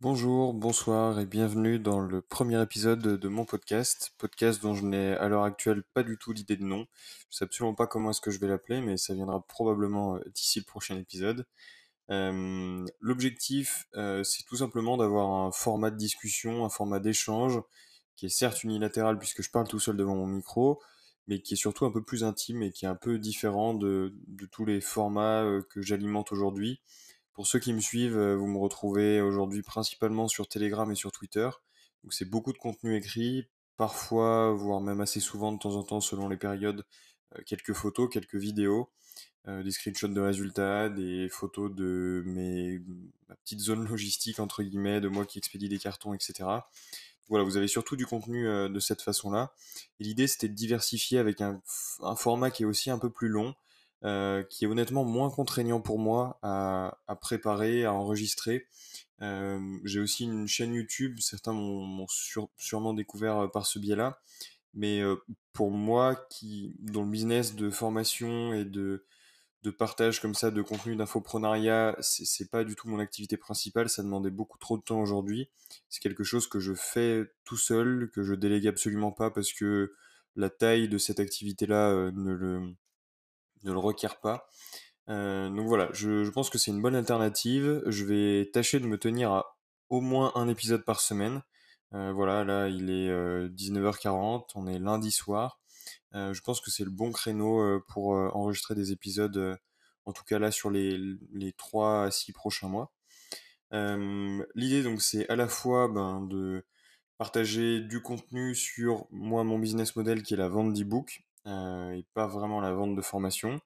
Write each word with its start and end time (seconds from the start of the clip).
Bonjour, 0.00 0.54
bonsoir 0.54 1.18
et 1.18 1.26
bienvenue 1.26 1.80
dans 1.80 1.98
le 1.98 2.22
premier 2.22 2.62
épisode 2.62 3.00
de 3.00 3.28
mon 3.28 3.44
podcast, 3.44 4.12
podcast 4.16 4.62
dont 4.62 4.72
je 4.72 4.84
n'ai 4.84 5.14
à 5.14 5.26
l'heure 5.26 5.42
actuelle 5.42 5.82
pas 5.92 6.04
du 6.04 6.16
tout 6.16 6.32
l'idée 6.32 6.56
de 6.56 6.62
nom. 6.62 6.86
Je 7.30 7.38
sais 7.38 7.44
absolument 7.44 7.74
pas 7.74 7.88
comment 7.88 8.10
est-ce 8.10 8.20
que 8.20 8.30
je 8.30 8.38
vais 8.38 8.46
l'appeler, 8.46 8.80
mais 8.80 8.96
ça 8.96 9.12
viendra 9.12 9.44
probablement 9.48 10.14
euh, 10.14 10.20
d'ici 10.32 10.60
le 10.60 10.66
prochain 10.66 10.96
épisode. 10.96 11.46
Euh, 12.10 12.86
L'objectif, 13.00 13.88
euh, 13.96 14.22
c'est 14.22 14.44
tout 14.44 14.54
simplement 14.58 14.96
d'avoir 14.96 15.30
un 15.30 15.50
format 15.50 15.90
de 15.90 15.96
discussion, 15.96 16.64
un 16.64 16.70
format 16.70 17.00
d'échange, 17.00 17.60
qui 18.14 18.26
est 18.26 18.28
certes 18.28 18.62
unilatéral 18.62 19.18
puisque 19.18 19.42
je 19.42 19.50
parle 19.50 19.66
tout 19.66 19.80
seul 19.80 19.96
devant 19.96 20.14
mon 20.14 20.28
micro, 20.28 20.80
mais 21.26 21.40
qui 21.40 21.54
est 21.54 21.56
surtout 21.56 21.86
un 21.86 21.90
peu 21.90 22.04
plus 22.04 22.22
intime 22.22 22.62
et 22.62 22.70
qui 22.70 22.84
est 22.84 22.88
un 22.88 22.94
peu 22.94 23.18
différent 23.18 23.74
de, 23.74 24.14
tous 24.52 24.64
les 24.64 24.80
formats 24.80 25.44
que 25.70 25.82
j'alimente 25.82 26.30
aujourd'hui. 26.30 26.80
Pour 27.38 27.46
ceux 27.46 27.60
qui 27.60 27.72
me 27.72 27.78
suivent, 27.78 28.18
euh, 28.18 28.34
vous 28.34 28.48
me 28.48 28.58
retrouvez 28.58 29.20
aujourd'hui 29.20 29.62
principalement 29.62 30.26
sur 30.26 30.48
Telegram 30.48 30.90
et 30.90 30.96
sur 30.96 31.12
Twitter. 31.12 31.48
Donc 32.02 32.12
c'est 32.12 32.24
beaucoup 32.24 32.52
de 32.52 32.58
contenu 32.58 32.96
écrit, 32.96 33.46
parfois, 33.76 34.52
voire 34.54 34.80
même 34.80 35.00
assez 35.00 35.20
souvent 35.20 35.52
de 35.52 35.58
temps 35.60 35.76
en 35.76 35.84
temps 35.84 36.00
selon 36.00 36.28
les 36.28 36.36
périodes, 36.36 36.84
euh, 37.36 37.42
quelques 37.46 37.74
photos, 37.74 38.10
quelques 38.12 38.34
vidéos, 38.34 38.90
euh, 39.46 39.62
des 39.62 39.70
screenshots 39.70 40.08
de 40.08 40.20
résultats, 40.20 40.88
des 40.88 41.28
photos 41.28 41.72
de 41.72 42.24
mes 42.26 42.80
ma 43.28 43.36
petite 43.36 43.60
zone 43.60 43.86
logistique 43.86 44.40
entre 44.40 44.64
guillemets, 44.64 45.00
de 45.00 45.06
moi 45.06 45.24
qui 45.24 45.38
expédie 45.38 45.68
des 45.68 45.78
cartons, 45.78 46.14
etc. 46.14 46.64
Voilà, 47.28 47.44
vous 47.44 47.56
avez 47.56 47.68
surtout 47.68 47.94
du 47.94 48.04
contenu 48.04 48.46
de 48.68 48.80
cette 48.80 49.00
façon-là. 49.00 49.52
L'idée 50.00 50.26
c'était 50.26 50.48
de 50.48 50.54
diversifier 50.54 51.20
avec 51.20 51.40
un 51.40 51.62
format 52.16 52.50
qui 52.50 52.64
est 52.64 52.66
aussi 52.66 52.90
un 52.90 52.98
peu 52.98 53.10
plus 53.10 53.28
long, 53.28 53.54
euh, 54.04 54.42
qui 54.44 54.64
est 54.64 54.68
honnêtement 54.68 55.04
moins 55.04 55.30
contraignant 55.30 55.80
pour 55.80 55.98
moi 55.98 56.38
à, 56.42 56.98
à 57.06 57.16
préparer, 57.16 57.84
à 57.84 57.92
enregistrer. 57.92 58.66
Euh, 59.22 59.60
j'ai 59.84 60.00
aussi 60.00 60.24
une 60.24 60.46
chaîne 60.46 60.74
YouTube, 60.74 61.18
certains 61.20 61.52
m'ont 61.52 62.06
sûrement 62.56 62.94
découvert 62.94 63.38
euh, 63.38 63.48
par 63.48 63.66
ce 63.66 63.78
biais-là, 63.78 64.20
mais 64.74 65.00
euh, 65.00 65.16
pour 65.52 65.72
moi, 65.72 66.14
qui 66.30 66.76
dans 66.78 67.02
le 67.02 67.10
business 67.10 67.56
de 67.56 67.68
formation 67.70 68.52
et 68.52 68.64
de, 68.64 69.04
de 69.64 69.70
partage 69.70 70.20
comme 70.20 70.34
ça 70.34 70.52
de 70.52 70.62
contenu 70.62 70.94
d'infoprenariat, 70.94 71.96
c'est 72.00 72.48
pas 72.50 72.62
du 72.62 72.76
tout 72.76 72.88
mon 72.88 73.00
activité 73.00 73.36
principale, 73.36 73.88
ça 73.88 74.02
demandait 74.04 74.30
beaucoup 74.30 74.58
trop 74.58 74.78
de 74.78 74.82
temps 74.82 75.00
aujourd'hui. 75.00 75.50
C'est 75.88 76.00
quelque 76.00 76.22
chose 76.22 76.46
que 76.46 76.60
je 76.60 76.74
fais 76.74 77.24
tout 77.44 77.56
seul, 77.56 78.10
que 78.14 78.22
je 78.22 78.34
délègue 78.34 78.68
absolument 78.68 79.10
pas 79.10 79.30
parce 79.30 79.52
que 79.52 79.94
la 80.36 80.50
taille 80.50 80.88
de 80.88 80.98
cette 80.98 81.18
activité-là 81.18 81.90
euh, 81.90 82.12
ne 82.12 82.32
le 82.32 82.74
ne 83.64 83.72
le 83.72 83.78
requiert 83.78 84.20
pas. 84.20 84.48
Euh, 85.08 85.48
donc 85.48 85.66
voilà, 85.66 85.88
je, 85.92 86.28
pense 86.30 86.50
que 86.50 86.58
c'est 86.58 86.70
une 86.70 86.82
bonne 86.82 86.94
alternative. 86.94 87.82
Je 87.86 88.04
vais 88.04 88.50
tâcher 88.52 88.80
de 88.80 88.86
me 88.86 88.98
tenir 88.98 89.32
à 89.32 89.56
au 89.90 90.00
moins 90.00 90.32
un 90.34 90.48
épisode 90.48 90.84
par 90.84 91.00
semaine. 91.00 91.42
Euh, 91.94 92.12
voilà, 92.12 92.44
là 92.44 92.68
il 92.68 92.90
est 92.90 93.08
euh, 93.08 93.48
19h40, 93.48 94.50
on 94.54 94.66
est 94.66 94.78
lundi 94.78 95.10
soir. 95.10 95.60
Euh, 96.14 96.34
je 96.34 96.40
pense 96.42 96.60
que 96.60 96.70
c'est 96.70 96.84
le 96.84 96.90
bon 96.90 97.12
créneau 97.12 97.60
euh, 97.60 97.84
pour 97.88 98.14
euh, 98.14 98.28
enregistrer 98.34 98.74
des 98.74 98.92
épisodes, 98.92 99.36
euh, 99.36 99.56
en 100.04 100.12
tout 100.12 100.24
cas 100.24 100.38
là 100.38 100.50
sur 100.50 100.70
les, 100.70 100.98
les 101.32 101.52
3 101.52 102.04
à 102.04 102.10
6 102.10 102.32
prochains 102.32 102.68
mois. 102.68 102.92
Euh, 103.72 104.44
L'idée 104.54 104.82
donc 104.82 105.02
c'est 105.02 105.28
à 105.28 105.36
la 105.36 105.48
fois 105.48 105.88
ben, 105.88 106.22
de 106.22 106.64
partager 107.18 107.80
du 107.80 108.02
contenu 108.02 108.54
sur 108.54 109.06
moi 109.10 109.44
mon 109.44 109.58
business 109.58 109.96
model 109.96 110.22
qui 110.22 110.34
est 110.34 110.38
la 110.38 110.48
vente 110.48 110.72
d'e-book 110.72 111.20
euh, 111.20 111.27
et 111.46 112.04
pas 112.14 112.26
vraiment 112.26 112.60
la 112.60 112.72
vente 112.72 112.94
de 112.94 113.02
formation 113.02 113.60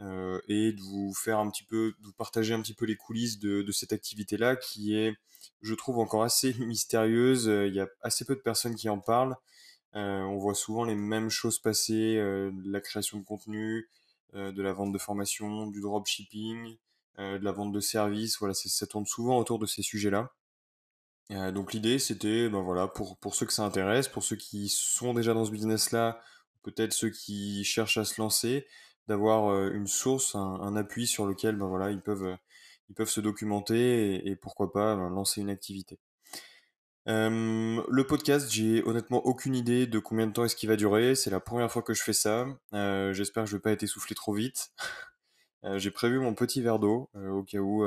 euh, 0.00 0.40
et 0.48 0.72
de 0.72 0.80
vous 0.80 1.12
faire 1.14 1.38
un 1.38 1.50
petit 1.50 1.64
peu, 1.64 1.94
de 2.00 2.06
vous 2.06 2.12
partager 2.12 2.54
un 2.54 2.60
petit 2.60 2.74
peu 2.74 2.86
les 2.86 2.96
coulisses 2.96 3.38
de, 3.38 3.70
cette 3.72 3.92
activité-là 3.92 4.56
qui 4.56 4.96
est, 4.96 5.16
je 5.62 5.74
trouve, 5.74 5.98
encore 5.98 6.22
assez 6.22 6.54
mystérieuse. 6.58 7.46
Il 7.46 7.74
y 7.74 7.80
a 7.80 7.88
assez 8.02 8.24
peu 8.24 8.34
de 8.34 8.40
personnes 8.40 8.74
qui 8.74 8.88
en 8.88 8.98
parlent. 8.98 9.36
Euh, 9.96 10.20
on 10.22 10.38
voit 10.38 10.54
souvent 10.54 10.84
les 10.84 10.94
mêmes 10.94 11.30
choses 11.30 11.58
passer, 11.58 12.16
euh, 12.16 12.50
de 12.52 12.70
la 12.70 12.80
création 12.80 13.18
de 13.18 13.24
contenu, 13.24 13.88
euh, 14.34 14.52
de 14.52 14.62
la 14.62 14.72
vente 14.72 14.92
de 14.92 14.98
formation, 14.98 15.66
du 15.66 15.80
dropshipping, 15.80 16.76
euh, 17.18 17.38
de 17.38 17.44
la 17.44 17.52
vente 17.52 17.72
de 17.72 17.80
services. 17.80 18.38
Voilà, 18.38 18.54
ça 18.54 18.86
tourne 18.86 19.06
souvent 19.06 19.36
autour 19.38 19.58
de 19.58 19.66
ces 19.66 19.82
sujets-là. 19.82 20.32
Euh, 21.32 21.52
donc 21.52 21.72
l'idée, 21.72 21.98
c'était, 21.98 22.48
ben 22.48 22.62
voilà, 22.62 22.88
pour, 22.88 23.16
pour 23.18 23.34
ceux 23.34 23.46
que 23.46 23.52
ça 23.52 23.64
intéresse, 23.64 24.08
pour 24.08 24.22
ceux 24.22 24.36
qui 24.36 24.68
sont 24.68 25.14
déjà 25.14 25.34
dans 25.34 25.44
ce 25.44 25.50
business-là, 25.50 26.20
peut-être 26.62 26.92
ceux 26.92 27.10
qui 27.10 27.64
cherchent 27.64 27.98
à 27.98 28.04
se 28.04 28.20
lancer, 28.20 28.66
d'avoir 29.08 29.68
une 29.72 29.86
source, 29.86 30.34
un, 30.34 30.76
appui 30.76 31.06
sur 31.06 31.26
lequel, 31.26 31.56
ben 31.56 31.66
voilà, 31.66 31.90
ils 31.90 32.00
peuvent, 32.00 32.36
se 33.06 33.20
documenter 33.20 34.26
et, 34.28 34.36
pourquoi 34.36 34.72
pas 34.72 34.94
ben, 34.96 35.10
lancer 35.10 35.40
une 35.40 35.50
activité. 35.50 35.98
Le 37.06 38.02
podcast, 38.02 38.50
j'ai 38.50 38.84
honnêtement 38.84 39.24
aucune 39.26 39.54
idée 39.56 39.86
de 39.86 39.98
combien 39.98 40.26
de 40.26 40.32
temps 40.32 40.44
est-ce 40.44 40.54
qu'il 40.54 40.68
va 40.68 40.76
durer. 40.76 41.14
C'est 41.14 41.30
la 41.30 41.40
première 41.40 41.70
fois 41.70 41.82
que 41.82 41.94
je 41.94 42.02
fais 42.02 42.12
ça. 42.12 42.46
J'espère 42.72 43.44
que 43.44 43.50
je 43.50 43.56
vais 43.56 43.62
pas 43.62 43.72
être 43.72 43.82
essoufflé 43.82 44.14
trop 44.14 44.32
vite. 44.32 44.72
J'ai 45.76 45.90
prévu 45.90 46.18
mon 46.18 46.34
petit 46.34 46.62
verre 46.62 46.78
d'eau 46.78 47.10
au 47.14 47.42
cas 47.42 47.58
où 47.58 47.84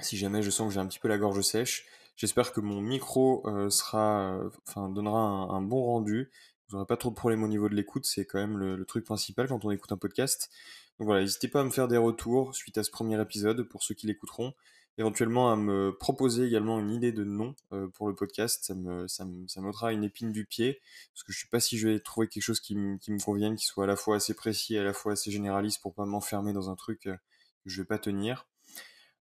si 0.00 0.16
jamais 0.16 0.42
je 0.42 0.50
sens 0.50 0.68
que 0.68 0.74
j'ai 0.74 0.80
un 0.80 0.86
petit 0.86 0.98
peu 0.98 1.08
la 1.08 1.18
gorge 1.18 1.40
sèche. 1.42 1.86
J'espère 2.16 2.52
que 2.52 2.60
mon 2.60 2.80
micro 2.80 3.44
sera, 3.70 4.38
donnera 4.76 5.18
un, 5.18 5.62
bon 5.62 5.82
rendu. 5.82 6.30
Vous 6.68 6.76
n'aurez 6.76 6.86
pas 6.86 6.96
trop 6.96 7.10
de 7.10 7.14
problèmes 7.14 7.42
au 7.42 7.48
niveau 7.48 7.68
de 7.68 7.74
l'écoute, 7.74 8.06
c'est 8.06 8.24
quand 8.24 8.38
même 8.38 8.56
le, 8.56 8.84
truc 8.84 9.04
principal 9.04 9.48
quand 9.48 9.64
on 9.64 9.70
écoute 9.70 9.92
un 9.92 9.96
podcast. 9.96 10.50
Donc 10.98 11.06
voilà, 11.06 11.22
n'hésitez 11.22 11.48
pas 11.48 11.60
à 11.60 11.64
me 11.64 11.70
faire 11.70 11.88
des 11.88 11.96
retours 11.96 12.54
suite 12.54 12.78
à 12.78 12.84
ce 12.84 12.90
premier 12.90 13.20
épisode 13.20 13.62
pour 13.62 13.82
ceux 13.82 13.94
qui 13.94 14.06
l'écouteront. 14.06 14.54
Éventuellement 14.96 15.50
à 15.50 15.56
me 15.56 15.90
proposer 15.90 16.44
également 16.46 16.78
une 16.78 16.90
idée 16.90 17.10
de 17.10 17.24
nom 17.24 17.56
euh, 17.72 17.88
pour 17.88 18.06
le 18.06 18.14
podcast, 18.14 18.64
ça 18.64 18.74
me, 18.74 19.08
ça 19.08 19.24
me, 19.24 19.48
ça 19.48 19.92
une 19.92 20.04
épine 20.04 20.30
du 20.30 20.44
pied, 20.44 20.80
parce 21.12 21.24
que 21.24 21.32
je 21.32 21.40
sais 21.40 21.48
pas 21.50 21.58
si 21.58 21.78
je 21.78 21.88
vais 21.88 21.98
trouver 21.98 22.28
quelque 22.28 22.44
chose 22.44 22.60
qui, 22.60 22.76
qui 23.00 23.10
me 23.10 23.18
convienne, 23.18 23.56
qui 23.56 23.66
soit 23.66 23.84
à 23.84 23.86
la 23.88 23.96
fois 23.96 24.16
assez 24.16 24.34
précis 24.34 24.76
et 24.76 24.78
à 24.78 24.84
la 24.84 24.92
fois 24.92 25.14
assez 25.14 25.32
généraliste 25.32 25.82
pour 25.82 25.94
pas 25.94 26.04
m'enfermer 26.04 26.52
dans 26.52 26.70
un 26.70 26.76
truc 26.76 27.08
euh, 27.08 27.16
que 27.64 27.70
je 27.70 27.82
vais 27.82 27.86
pas 27.86 27.98
tenir. 27.98 28.46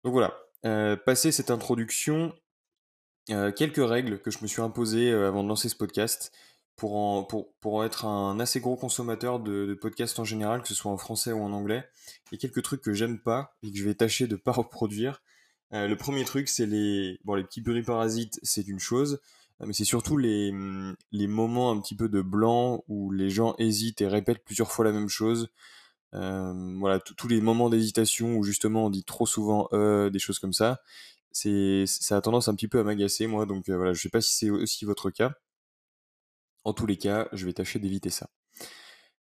Donc 0.05 0.13
voilà, 0.13 0.39
euh, 0.65 0.97
passé 0.97 1.33
cette 1.33 1.51
introduction, 1.51 2.33
euh, 3.31 3.53
quelques 3.53 3.87
règles 3.87 4.21
que 4.21 4.31
je 4.31 4.39
me 4.41 4.47
suis 4.47 4.63
imposées 4.63 5.13
avant 5.13 5.43
de 5.43 5.49
lancer 5.49 5.69
ce 5.69 5.77
podcast 5.77 6.33
pour, 6.79 7.85
être 7.85 8.05
un 8.05 8.39
assez 8.41 8.61
gros 8.61 8.77
consommateur 8.77 9.41
de, 9.41 9.75
podcasts 9.75 10.19
en 10.19 10.25
général, 10.25 10.63
que 10.63 10.69
ce 10.69 10.75
soit 10.75 10.91
en 10.91 10.97
français 10.97 11.33
ou 11.33 11.43
en 11.43 11.53
anglais. 11.53 11.85
Il 12.31 12.35
y 12.35 12.37
a 12.37 12.39
quelques 12.39 12.63
trucs 12.63 12.81
que 12.81 12.93
j'aime 12.93 13.19
pas 13.19 13.57
et 13.63 13.71
que 13.71 13.77
je 13.77 13.85
vais 13.85 13.95
tâcher 13.95 14.27
de 14.27 14.37
pas 14.37 14.53
reproduire. 14.53 15.23
Euh, 15.75 15.87
le 15.87 15.97
premier 15.97 16.25
truc, 16.25 16.49
c'est 16.49 16.67
les, 16.67 17.19
bon, 17.25 17.35
les 17.35 17.45
petits 17.45 17.63
parasites, 17.83 18.41
c'est 18.43 18.67
une 18.67 18.79
chose, 18.79 19.21
mais 19.61 19.73
c'est 19.73 19.85
surtout 19.85 20.17
les, 20.17 20.53
les 21.13 21.27
moments 21.27 21.71
un 21.71 21.81
petit 21.81 21.97
peu 21.97 22.09
de 22.09 22.23
blanc 22.23 22.85
où 22.89 23.11
les 23.11 23.29
gens 23.29 23.55
hésitent 23.59 24.01
et 24.01 24.07
répètent 24.07 24.45
plusieurs 24.45 24.73
fois 24.73 24.85
la 24.85 24.93
même 24.93 25.09
chose. 25.09 25.51
Euh, 26.15 26.77
voilà, 26.79 27.01
tous 27.01 27.29
les 27.29 27.41
moments 27.41 27.69
d'hésitation 27.69 28.37
où 28.37 28.43
justement 28.45 28.87
on 28.87 28.91
dit 28.91 29.05
trop 29.05 29.27
souvent 29.27 29.69
euh, 29.73 30.09
des 30.11 30.19
choses 30.19 30.39
comme 30.39 30.55
ça, 30.55 30.81
ça 31.33 32.17
a 32.17 32.21
tendance 32.21 32.49
un 32.49 32.55
petit 32.55 32.69
peu 32.69 32.79
à 32.81 32.85
m'agacer 32.85 33.27
moi. 33.27 33.47
Donc 33.47 33.69
euh, 33.69 33.77
voilà, 33.77 33.93
je 33.93 34.01
sais 34.01 34.09
pas 34.09 34.21
si 34.21 34.35
c'est 34.35 34.51
aussi 34.51 34.85
votre 34.85 35.11
cas. 35.11 35.33
En 36.65 36.73
tous 36.73 36.87
les 36.87 36.97
cas, 36.97 37.29
je 37.33 37.47
vais 37.47 37.53
tâcher 37.53 37.79
d'éviter 37.79 38.11
ça. 38.11 38.29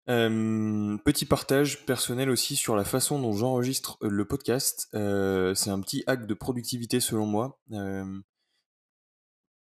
Euh, 0.08 0.96
petit 1.04 1.26
partage 1.26 1.84
personnel 1.84 2.30
aussi 2.30 2.54
sur 2.54 2.76
la 2.76 2.84
façon 2.84 3.20
dont 3.20 3.32
j'enregistre 3.32 3.98
le 4.00 4.24
podcast. 4.24 4.88
Euh, 4.94 5.54
c'est 5.54 5.70
un 5.70 5.80
petit 5.80 6.04
hack 6.06 6.26
de 6.26 6.34
productivité 6.34 7.00
selon 7.00 7.26
moi. 7.26 7.60
Euh, 7.72 8.20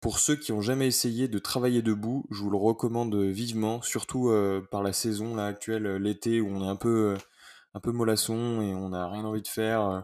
pour 0.04 0.20
ceux 0.20 0.36
qui 0.36 0.52
ont 0.52 0.60
jamais 0.60 0.88
essayé 0.88 1.30
de 1.30 1.40
travailler 1.40 1.82
debout, 1.82 2.26
je 2.30 2.42
vous 2.42 2.50
le 2.50 2.58
recommande 2.58 3.16
vivement, 3.16 3.82
surtout 3.82 4.30
euh, 4.30 4.62
par 4.70 4.84
la 4.84 4.92
saison 4.92 5.38
actuelle, 5.38 5.86
euh, 5.86 5.98
l'été 5.98 6.42
où 6.42 6.50
on 6.50 6.62
est 6.62 6.70
un 6.70 6.76
peu, 6.76 7.14
euh, 7.14 7.18
un 7.74 7.80
peu 7.80 7.94
mollasson 7.94 8.62
et 8.62 8.76
on 8.76 8.90
n'a 8.90 9.08
rien 9.08 9.24
envie 9.24 9.42
de 9.42 9.48
faire. 9.48 9.82
Euh, 9.82 10.02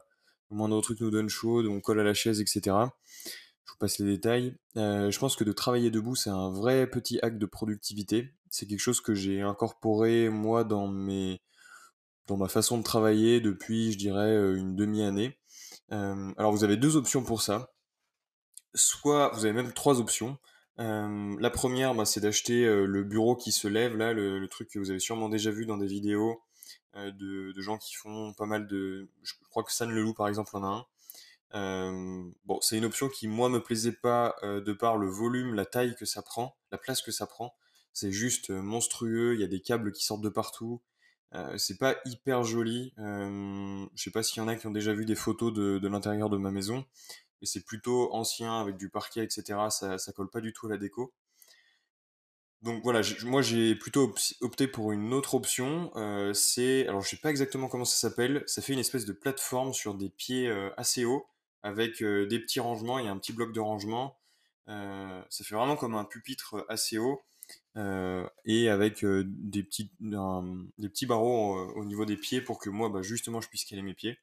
le 0.51 0.55
moindre 0.55 0.79
truc 0.81 1.01
nous 1.01 1.11
donne 1.11 1.27
chaud, 1.27 1.67
on 1.67 1.81
colle 1.81 1.99
à 1.99 2.03
la 2.03 2.13
chaise, 2.13 2.39
etc. 2.39 2.77
Je 3.69 3.74
vous 3.74 3.77
passe 3.80 4.00
les 4.00 4.06
détails. 4.06 4.56
Euh, 4.77 5.12
je 5.12 5.19
pense 5.19 5.36
que 5.36 5.44
de 5.44 5.51
travailler 5.51 5.92
debout, 5.92 6.16
c'est 6.16 6.30
un 6.30 6.50
vrai 6.50 6.89
petit 6.89 7.19
hack 7.21 7.38
de 7.38 7.45
productivité. 7.45 8.33
C'est 8.50 8.66
quelque 8.66 8.80
chose 8.80 9.01
que 9.01 9.13
j'ai 9.13 9.42
incorporé 9.42 10.30
moi 10.30 10.63
dans 10.63 10.88
mes, 10.88 11.39
dans 12.27 12.38
ma 12.38 12.48
façon 12.48 12.77
de 12.80 12.83
travailler 12.83 13.42
depuis, 13.42 13.92
je 13.92 13.98
dirais, 13.98 14.36
une 14.56 14.75
demi-année. 14.75 15.38
Euh, 15.92 16.31
alors 16.38 16.51
vous 16.51 16.63
avez 16.63 16.77
deux 16.77 16.95
options 16.95 17.24
pour 17.24 17.42
ça 17.42 17.71
soit 18.74 19.30
vous 19.33 19.45
avez 19.45 19.54
même 19.54 19.74
trois 19.74 20.00
options. 20.00 20.38
Euh, 20.80 21.36
la 21.39 21.50
première, 21.50 21.94
bah, 21.95 22.06
c'est 22.06 22.22
d'acheter 22.22 22.65
euh, 22.65 22.86
le 22.86 23.04
bureau 23.04 23.36
qui 23.36 23.51
se 23.51 23.68
lève, 23.68 23.98
là, 23.98 24.13
le, 24.13 24.48
truc 24.48 24.69
que 24.69 24.80
vous 24.80 24.92
avez 24.92 25.00
sûrement 25.00 25.30
déjà 25.30 25.51
vu 25.51 25.65
dans 25.65 25.77
des 25.77 25.88
vidéos 25.88 26.42
euh, 26.95 27.12
de, 27.12 27.51
de, 27.51 27.62
gens 27.62 27.77
qui 27.77 27.95
font 27.95 28.33
pas 28.33 28.45
mal 28.45 28.68
de... 28.68 29.10
Je 29.24 29.33
crois 29.50 29.63
que 29.63 29.74
San 29.74 29.92
Leloup, 29.92 30.13
par 30.13 30.27
exemple, 30.27 30.56
en 30.56 30.63
a 30.63 30.68
un. 30.68 30.86
Bon, 31.54 32.60
c'est 32.62 32.78
une 32.78 32.86
option 32.86 33.10
qui, 33.10 33.28
moi, 33.28 33.50
me 33.50 33.62
plaisait 33.62 33.92
pas 33.92 34.36
de 34.44 34.74
par 34.74 34.98
le 34.98 35.07
volume, 35.07 35.56
la 35.56 35.66
taille 35.66 35.96
que 35.96 36.06
ça 36.06 36.22
prend, 36.22 36.57
la 36.72 36.78
place 36.78 37.01
que 37.01 37.12
ça 37.12 37.28
prend. 37.28 37.56
C'est 37.94 38.12
juste 38.12 38.50
monstrueux, 38.50 39.34
il 39.34 39.42
y 39.42 39.44
a 39.44 39.48
des 39.48 39.62
câbles 39.62 39.92
qui 39.92 40.04
sortent 40.06 40.22
de 40.22 40.30
partout. 40.30 40.81
c'est 41.57 41.78
pas 41.78 41.98
hyper 42.06 42.44
joli. 42.44 42.94
je 42.98 43.88
sais 43.96 44.12
pas 44.12 44.24
s'il 44.24 44.42
y 44.42 44.46
en 44.46 44.48
a 44.48 44.56
qui 44.56 44.68
ont 44.68 44.72
déjà 44.72 44.94
vu 44.94 45.06
des 45.06 45.16
photos 45.16 45.54
de, 45.54 45.88
l'intérieur 45.88 46.30
de 46.30 46.38
ma 46.38 46.51
maison 46.51 46.86
et 47.42 47.46
c'est 47.46 47.63
plutôt 47.66 48.13
ancien 48.13 48.60
avec 48.60 48.78
du 48.78 48.90
parquet, 48.90 49.24
etc. 49.24 49.60
Ça, 49.69 49.98
ça 49.98 50.12
colle 50.12 50.30
pas 50.30 50.42
du 50.42 50.54
tout 50.54 50.68
à 50.68 50.69
la 50.69 50.78
déco. 50.78 51.13
Donc 52.62 52.84
voilà, 52.84 53.00
moi 53.24 53.42
j'ai 53.42 53.74
plutôt 53.74 54.13
opté 54.42 54.68
pour 54.68 54.92
une 54.92 55.13
autre 55.13 55.36
option. 55.36 55.92
C'est, 56.34 56.88
alors 56.88 57.01
je 57.01 57.10
sais 57.10 57.18
pas 57.18 57.30
exactement 57.30 57.69
comment 57.69 57.86
ça 57.86 57.98
s'appelle. 57.98 58.44
Ça 58.48 58.62
fait 58.62 58.74
une 58.74 58.80
espèce 58.80 59.06
de 59.06 59.13
plateforme 59.13 59.74
sur 59.74 59.96
des 59.96 60.10
pieds 60.10 60.50
assez 60.78 61.06
hauts 61.06 61.25
avec 61.63 62.03
des 62.03 62.39
petits 62.39 62.59
rangements. 62.59 63.00
Il 63.00 63.06
y 63.06 63.07
a 63.07 63.11
un 63.11 63.17
petit 63.17 63.33
bloc 63.33 63.53
de 63.53 63.59
rangement. 63.59 64.17
ça 64.67 65.44
fait 65.44 65.56
vraiment 65.56 65.75
comme 65.75 65.95
un 65.95 66.06
pupitre 66.06 66.65
assez 66.69 66.97
haut 66.97 67.21
et 68.45 68.69
avec 68.69 69.06
des 69.06 69.63
petits, 69.63 69.91
des 70.00 70.89
petits 70.89 71.06
barreaux 71.06 71.57
au 71.75 71.85
niveau 71.85 72.06
des 72.06 72.17
pieds 72.17 72.41
pour 72.41 72.59
que 72.59 72.69
moi, 72.69 72.89
bah, 72.89 73.01
justement, 73.01 73.41
je 73.41 73.50
puisse 73.50 73.65
caler 73.65 73.81
mes 73.81 73.94
pieds. 73.94 74.17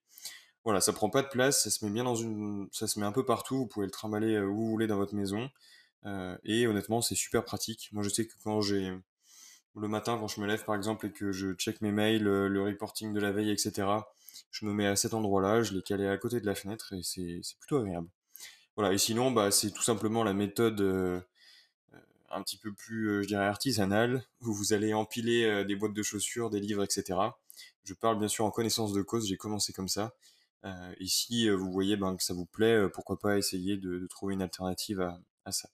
Voilà, 0.64 0.80
ça 0.80 0.92
prend 0.92 1.10
pas 1.10 1.22
de 1.22 1.28
place. 1.28 1.62
Ça 1.62 1.70
se 1.70 1.84
met 1.84 1.90
bien 1.90 2.04
dans 2.04 2.16
une, 2.16 2.68
ça 2.72 2.86
se 2.86 2.98
met 2.98 3.06
un 3.06 3.12
peu 3.12 3.24
partout. 3.24 3.56
Vous 3.58 3.66
pouvez 3.66 3.86
le 3.86 3.92
trimballer 3.92 4.38
où 4.40 4.54
vous 4.54 4.68
voulez 4.68 4.86
dans 4.86 4.96
votre 4.96 5.14
maison. 5.14 5.50
Et 6.44 6.66
honnêtement, 6.66 7.00
c'est 7.00 7.14
super 7.14 7.44
pratique. 7.44 7.88
Moi, 7.92 8.02
je 8.02 8.08
sais 8.08 8.26
que 8.26 8.34
quand 8.44 8.60
j'ai 8.60 8.92
le 9.76 9.88
matin, 9.88 10.16
quand 10.18 10.28
je 10.28 10.40
me 10.40 10.46
lève 10.46 10.64
par 10.64 10.74
exemple 10.74 11.06
et 11.06 11.12
que 11.12 11.32
je 11.32 11.52
check 11.54 11.80
mes 11.82 11.92
mails, 11.92 12.22
le 12.22 12.62
reporting 12.62 13.12
de 13.12 13.20
la 13.20 13.30
veille, 13.30 13.50
etc., 13.50 13.86
je 14.50 14.64
me 14.66 14.72
mets 14.72 14.86
à 14.86 14.96
cet 14.96 15.14
endroit-là, 15.14 15.62
je 15.62 15.72
l'ai 15.72 15.82
calé 15.82 16.06
à 16.06 16.16
côté 16.18 16.40
de 16.40 16.46
la 16.46 16.54
fenêtre 16.54 16.92
et 16.92 17.02
c'est 17.02 17.40
plutôt 17.58 17.78
agréable. 17.78 18.08
Voilà, 18.76 18.92
et 18.92 18.98
sinon, 18.98 19.30
bah, 19.30 19.50
c'est 19.50 19.70
tout 19.70 19.82
simplement 19.82 20.22
la 20.22 20.34
méthode 20.34 20.80
euh, 20.80 21.20
un 22.30 22.42
petit 22.42 22.58
peu 22.58 22.72
plus, 22.72 23.22
je 23.22 23.28
dirais, 23.28 23.46
artisanale, 23.46 24.24
où 24.42 24.52
vous 24.52 24.72
allez 24.72 24.92
empiler 24.92 25.64
des 25.64 25.76
boîtes 25.76 25.94
de 25.94 26.02
chaussures, 26.02 26.50
des 26.50 26.60
livres, 26.60 26.84
etc. 26.84 27.18
Je 27.84 27.94
parle 27.94 28.18
bien 28.18 28.28
sûr 28.28 28.44
en 28.44 28.50
connaissance 28.50 28.92
de 28.92 29.02
cause, 29.02 29.26
j'ai 29.26 29.36
commencé 29.36 29.72
comme 29.72 29.88
ça. 29.88 30.14
et 30.98 31.06
si 31.06 31.48
vous 31.48 31.70
voyez 31.72 31.96
ben, 31.96 32.16
que 32.16 32.22
ça 32.22 32.34
vous 32.34 32.46
plaît, 32.46 32.88
pourquoi 32.92 33.18
pas 33.18 33.38
essayer 33.38 33.76
de, 33.76 34.06
trouver 34.08 34.34
une 34.34 34.42
alternative 34.42 35.00
à 35.44 35.52
ça. 35.52 35.70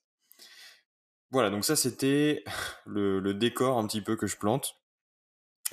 Voilà, 1.33 1.49
donc 1.49 1.65
ça 1.65 1.75
c'était 1.75 2.43
le, 2.85 3.33
décor 3.33 3.79
un 3.79 3.87
petit 3.87 4.01
peu 4.01 4.15
que 4.15 4.27
je 4.27 4.37
plante. 4.37 4.75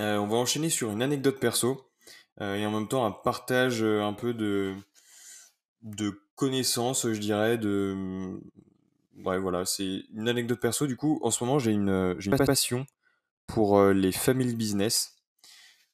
Euh, 0.00 0.16
on 0.16 0.26
va 0.26 0.38
enchaîner 0.38 0.70
sur 0.70 0.90
une 0.90 1.02
anecdote 1.02 1.38
perso 1.38 1.68
euh, 1.68 1.89
et 2.40 2.66
en 2.66 2.70
même 2.70 2.88
temps 2.88 3.04
un 3.04 3.10
partage 3.10 3.82
euh, 3.82 4.02
un 4.02 4.12
peu 4.12 4.34
de, 4.34 4.74
de 5.82 6.20
connaissances, 6.34 7.06
je 7.10 7.18
dirais, 7.18 7.58
de... 7.58 8.38
Ouais, 9.24 9.38
voilà, 9.38 9.66
c'est 9.66 10.04
une 10.14 10.28
anecdote 10.28 10.60
perso. 10.60 10.86
Du 10.86 10.96
coup, 10.96 11.20
en 11.22 11.30
ce 11.30 11.44
moment, 11.44 11.58
j'ai 11.58 11.72
une, 11.72 12.16
une 12.24 12.36
passion 12.36 12.86
pour 13.46 13.82
les 13.84 14.12
family 14.12 14.54
business. 14.54 15.16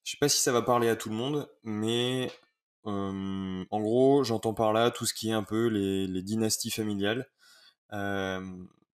Je 0.05 0.13
sais 0.13 0.19
pas 0.21 0.29
si 0.29 0.41
ça 0.41 0.53
va 0.53 0.63
parler 0.63 0.89
à 0.89 0.95
tout 0.95 1.09
le 1.09 1.17
monde, 1.17 1.49
mais 1.65 2.31
en 2.85 3.81
gros, 3.81 4.23
j'entends 4.23 4.55
par 4.55 4.73
là 4.73 4.93
tout 4.93 5.07
ce 5.07 5.15
qui 5.15 5.31
est 5.31 5.33
un 5.33 5.43
peu 5.43 5.67
les, 5.67 6.07
les 6.07 6.23
dynasties 6.23 6.71
familiales. 6.71 7.29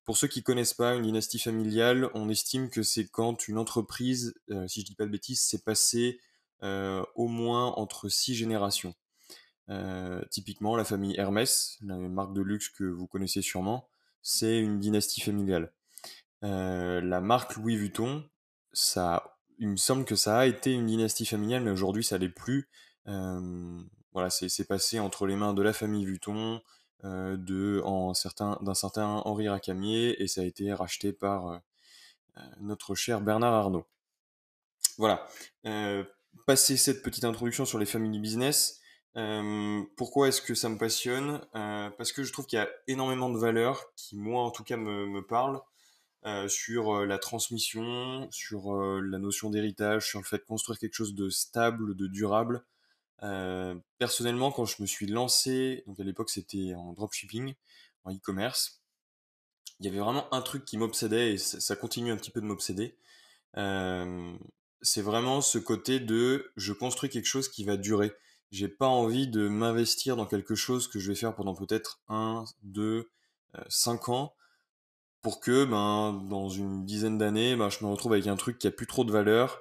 Pour 0.04 0.16
ceux 0.16 0.26
qui 0.26 0.42
connaissent 0.42 0.74
pas 0.74 0.94
une 0.96 1.04
dynastie 1.04 1.38
familiale, 1.38 2.10
on 2.14 2.28
estime 2.28 2.70
que 2.70 2.82
c'est 2.82 3.06
quand 3.06 3.46
une 3.46 3.56
entreprise, 3.56 4.34
euh, 4.50 4.66
si 4.66 4.80
je 4.80 4.86
dis 4.86 4.96
pas 4.96 5.04
de 5.06 5.10
bêtises, 5.10 5.40
s'est 5.40 5.62
passée 5.62 6.18
euh, 6.18 6.31
au 6.62 7.28
moins 7.28 7.72
entre 7.72 8.08
six 8.08 8.34
générations. 8.34 8.94
Euh, 9.68 10.22
typiquement, 10.30 10.76
la 10.76 10.84
famille 10.84 11.16
Hermès, 11.16 11.78
la 11.82 11.96
marque 11.96 12.34
de 12.34 12.42
luxe 12.42 12.68
que 12.68 12.84
vous 12.84 13.06
connaissez 13.06 13.42
sûrement, 13.42 13.88
c'est 14.22 14.58
une 14.58 14.78
dynastie 14.78 15.20
familiale. 15.20 15.72
la 16.42 17.20
marque 17.20 17.56
Louis 17.56 17.76
Vuitton, 17.76 18.24
ça, 18.72 19.38
il 19.58 19.68
me 19.68 19.76
semble 19.76 20.04
que 20.04 20.16
ça 20.16 20.38
a 20.38 20.46
été 20.46 20.72
une 20.72 20.86
dynastie 20.86 21.26
familiale, 21.26 21.62
mais 21.64 21.70
aujourd'hui 21.70 22.04
ça 22.04 22.18
l'est 22.18 22.28
plus. 22.28 22.68
voilà, 23.06 24.30
c'est 24.30 24.66
passé 24.66 25.00
entre 25.00 25.26
les 25.26 25.36
mains 25.36 25.54
de 25.54 25.62
la 25.62 25.72
famille 25.72 26.04
Vuitton, 26.04 26.60
euh, 27.04 27.36
d'un 27.36 28.74
certain 28.74 29.22
Henri 29.24 29.48
Racamier 29.48 30.22
et 30.22 30.28
ça 30.28 30.42
a 30.42 30.44
été 30.44 30.72
racheté 30.72 31.12
par 31.12 31.48
euh, 31.48 31.58
euh, 32.36 32.40
notre 32.60 32.94
cher 32.94 33.20
Bernard 33.20 33.54
Arnault. 33.54 33.86
Voilà. 34.98 35.26
Passer 36.46 36.76
cette 36.76 37.02
petite 37.02 37.24
introduction 37.24 37.64
sur 37.64 37.78
les 37.78 37.86
family 37.86 38.18
business, 38.18 38.80
pourquoi 39.96 40.28
est-ce 40.28 40.42
que 40.42 40.54
ça 40.54 40.68
me 40.68 40.78
passionne 40.78 41.40
Parce 41.52 42.12
que 42.12 42.24
je 42.24 42.32
trouve 42.32 42.46
qu'il 42.46 42.58
y 42.58 42.62
a 42.62 42.68
énormément 42.86 43.30
de 43.30 43.38
valeurs 43.38 43.92
qui, 43.96 44.16
moi 44.16 44.42
en 44.42 44.50
tout 44.50 44.64
cas, 44.64 44.76
me, 44.76 45.06
me 45.06 45.26
parlent. 45.26 45.60
sur 46.48 47.04
la 47.04 47.18
transmission, 47.18 48.28
sur 48.30 48.74
la 48.74 49.18
notion 49.18 49.50
d'héritage, 49.50 50.08
sur 50.08 50.20
le 50.20 50.24
fait 50.24 50.38
de 50.38 50.44
construire 50.44 50.78
quelque 50.78 50.94
chose 50.94 51.14
de 51.14 51.28
stable, 51.28 51.94
de 51.94 52.06
durable, 52.06 52.64
euh, 53.22 53.74
personnellement, 53.98 54.50
quand 54.50 54.64
je 54.64 54.82
me 54.82 54.86
suis 54.86 55.06
lancé, 55.06 55.84
donc 55.86 56.00
à 56.00 56.04
l'époque 56.04 56.30
c'était 56.30 56.74
en 56.74 56.92
dropshipping, 56.92 57.54
en 58.04 58.12
e-commerce, 58.12 58.82
il 59.78 59.86
y 59.86 59.88
avait 59.88 60.00
vraiment 60.00 60.32
un 60.34 60.42
truc 60.42 60.64
qui 60.64 60.76
m'obsédait 60.76 61.34
et 61.34 61.38
ça, 61.38 61.76
continue 61.76 62.10
un 62.12 62.16
petit 62.16 62.30
peu 62.30 62.40
de 62.40 62.46
m'obséder. 62.46 62.96
Euh, 64.82 64.84
c'est 64.84 65.02
vraiment 65.02 65.40
ce 65.40 65.58
côté 65.58 66.00
de 66.00 66.50
je 66.56 66.72
construis 66.72 67.10
quelque 67.10 67.26
chose 67.26 67.48
qui 67.48 67.64
va 67.64 67.76
durer. 67.76 68.12
J'ai 68.50 68.68
pas 68.68 68.88
envie 68.88 69.28
de 69.28 69.48
m'investir 69.48 70.16
dans 70.16 70.26
quelque 70.26 70.54
chose 70.54 70.88
que 70.88 70.98
je 70.98 71.08
vais 71.08 71.14
faire 71.16 71.34
pendant 71.34 71.54
peut-être 71.54 72.02
un, 72.08 72.44
deux, 72.62 73.10
euh, 73.56 73.62
cinq 73.68 74.08
ans 74.08 74.34
pour 75.22 75.40
que 75.40 75.64
ben, 75.64 76.12
dans 76.28 76.48
une 76.48 76.84
dizaine 76.84 77.18
d'années, 77.18 77.56
ben, 77.56 77.70
je 77.70 77.84
me 77.84 77.90
retrouve 77.90 78.12
avec 78.12 78.26
un 78.26 78.36
truc 78.36 78.58
qui 78.58 78.66
a 78.66 78.72
plus 78.72 78.86
trop 78.86 79.04
de 79.04 79.12
valeur, 79.12 79.60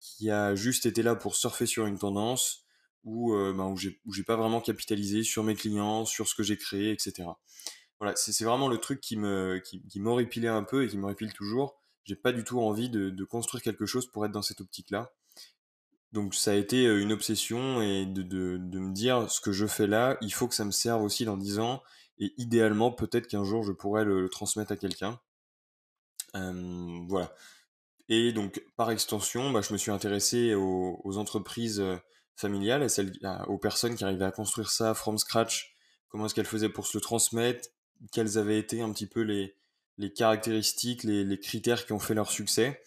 qui 0.00 0.30
a 0.30 0.54
juste 0.54 0.86
été 0.86 1.02
là 1.02 1.14
pour 1.14 1.36
surfer 1.36 1.66
sur 1.66 1.84
une 1.86 1.98
tendance, 1.98 2.64
où, 3.04 3.34
euh, 3.34 3.52
ben, 3.52 3.66
où 3.66 3.76
j'ai 4.12 4.24
pas 4.24 4.36
vraiment 4.36 4.60
capitalisé 4.60 5.22
sur 5.22 5.44
mes 5.44 5.54
clients, 5.54 6.04
sur 6.04 6.28
ce 6.28 6.34
que 6.34 6.42
j'ai 6.42 6.56
créé, 6.56 6.92
etc. 6.92 7.28
Voilà, 7.98 8.16
c'est 8.16 8.44
vraiment 8.44 8.68
le 8.68 8.78
truc 8.78 9.00
qui 9.00 9.16
me 9.16 9.58
qui, 9.58 9.82
qui 9.86 10.00
un 10.00 10.64
peu 10.64 10.84
et 10.84 10.88
qui 10.88 10.96
m'horripile 10.96 11.32
toujours. 11.34 11.79
J'ai 12.04 12.16
pas 12.16 12.32
du 12.32 12.44
tout 12.44 12.60
envie 12.60 12.88
de, 12.88 13.24
construire 13.24 13.62
quelque 13.62 13.86
chose 13.86 14.06
pour 14.10 14.24
être 14.24 14.32
dans 14.32 14.42
cette 14.42 14.60
optique-là. 14.60 15.12
Donc 16.12 16.34
ça 16.34 16.52
a 16.52 16.54
été 16.54 16.86
euh, 16.86 17.00
une 17.00 17.12
obsession 17.12 17.80
et 17.82 18.04
de, 18.04 18.58
me 18.58 18.92
dire 18.92 19.30
ce 19.30 19.40
que 19.40 19.52
je 19.52 19.66
fais 19.66 19.86
là, 19.86 20.16
il 20.20 20.32
faut 20.32 20.48
que 20.48 20.54
ça 20.54 20.64
me 20.64 20.72
serve 20.72 21.02
aussi 21.02 21.24
dans 21.24 21.36
10 21.36 21.60
ans 21.60 21.82
et 22.18 22.34
idéalement 22.36 22.90
peut-être 22.90 23.28
qu'un 23.28 23.44
jour 23.44 23.62
je 23.62 23.72
pourrais 23.72 24.04
le, 24.04 24.28
transmettre 24.28 24.72
à 24.72 24.76
quelqu'un. 24.76 25.20
Voilà. 26.34 27.32
Et 28.10 28.32
donc 28.32 28.62
par 28.76 28.90
extension, 28.90 29.52
bah, 29.52 29.60
je 29.62 29.72
me 29.72 29.78
suis 29.78 29.92
intéressé 29.92 30.54
aux, 30.54 31.16
entreprises 31.16 31.80
euh, 31.80 31.96
familiale, 32.34 32.82
et 32.82 33.26
aux 33.46 33.58
personnes 33.58 33.94
qui 33.94 34.02
arrivaient 34.02 34.24
à 34.24 34.32
construire 34.32 34.68
ça 34.68 34.94
from 34.94 35.16
scratch, 35.16 35.76
comment 36.08 36.26
est-ce 36.26 36.34
qu'elles 36.34 36.46
faisaient 36.46 36.68
pour 36.68 36.86
se 36.86 36.96
le 36.98 37.02
transmettre, 37.02 37.68
quelles 38.10 38.36
avaient 38.36 38.58
été 38.58 38.82
un 38.82 38.92
petit 38.92 39.06
peu 39.06 39.20
les, 39.20 39.54
les 40.00 40.10
caractéristiques, 40.10 41.04
les, 41.04 41.38
critères 41.38 41.84
qui 41.84 41.92
ont 41.92 41.98
fait 41.98 42.14
leur 42.14 42.30
succès. 42.30 42.82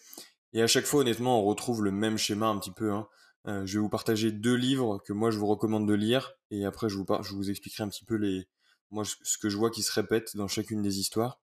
Et 0.52 0.60
à 0.62 0.66
chaque 0.66 0.84
fois, 0.84 1.00
honnêtement, 1.02 1.40
on 1.40 1.44
retrouve 1.44 1.84
le 1.84 1.92
même 1.92 2.18
schéma 2.18 2.48
un 2.48 2.58
petit 2.58 2.72
peu. 2.72 2.90
Hein. 2.90 3.06
Euh, 3.46 3.64
je 3.64 3.74
vais 3.74 3.82
vous 3.82 3.88
partager 3.88 4.32
deux 4.32 4.56
livres 4.56 4.98
que 5.06 5.12
moi 5.12 5.30
je 5.30 5.38
vous 5.38 5.46
recommande 5.46 5.86
de 5.86 5.94
lire, 5.94 6.32
et 6.50 6.64
après 6.64 6.88
je 6.88 6.96
vous, 6.96 7.06
je 7.22 7.34
vous 7.34 7.50
expliquerai 7.50 7.84
un 7.84 7.88
petit 7.88 8.04
peu 8.04 8.16
les, 8.16 8.48
moi, 8.90 9.04
ce 9.04 9.38
que 9.38 9.48
je 9.48 9.56
vois 9.56 9.70
qui 9.70 9.82
se 9.82 9.92
répète 9.92 10.36
dans 10.36 10.48
chacune 10.48 10.82
des 10.82 10.98
histoires. 10.98 11.40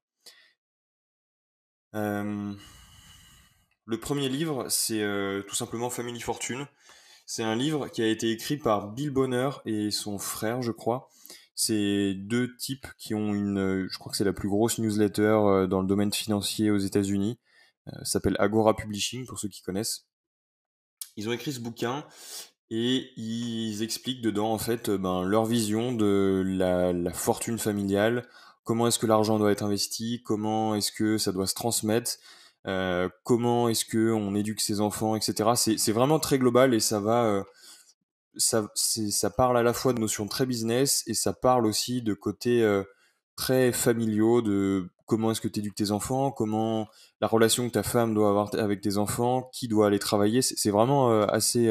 Euh, 1.95 2.53
le 3.85 3.99
premier 3.99 4.27
livre, 4.27 4.67
c'est 4.67 5.01
euh, 5.01 5.41
tout 5.43 5.55
simplement 5.55 5.89
Family 5.89 6.19
Fortune. 6.19 6.67
C'est 7.25 7.43
un 7.43 7.55
livre 7.55 7.87
qui 7.87 8.01
a 8.01 8.07
été 8.07 8.31
écrit 8.31 8.57
par 8.57 8.89
Bill 8.89 9.11
Bonner 9.11 9.51
et 9.65 9.89
son 9.89 10.17
frère, 10.17 10.61
je 10.61 10.71
crois. 10.71 11.09
C'est 11.63 12.15
deux 12.15 12.55
types 12.55 12.87
qui 12.97 13.13
ont 13.13 13.35
une, 13.35 13.87
je 13.87 13.97
crois 13.99 14.11
que 14.11 14.17
c'est 14.17 14.23
la 14.23 14.33
plus 14.33 14.49
grosse 14.49 14.79
newsletter 14.79 15.21
euh, 15.21 15.67
dans 15.67 15.81
le 15.81 15.87
domaine 15.87 16.11
financier 16.11 16.71
aux 16.71 16.79
États-Unis. 16.79 17.37
Euh, 17.87 17.91
ça 17.99 18.13
s'appelle 18.13 18.35
Agora 18.39 18.75
Publishing 18.75 19.27
pour 19.27 19.37
ceux 19.37 19.47
qui 19.47 19.61
connaissent. 19.61 20.07
Ils 21.17 21.29
ont 21.29 21.33
écrit 21.33 21.53
ce 21.53 21.59
bouquin 21.59 22.03
et 22.71 23.11
ils 23.15 23.83
expliquent 23.83 24.23
dedans 24.23 24.51
en 24.51 24.57
fait 24.57 24.89
euh, 24.89 24.97
ben, 24.97 25.23
leur 25.23 25.45
vision 25.45 25.91
de 25.91 26.41
la, 26.43 27.13
fortune 27.13 27.59
familiale, 27.59 28.27
comment 28.63 28.87
est-ce 28.87 28.97
que 28.97 29.05
l'argent 29.05 29.37
doit 29.37 29.51
être 29.51 29.63
investi, 29.63 30.23
comment 30.25 30.73
est-ce 30.73 30.91
que 30.91 31.19
ça 31.19 31.31
doit 31.31 31.45
se 31.45 31.53
transmettre, 31.53 32.13
euh, 32.65 33.07
comment 33.23 33.69
est-ce 33.69 33.85
que 33.85 34.11
on 34.11 34.33
éduque 34.33 34.61
ses 34.61 34.81
enfants, 34.81 35.15
etc. 35.15 35.51
C'est 35.77 35.91
vraiment 35.91 36.17
très 36.17 36.39
global 36.39 36.73
et 36.73 36.79
ça 36.79 36.99
va, 36.99 37.25
euh, 37.25 37.43
ça, 38.37 38.69
ça 38.75 39.29
parle 39.29 39.57
à 39.57 39.63
la 39.63 39.73
fois 39.73 39.93
de 39.93 39.99
notions 39.99 40.27
très 40.27 40.45
business 40.45 41.03
et 41.07 41.13
ça 41.13 41.33
parle 41.33 41.65
aussi 41.65 42.01
de 42.01 42.13
côtés 42.13 42.63
euh, 42.63 42.83
très 43.35 43.71
familiaux, 43.71 44.41
de 44.41 44.89
comment 45.05 45.31
est-ce 45.31 45.41
que 45.41 45.47
tu 45.47 45.59
éduques 45.59 45.75
tes 45.75 45.91
enfants, 45.91 46.31
comment 46.31 46.87
la 47.19 47.27
relation 47.27 47.67
que 47.67 47.73
ta 47.73 47.83
femme 47.83 48.13
doit 48.13 48.29
avoir 48.29 48.53
avec 48.55 48.81
tes 48.81 48.97
enfants, 48.97 49.49
qui 49.53 49.67
doit 49.67 49.87
aller 49.87 49.99
travailler. 49.99 50.41
C'est 50.41 50.71
vraiment 50.71 51.09
assez, 51.23 51.69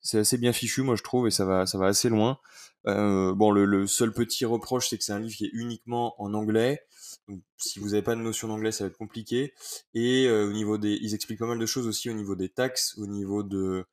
c'est 0.00 0.18
assez 0.20 0.38
bien 0.38 0.52
fichu, 0.52 0.82
moi 0.82 0.94
je 0.94 1.02
trouve, 1.02 1.26
et 1.26 1.32
ça 1.32 1.44
va, 1.44 1.66
ça 1.66 1.78
va 1.78 1.86
assez 1.86 2.08
loin. 2.08 2.38
bon, 2.84 3.50
le, 3.50 3.86
seul 3.88 4.12
petit 4.12 4.44
reproche, 4.44 4.88
c'est 4.88 4.98
que 4.98 5.02
c'est 5.02 5.12
un 5.12 5.18
livre 5.18 5.34
qui 5.34 5.46
est 5.46 5.50
uniquement 5.52 6.14
en 6.22 6.34
anglais. 6.34 6.82
Donc, 7.28 7.40
si 7.56 7.78
vous 7.78 7.90
n'avez 7.90 8.02
pas 8.02 8.14
de 8.14 8.20
notion 8.20 8.48
d'anglais, 8.48 8.72
ça 8.72 8.84
va 8.84 8.88
être 8.88 8.98
compliqué. 8.98 9.54
Et 9.94 10.26
euh, 10.26 10.48
au 10.48 10.52
niveau 10.52 10.78
des, 10.78 10.98
ils 11.00 11.14
expliquent 11.14 11.38
pas 11.38 11.46
mal 11.46 11.58
de 11.58 11.66
choses 11.66 11.86
aussi 11.86 12.10
au 12.10 12.14
niveau 12.14 12.34
des 12.34 12.48
taxes, 12.48 12.96
au 12.98 13.06
niveau 13.06 13.42
de, 13.42 13.86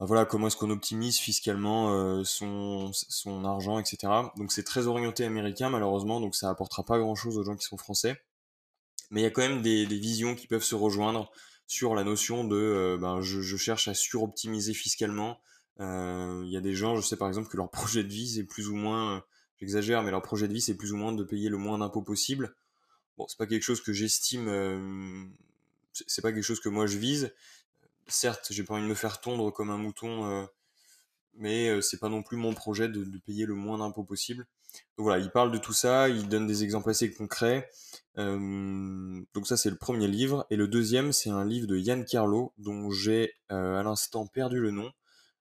bah 0.00 0.06
voilà, 0.06 0.24
comment 0.24 0.46
est-ce 0.46 0.56
qu'on 0.56 0.70
optimise 0.70 1.18
fiscalement 1.18 2.22
son, 2.24 2.92
son 2.92 3.44
argent, 3.44 3.80
etc. 3.80 4.12
Donc 4.36 4.52
c'est 4.52 4.62
très 4.62 4.86
orienté 4.86 5.24
américain 5.24 5.70
malheureusement, 5.70 6.20
donc 6.20 6.36
ça 6.36 6.50
apportera 6.50 6.84
pas 6.84 6.98
grand-chose 6.98 7.36
aux 7.36 7.42
gens 7.42 7.56
qui 7.56 7.64
sont 7.64 7.76
français. 7.76 8.20
Mais 9.10 9.20
il 9.20 9.24
y 9.24 9.26
a 9.26 9.30
quand 9.30 9.42
même 9.42 9.62
des, 9.62 9.86
visions 9.86 10.34
qui 10.36 10.46
peuvent 10.46 10.62
se 10.62 10.74
rejoindre 10.74 11.30
sur 11.66 11.94
la 11.94 12.04
notion 12.04 12.44
de 12.44 12.96
ben, 13.00 13.20
je, 13.20 13.40
je, 13.40 13.56
cherche 13.56 13.88
à 13.88 13.94
suroptimiser 13.94 14.72
fiscalement. 14.72 15.40
Il 15.80 16.48
y 16.48 16.56
a 16.56 16.60
des 16.60 16.74
gens, 16.74 16.94
je 16.96 17.00
sais 17.00 17.16
par 17.16 17.26
exemple 17.26 17.48
que 17.48 17.56
leur 17.56 17.70
projet 17.72 18.04
de 18.04 18.08
vie 18.08 18.28
c'est 18.28 18.44
plus 18.44 18.68
ou 18.68 18.76
moins, 18.76 19.24
j'exagère, 19.58 20.04
mais 20.04 20.12
leur 20.12 20.22
projet 20.22 20.46
de 20.46 20.52
vie 20.52 20.60
c'est 20.60 20.76
plus 20.76 20.92
ou 20.92 20.96
moins 20.96 21.12
de 21.12 21.24
payer 21.24 21.48
le 21.48 21.58
moins 21.58 21.78
d'impôts 21.78 22.02
possible. 22.02 22.54
Bon, 23.16 23.26
c'est 23.26 23.38
pas 23.38 23.46
quelque 23.48 23.64
chose 23.64 23.80
que 23.80 23.92
j'estime, 23.92 25.32
c'est 26.06 26.22
pas 26.22 26.32
quelque 26.32 26.44
chose 26.44 26.60
que 26.60 26.68
moi 26.68 26.86
je 26.86 26.98
vise 26.98 27.32
certes, 28.08 28.48
j'ai 28.50 28.64
pas 28.64 28.74
envie 28.74 28.82
de 28.82 28.88
me 28.88 28.94
faire 28.94 29.20
tondre 29.20 29.52
comme 29.52 29.70
un 29.70 29.76
mouton, 29.76 30.24
euh, 30.30 30.46
mais 31.34 31.68
euh, 31.68 31.80
c'est 31.80 31.98
pas 31.98 32.08
non 32.08 32.22
plus 32.22 32.36
mon 32.36 32.54
projet 32.54 32.88
de, 32.88 33.04
payer 33.18 33.46
le 33.46 33.54
moins 33.54 33.78
d'impôts 33.78 34.04
possible. 34.04 34.46
Donc 34.96 35.04
voilà, 35.04 35.22
il 35.22 35.30
parle 35.30 35.50
de 35.50 35.58
tout 35.58 35.72
ça, 35.72 36.08
il 36.08 36.28
donne 36.28 36.46
des 36.46 36.64
exemples 36.64 36.90
assez 36.90 37.12
concrets. 37.12 37.70
Euh, 38.18 39.22
donc 39.34 39.46
ça, 39.46 39.56
c'est 39.56 39.70
le 39.70 39.76
premier 39.76 40.08
livre. 40.08 40.46
Et 40.50 40.56
le 40.56 40.68
deuxième, 40.68 41.12
c'est 41.12 41.30
un 41.30 41.44
livre 41.44 41.66
de 41.66 41.76
Yann 41.76 42.04
Carlo, 42.04 42.52
dont 42.58 42.90
j'ai 42.90 43.34
à 43.48 43.82
l'instant 43.82 44.26
perdu 44.26 44.60
le 44.60 44.70
nom, 44.70 44.92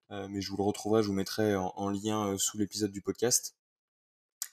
mais 0.09 0.41
je 0.41 0.49
vous 0.49 0.57
le 0.57 0.63
retrouverai, 0.63 1.03
je 1.03 1.07
vous 1.07 1.13
mettrai 1.13 1.55
en, 1.55 1.89
lien 1.89 2.37
sous 2.37 2.57
l'épisode 2.57 2.91
du 2.91 3.01
podcast. 3.01 3.55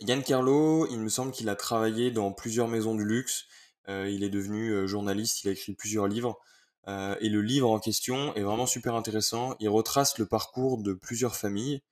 Yann 0.00 0.23
Carlo, 0.25 0.88
il 0.90 0.99
me 0.99 1.09
semble 1.09 1.30
qu'il 1.30 1.49
a 1.49 1.54
travaillé 1.54 2.11
dans 2.11 2.33
plusieurs 2.33 2.66
maisons 2.66 2.97
du 2.97 3.04
luxe. 3.04 3.47
il 3.88 4.25
est 4.25 4.30
devenu 4.30 4.88
journaliste, 4.88 5.44
il 5.44 5.49
a 5.49 5.52
écrit 5.52 5.75
plusieurs 5.75 6.09
livres. 6.09 6.40
Euh, 6.86 7.16
et 7.20 7.28
le 7.28 7.40
livre 7.40 7.70
en 7.70 7.78
question 7.78 8.34
est 8.34 8.42
vraiment 8.42 8.66
super 8.66 8.94
intéressant. 8.94 9.56
Il 9.60 9.68
retrace 9.68 10.18
le 10.18 10.26
parcours 10.26 10.78
de 10.82 10.92
plusieurs 10.92 11.36
familles. 11.36 11.82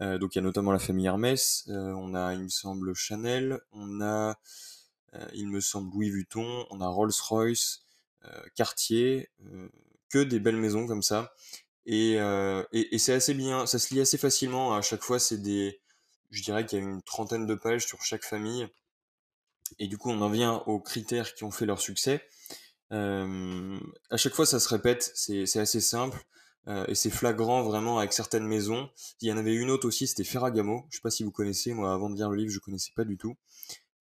Euh, 0.00 0.18
donc 0.18 0.34
il 0.34 0.38
y 0.38 0.40
a 0.40 0.42
notamment 0.42 0.72
la 0.72 0.78
famille 0.78 1.06
Hermès, 1.06 1.64
euh, 1.68 1.92
on 1.92 2.14
a, 2.14 2.32
il 2.32 2.44
me 2.44 2.48
semble, 2.48 2.94
Chanel, 2.94 3.60
on 3.72 4.00
a, 4.00 4.38
il 5.32 5.48
me 5.48 5.60
semble, 5.60 5.92
Louis 5.92 6.10
Vuitton, 6.10 6.66
on 6.70 6.80
a 6.80 6.86
Rolls-Royce, 6.86 7.80
Cartier, 8.54 9.30
que 10.10 10.18
des 10.18 10.38
belles 10.38 10.56
maisons 10.56 10.86
comme 10.86 11.02
ça. 11.02 11.32
Et, 11.86 12.12
et, 12.12 12.94
et 12.94 12.98
c'est 12.98 13.14
assez 13.14 13.34
bien, 13.34 13.66
ça 13.66 13.78
se 13.78 13.92
lit 13.92 14.00
assez 14.00 14.18
facilement. 14.18 14.74
À 14.74 14.82
chaque 14.82 15.02
fois, 15.02 15.18
c'est 15.18 15.38
des, 15.38 15.80
je 16.30 16.42
dirais 16.42 16.66
qu'il 16.66 16.78
y 16.78 16.82
a 16.82 16.84
une 16.84 17.02
trentaine 17.02 17.46
de 17.46 17.54
pages 17.54 17.86
sur 17.86 18.02
chaque 18.02 18.24
famille. 18.24 18.68
Et 19.78 19.88
du 19.88 19.98
coup, 19.98 20.10
on 20.10 20.20
en 20.20 20.30
vient 20.30 20.62
aux 20.66 20.78
critères 20.78 21.34
qui 21.34 21.44
ont 21.44 21.50
fait 21.50 21.66
leur 21.66 21.80
succès. 21.80 22.22
À 22.90 24.16
chaque 24.16 24.34
fois, 24.34 24.46
ça 24.46 24.60
se 24.60 24.68
répète, 24.68 25.10
c'est 25.14 25.58
assez 25.58 25.80
simple. 25.80 26.24
Euh, 26.68 26.84
et 26.86 26.94
c'est 26.94 27.10
flagrant 27.10 27.62
vraiment 27.62 27.98
avec 27.98 28.12
certaines 28.12 28.46
maisons. 28.46 28.90
Il 29.22 29.28
y 29.28 29.32
en 29.32 29.38
avait 29.38 29.54
une 29.54 29.70
autre 29.70 29.86
aussi, 29.88 30.06
c'était 30.06 30.24
Ferragamo. 30.24 30.86
Je 30.90 30.96
sais 30.96 31.02
pas 31.02 31.10
si 31.10 31.24
vous 31.24 31.30
connaissez, 31.30 31.72
moi 31.72 31.94
avant 31.94 32.10
de 32.10 32.16
lire 32.16 32.28
le 32.30 32.36
livre, 32.36 32.52
je 32.52 32.58
connaissais 32.58 32.92
pas 32.94 33.04
du 33.04 33.16
tout. 33.16 33.36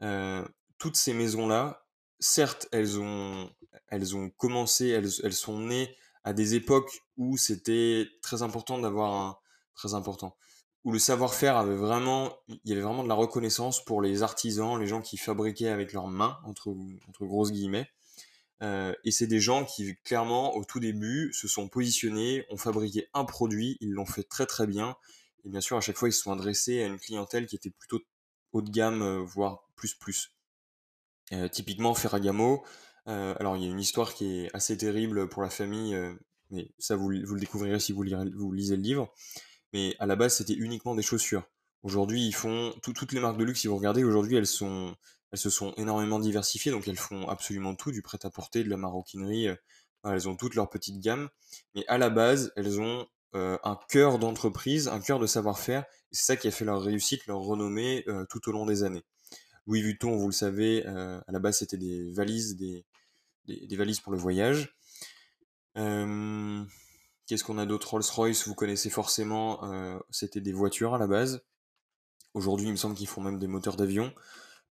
Euh, 0.04 0.46
toutes 0.78 0.98
ces 0.98 1.14
maisons-là, 1.14 1.86
certes, 2.20 2.68
elles 2.72 3.00
ont, 3.00 3.50
elles 3.88 4.16
ont 4.16 4.30
commencé, 4.32 4.90
elles, 4.90 5.10
elles 5.24 5.34
sont 5.34 5.60
nées 5.60 5.96
à 6.26 6.34
des 6.34 6.56
époques 6.56 7.04
où 7.16 7.38
c'était 7.38 8.08
très 8.22 8.44
important 8.44 8.80
d'avoir 8.80 9.14
un, 9.14 9.38
très 9.74 9.94
important, 9.94 10.36
où 10.84 10.92
le 10.92 11.00
savoir-faire 11.00 11.56
avait 11.56 11.76
vraiment, 11.76 12.36
il 12.50 12.60
y 12.66 12.74
avait 12.74 12.82
vraiment 12.82 13.04
de 13.04 13.08
la 13.08 13.16
reconnaissance 13.16 13.84
pour 13.86 14.02
les 14.02 14.24
artisans, 14.24 14.78
les 14.78 14.88
gens 14.88 15.02
qui 15.02 15.16
fabriquaient 15.16 15.70
avec 15.70 15.94
leurs 15.94 16.08
mains, 16.08 16.38
entre, 16.44 16.76
entre 17.08 17.26
grosses 17.26 17.52
guillemets. 17.54 17.90
Euh, 18.64 18.94
et 19.04 19.12
c'est 19.12 19.28
des 19.28 19.40
gens 19.40 19.66
qui, 19.66 19.96
clairement, 20.04 20.56
au 20.56 20.66
tout 20.66 20.80
début, 20.80 21.32
se 21.34 21.48
sont 21.48 21.68
positionnés, 21.68 22.46
ont 22.50 22.58
fabriqué 22.58 23.08
un 23.14 23.26
produit, 23.26 23.78
ils 23.82 23.92
l'ont 23.92 24.06
fait 24.06 24.24
très 24.24 24.46
très 24.46 24.68
bien. 24.68 24.96
Et 25.46 25.50
bien 25.50 25.62
sûr, 25.62 25.78
à 25.78 25.82
chaque 25.82 25.98
fois, 25.98 26.10
ils 26.10 26.14
se 26.14 26.22
sont 26.22 26.32
adressés 26.32 26.82
à 26.82 26.88
une 26.88 27.00
clientèle 27.00 27.46
qui 27.46 27.56
était 27.56 27.70
plutôt 27.70 28.02
haut 28.54 28.62
de 28.62 28.70
gamme, 28.70 29.02
euh, 29.02 29.20
voire 29.20 29.68
plus 29.76 29.94
plus. 29.94 30.34
Euh, 31.34 31.48
typiquement, 31.48 31.94
Ferragamo, 31.94 32.64
alors 33.06 33.56
il 33.56 33.64
y 33.64 33.68
a 33.68 33.70
une 33.70 33.80
histoire 33.80 34.14
qui 34.14 34.40
est 34.40 34.50
assez 34.54 34.78
terrible 34.78 35.30
pour 35.30 35.42
la 35.42 35.50
famille, 35.50 35.98
mais 36.50 36.70
ça 36.78 36.98
vous, 36.98 37.06
vous, 37.24 37.36
le 37.36 37.40
découvrirez 37.40 37.80
si 37.80 37.94
vous, 37.94 38.04
vous 38.36 38.52
lisez 38.52 38.76
le 38.76 38.82
livre. 38.82 39.14
Mais 39.72 39.96
à 40.00 40.06
la 40.06 40.18
base, 40.18 40.36
c'était 40.36 40.56
uniquement 40.56 40.94
des 40.94 41.02
chaussures. 41.02 41.48
Aujourd'hui, 41.84 42.28
ils 42.28 42.36
font 42.36 42.74
toutes 42.82 43.14
les 43.14 43.22
marques 43.22 43.38
de 43.38 43.46
luxe, 43.46 43.62
si 43.62 43.68
vous 43.68 43.78
regardez, 43.78 44.04
aujourd'hui, 44.04 44.36
elles 44.36 44.46
sont 44.46 44.94
elles 45.32 45.40
se 45.40 45.50
sont 45.50 45.74
énormément 45.78 46.20
diversifiées, 46.20 46.72
donc 46.72 46.88
elles 46.88 46.98
font 46.98 47.28
absolument 47.28 47.76
tout, 47.76 47.92
du 47.92 48.02
prêt-à-porter, 48.02 48.64
de 48.64 48.70
la 48.70 48.78
maroquinerie, 48.78 49.48
euh, 49.48 49.56
elles 50.06 50.30
ont 50.30 50.36
toutes 50.36 50.56
leur 50.56 50.70
petite 50.70 51.00
gamme, 51.00 51.30
mais 51.76 51.86
à 51.88 51.98
la 51.98 52.10
base, 52.10 52.54
elles 52.56 52.80
ont 52.80 53.08
euh, 53.36 53.58
un 53.64 53.78
cœur 53.90 54.20
d'entreprise, 54.20 54.88
un 54.88 55.00
cœur 55.00 55.20
de 55.20 55.28
savoir-faire, 55.28 55.86
c'est 56.12 56.26
ça 56.26 56.36
qui 56.38 56.48
a 56.48 56.52
fait 56.52 56.66
leur 56.66 56.82
réussite, 56.82 57.26
leur 57.28 57.40
renommée 57.40 58.04
euh, 58.08 58.26
tout 58.30 58.48
au 58.48 58.52
long 58.52 58.66
des 58.66 58.84
années. 58.84 59.04
Louis 59.66 59.82
Vuitton, 59.82 60.16
vous 60.16 60.28
le 60.28 60.34
savez, 60.34 60.86
à 60.86 61.22
la 61.28 61.40
base 61.40 61.58
c'était 61.58 61.76
des 61.76 62.10
valises, 62.14 62.56
des, 62.56 62.86
des, 63.48 63.76
valises 63.76 64.00
pour 64.00 64.14
le 64.14 64.18
voyage. 64.18 64.74
Qu'est-ce 65.76 67.44
qu'on 67.44 67.58
a 67.58 67.66
d'autre? 67.66 67.90
Rolls-Royce, 67.90 68.48
vous 68.48 68.56
connaissez 68.56 68.90
forcément, 68.90 69.60
c'était 70.10 70.40
des 70.40 70.54
voitures 70.54 70.96
à 70.96 70.98
la 70.98 71.08
base. 71.08 71.44
Aujourd'hui, 72.34 72.68
il 72.68 72.72
me 72.72 72.78
semble 72.78 72.96
qu'ils 72.96 73.10
font 73.10 73.20
même 73.20 73.40
des 73.40 73.48
moteurs 73.48 73.76
d'avion. 73.76 74.14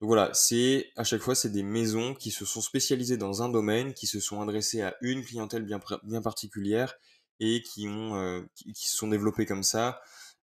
Donc 0.02 0.08
voilà, 0.08 0.34
c'est 0.34 0.90
à 0.96 1.04
chaque 1.04 1.20
fois 1.20 1.36
c'est 1.36 1.52
des 1.52 1.62
maisons 1.62 2.14
qui 2.14 2.32
se 2.32 2.44
sont 2.44 2.60
spécialisées 2.60 3.16
dans 3.16 3.44
un 3.44 3.48
domaine, 3.48 3.94
qui 3.94 4.08
se 4.08 4.18
sont 4.18 4.42
adressées 4.42 4.82
à 4.82 4.96
une 5.00 5.24
clientèle 5.24 5.64
bien, 5.64 6.20
particulière 6.20 6.96
et 7.38 7.62
euh, 7.78 8.42
qui, 8.56 8.88
se 8.88 8.96
sont 8.96 9.06
développées 9.06 9.46
comme 9.46 9.62
ça. 9.62 10.00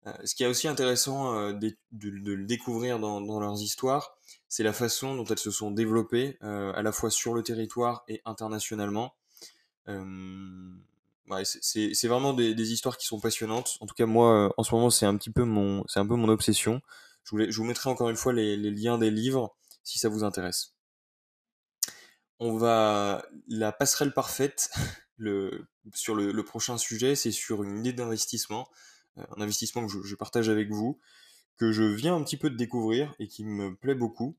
Euh, 0.08 0.14
ce 0.24 0.34
qui 0.34 0.46
est 0.46 0.48
aussi 0.48 0.70
intéressant 0.70 1.36
euh, 1.36 1.52
de, 1.52 1.76
le 1.92 2.46
découvrir 2.46 3.00
dans, 3.00 3.20
leurs 3.20 3.62
histoires, 3.62 4.16
c'est 4.48 4.64
la 4.64 4.72
façon 4.72 5.18
dont 5.18 5.26
elles 5.26 5.38
se 5.38 5.52
sont 5.52 5.72
développées 5.72 6.38
à 6.40 6.82
la 6.82 6.94
fois 6.94 7.10
sur 7.10 7.34
le 7.34 7.44
territoire 7.44 8.06
et 8.08 8.22
internationalement. 8.24 9.14
C'est 11.44 12.08
vraiment 12.08 12.32
des, 12.32 12.72
histoires 12.72 12.96
qui 12.96 13.08
sont 13.08 13.20
passionnantes. 13.20 13.78
En 13.82 13.88
tout 13.88 13.96
cas, 13.96 14.06
moi, 14.06 14.54
en 14.56 14.64
ce 14.64 14.74
moment, 14.74 14.90
c'est 14.90 15.06
un 15.06 15.18
petit 15.18 15.34
c'est 15.90 16.00
un 16.00 16.08
peu 16.08 16.16
mon 16.16 16.30
obsession. 16.30 16.82
Je, 17.38 17.58
vous 17.58 17.64
mettrai 17.64 17.90
encore 17.90 18.10
une 18.10 18.16
fois 18.16 18.34
les, 18.34 18.58
liens 18.58 18.98
des 18.98 19.12
livres 19.12 19.56
si 19.84 20.00
ça 20.00 20.10
vous 20.10 20.24
intéresse. 20.24 20.76
On 22.40 22.58
va 22.58 23.26
la 23.48 23.72
passerelle 23.72 24.14
parfaite 24.14 24.70
sur 25.94 26.16
le, 26.16 26.44
prochain 26.44 26.78
sujet, 26.78 27.16
c'est 27.16 27.32
sur 27.32 27.64
une 27.64 27.80
idée 27.80 27.94
d'investissement, 27.94 28.68
euh, 29.18 29.24
un 29.36 29.42
investissement 29.42 29.86
que 29.86 29.92
je, 30.04 30.16
partage 30.16 30.50
avec 30.50 30.72
vous, 30.72 31.00
que 31.58 31.72
je 31.72 31.84
viens 31.84 32.16
un 32.16 32.24
petit 32.24 32.38
peu 32.38 32.50
de 32.50 32.56
découvrir 32.56 33.14
et 33.20 33.28
qui 33.28 33.44
me 33.44 33.76
plaît 33.76 33.96
beaucoup. 33.96 34.38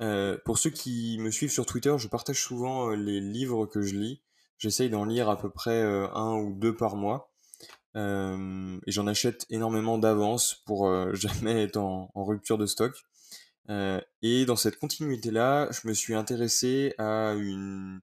Euh, 0.00 0.38
pour 0.44 0.58
ceux 0.58 0.70
qui 0.70 1.18
me 1.18 1.30
suivent 1.30 1.50
sur 1.50 1.66
Twitter, 1.66 1.94
je 1.98 2.08
partage 2.08 2.42
souvent 2.42 2.90
euh, 2.90 2.96
les 2.96 3.20
livres 3.20 3.66
que 3.66 3.82
je 3.82 3.94
lis. 3.94 4.22
J'essaye 4.58 4.90
d'en 4.90 5.04
lire 5.04 5.28
à 5.28 5.36
peu 5.36 5.50
près 5.50 5.82
un 5.82 6.34
ou 6.36 6.54
deux 6.54 6.76
par 6.76 6.94
mois. 6.94 7.31
Et 7.94 8.90
j'en 8.90 9.06
achète 9.06 9.46
énormément 9.50 9.98
d'avance 9.98 10.62
pour 10.66 10.88
jamais 11.14 11.62
être 11.62 11.76
en, 11.76 12.10
rupture 12.14 12.58
de 12.58 12.66
stock. 12.66 12.94
Et 14.22 14.44
dans 14.46 14.56
cette 14.56 14.78
continuité-là, 14.78 15.68
je 15.70 15.86
me 15.88 15.94
suis 15.94 16.14
intéressé 16.14 16.94
à 16.98 17.34
une, 17.34 18.00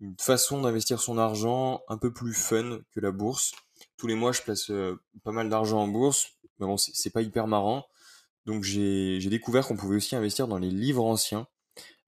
une 0.00 0.14
façon 0.18 0.62
d'investir 0.62 1.00
son 1.00 1.18
argent 1.18 1.82
un 1.88 1.98
peu 1.98 2.12
plus 2.12 2.34
fun 2.34 2.80
que 2.92 3.00
la 3.00 3.10
bourse. 3.10 3.52
Tous 3.96 4.06
les 4.06 4.14
mois, 4.14 4.32
je 4.32 4.42
place 4.42 4.70
pas 5.24 5.32
mal 5.32 5.48
d'argent 5.48 5.82
en 5.82 5.88
bourse, 5.88 6.38
mais 6.58 6.66
bon, 6.66 6.76
c'est 6.76 7.10
pas 7.10 7.22
hyper 7.22 7.46
marrant. 7.46 7.86
Donc 8.46 8.62
j'ai 8.62 9.18
découvert 9.28 9.66
qu'on 9.66 9.76
pouvait 9.76 9.96
aussi 9.96 10.16
investir 10.16 10.48
dans 10.48 10.58
les 10.58 10.70
livres 10.70 11.04
anciens, 11.04 11.46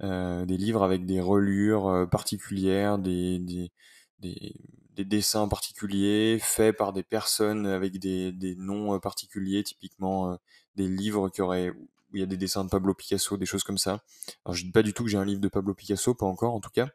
des 0.01 0.57
livres 0.57 0.83
avec 0.83 1.05
des 1.05 1.21
relures 1.21 2.09
particulières, 2.11 2.99
des, 2.99 3.39
des, 3.39 3.73
des, 4.21 4.55
des 5.01 5.17
dessins 5.17 5.49
particuliers 5.49 6.39
faits 6.41 6.77
par 6.77 6.93
des 6.93 7.03
personnes 7.03 7.67
avec 7.67 7.99
des, 7.99 8.33
des 8.33 8.55
noms 8.57 8.95
euh, 8.95 8.99
particuliers, 8.99 9.63
typiquement 9.63 10.33
euh, 10.33 10.37
des 10.77 10.89
livres 10.89 11.31
qui 11.31 11.41
auraient 11.41 11.71
où 11.71 12.17
il 12.17 12.21
y 12.21 12.23
a 12.23 12.27
des 12.27 12.37
dessins 12.37 12.65
de 12.65 12.69
Pablo 12.69 12.93
Picasso, 12.93 13.37
des 13.37 13.47
choses 13.47 13.63
comme 13.63 13.79
ça. 13.79 14.03
Alors 14.45 14.55
je 14.55 14.65
dis 14.65 14.73
pas 14.73 14.83
du 14.83 14.93
tout 14.93 15.05
que 15.05 15.11
j'ai 15.11 15.17
un 15.17 15.25
livre 15.25 15.41
de 15.41 15.49
Pablo 15.49 15.75
Picasso, 15.75 16.13
pas 16.15 16.27
encore 16.27 16.55
en 16.55 16.61
tout 16.61 16.71
cas. 16.71 16.89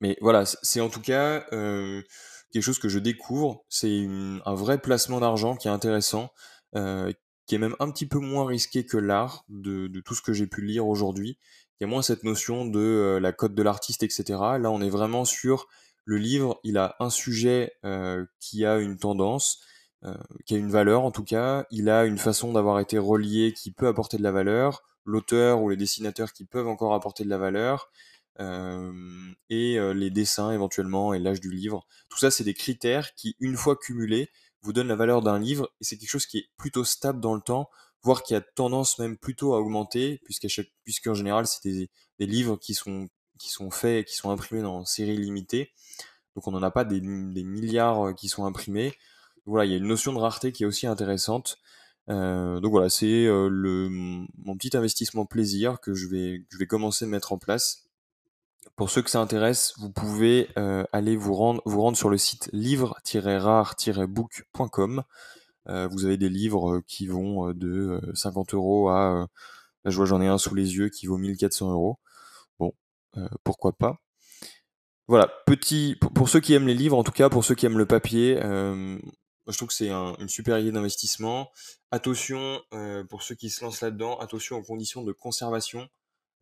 Mais 0.00 0.16
voilà, 0.20 0.44
c'est 0.46 0.80
en 0.80 0.88
tout 0.88 1.00
cas 1.00 1.46
euh, 1.52 2.02
quelque 2.50 2.62
chose 2.62 2.78
que 2.78 2.88
je 2.88 2.98
découvre. 2.98 3.64
C'est 3.68 4.08
un 4.44 4.54
vrai 4.54 4.78
placement 4.78 5.20
d'argent 5.20 5.54
qui 5.54 5.68
est 5.68 5.70
intéressant, 5.70 6.32
qui 6.74 7.54
est 7.54 7.58
même 7.58 7.76
un 7.78 7.90
petit 7.90 8.06
peu 8.06 8.18
moins 8.18 8.46
risqué 8.46 8.84
que 8.84 8.96
l'art 8.96 9.44
de, 9.48 9.86
de, 9.86 10.00
tout 10.00 10.14
ce 10.14 10.22
que 10.22 10.32
j'ai 10.32 10.46
pu 10.46 10.62
lire 10.62 10.86
aujourd'hui. 10.86 11.38
Il 11.78 11.84
y 11.84 11.86
a 11.86 11.88
moins 11.88 12.02
cette 12.02 12.24
notion 12.24 12.66
de 12.66 13.18
la 13.20 13.32
cote 13.32 13.54
de 13.54 13.62
l'artiste, 13.62 14.02
etc. 14.02 14.24
Là, 14.58 14.70
on 14.70 14.80
est 14.80 14.90
vraiment 14.90 15.24
sur 15.24 15.68
le 16.06 16.16
livre, 16.16 16.60
il 16.64 16.78
a 16.78 16.96
un 17.00 17.10
sujet 17.10 17.74
euh, 17.84 18.24
qui 18.40 18.64
a 18.64 18.78
une 18.78 18.96
tendance, 18.96 19.60
euh, 20.04 20.14
qui 20.46 20.54
a 20.54 20.58
une 20.58 20.70
valeur 20.70 21.02
en 21.02 21.10
tout 21.10 21.24
cas, 21.24 21.66
il 21.70 21.90
a 21.90 22.04
une 22.06 22.16
façon 22.16 22.52
d'avoir 22.52 22.78
été 22.80 22.96
relié 22.96 23.52
qui 23.52 23.72
peut 23.72 23.88
apporter 23.88 24.16
de 24.16 24.22
la 24.22 24.32
valeur, 24.32 24.82
l'auteur 25.04 25.60
ou 25.60 25.68
les 25.68 25.76
dessinateurs 25.76 26.32
qui 26.32 26.44
peuvent 26.44 26.68
encore 26.68 26.94
apporter 26.94 27.24
de 27.24 27.28
la 27.28 27.38
valeur, 27.38 27.90
euh, 28.38 28.92
et 29.50 29.78
les 29.94 30.10
dessins 30.10 30.52
éventuellement 30.52 31.12
et 31.12 31.18
l'âge 31.18 31.40
du 31.40 31.50
livre. 31.50 31.86
Tout 32.08 32.18
ça, 32.18 32.30
c'est 32.30 32.44
des 32.44 32.54
critères 32.54 33.14
qui, 33.14 33.34
une 33.40 33.56
fois 33.56 33.76
cumulés, 33.76 34.30
vous 34.62 34.72
donne 34.72 34.88
la 34.88 34.96
valeur 34.96 35.22
d'un 35.22 35.38
livre 35.38 35.72
et 35.80 35.84
c'est 35.84 35.96
quelque 35.96 36.10
chose 36.10 36.26
qui 36.26 36.38
est 36.38 36.48
plutôt 36.56 36.84
stable 36.84 37.20
dans 37.20 37.34
le 37.34 37.40
temps, 37.40 37.68
voire 38.02 38.22
qui 38.22 38.34
a 38.34 38.40
tendance 38.40 38.98
même 38.98 39.16
plutôt 39.16 39.54
à 39.54 39.60
augmenter, 39.60 40.20
puisqu'en 40.84 41.14
général, 41.14 41.46
c'est 41.46 41.68
des, 41.68 42.26
livres 42.26 42.56
qui 42.56 42.74
sont, 42.74 43.08
qui 43.38 43.50
sont 43.50 43.70
faits, 43.70 44.06
qui 44.06 44.16
sont 44.16 44.30
imprimés 44.30 44.62
dans 44.62 44.84
série 44.84 45.16
limitée. 45.16 45.72
Donc 46.34 46.46
on 46.48 46.52
n'en 46.52 46.62
a 46.62 46.70
pas 46.70 46.84
des, 46.84 47.00
milliards 47.00 48.14
qui 48.14 48.28
sont 48.28 48.44
imprimés. 48.44 48.94
voilà, 49.46 49.64
il 49.64 49.72
y 49.72 49.74
a 49.74 49.78
une 49.78 49.86
notion 49.86 50.12
de 50.12 50.18
rareté 50.18 50.52
qui 50.52 50.64
est 50.64 50.66
aussi 50.66 50.86
intéressante. 50.86 51.58
Euh, 52.08 52.60
donc 52.60 52.70
voilà, 52.70 52.88
c'est 52.88 53.26
euh, 53.26 53.48
le 53.48 53.88
mon 53.88 54.56
petit 54.56 54.76
investissement 54.76 55.26
plaisir 55.26 55.80
que 55.80 55.92
je 55.94 56.06
vais 56.08 56.44
je 56.50 56.58
vais 56.58 56.66
commencer 56.66 57.04
à 57.04 57.08
mettre 57.08 57.32
en 57.32 57.38
place. 57.38 57.84
Pour 58.76 58.90
ceux 58.90 59.02
que 59.02 59.10
ça 59.10 59.20
intéresse, 59.20 59.74
vous 59.78 59.90
pouvez 59.90 60.48
euh, 60.58 60.84
aller 60.92 61.16
vous 61.16 61.34
rendre 61.34 61.62
vous 61.64 61.80
rendre 61.80 61.96
sur 61.96 62.10
le 62.10 62.18
site 62.18 62.48
livre-rare-book.com. 62.52 65.02
vous 65.66 66.04
avez 66.04 66.16
des 66.16 66.28
livres 66.28 66.80
qui 66.86 67.06
vont 67.06 67.52
de 67.52 68.00
50 68.14 68.54
euros 68.54 68.88
à 68.88 69.28
là 69.84 69.90
je 69.90 69.96
vois 69.96 70.06
j'en 70.06 70.20
ai 70.20 70.28
un 70.28 70.38
sous 70.38 70.54
les 70.54 70.76
yeux 70.76 70.88
qui 70.90 71.06
vaut 71.06 71.18
1400 71.18 71.72
euros. 71.72 71.98
Bon, 73.16 73.28
pourquoi 73.44 73.72
pas. 73.72 74.00
Voilà, 75.08 75.30
petit 75.46 75.96
pour, 76.14 76.28
ceux 76.28 76.40
qui 76.40 76.54
aiment 76.54 76.66
les 76.66 76.74
livres, 76.74 76.96
en 76.96 77.04
tout 77.04 77.12
cas 77.12 77.28
pour 77.28 77.44
ceux 77.44 77.54
qui 77.54 77.66
aiment 77.66 77.78
le 77.78 77.86
papier, 77.86 78.40
je 79.52 79.56
trouve 79.56 79.68
que 79.68 79.74
c'est 79.74 79.90
une 79.90 80.28
super 80.28 80.58
idée 80.58 80.72
d'investissement. 80.72 81.50
Attention, 81.92 82.60
euh, 82.74 83.04
pour 83.04 83.22
ceux 83.22 83.34
qui 83.36 83.48
se 83.50 83.64
lancent 83.64 83.80
là-dedans, 83.80 84.18
attention 84.18 84.56
aux 84.56 84.62
conditions 84.62 85.02
de 85.02 85.12
conservation. 85.12 85.88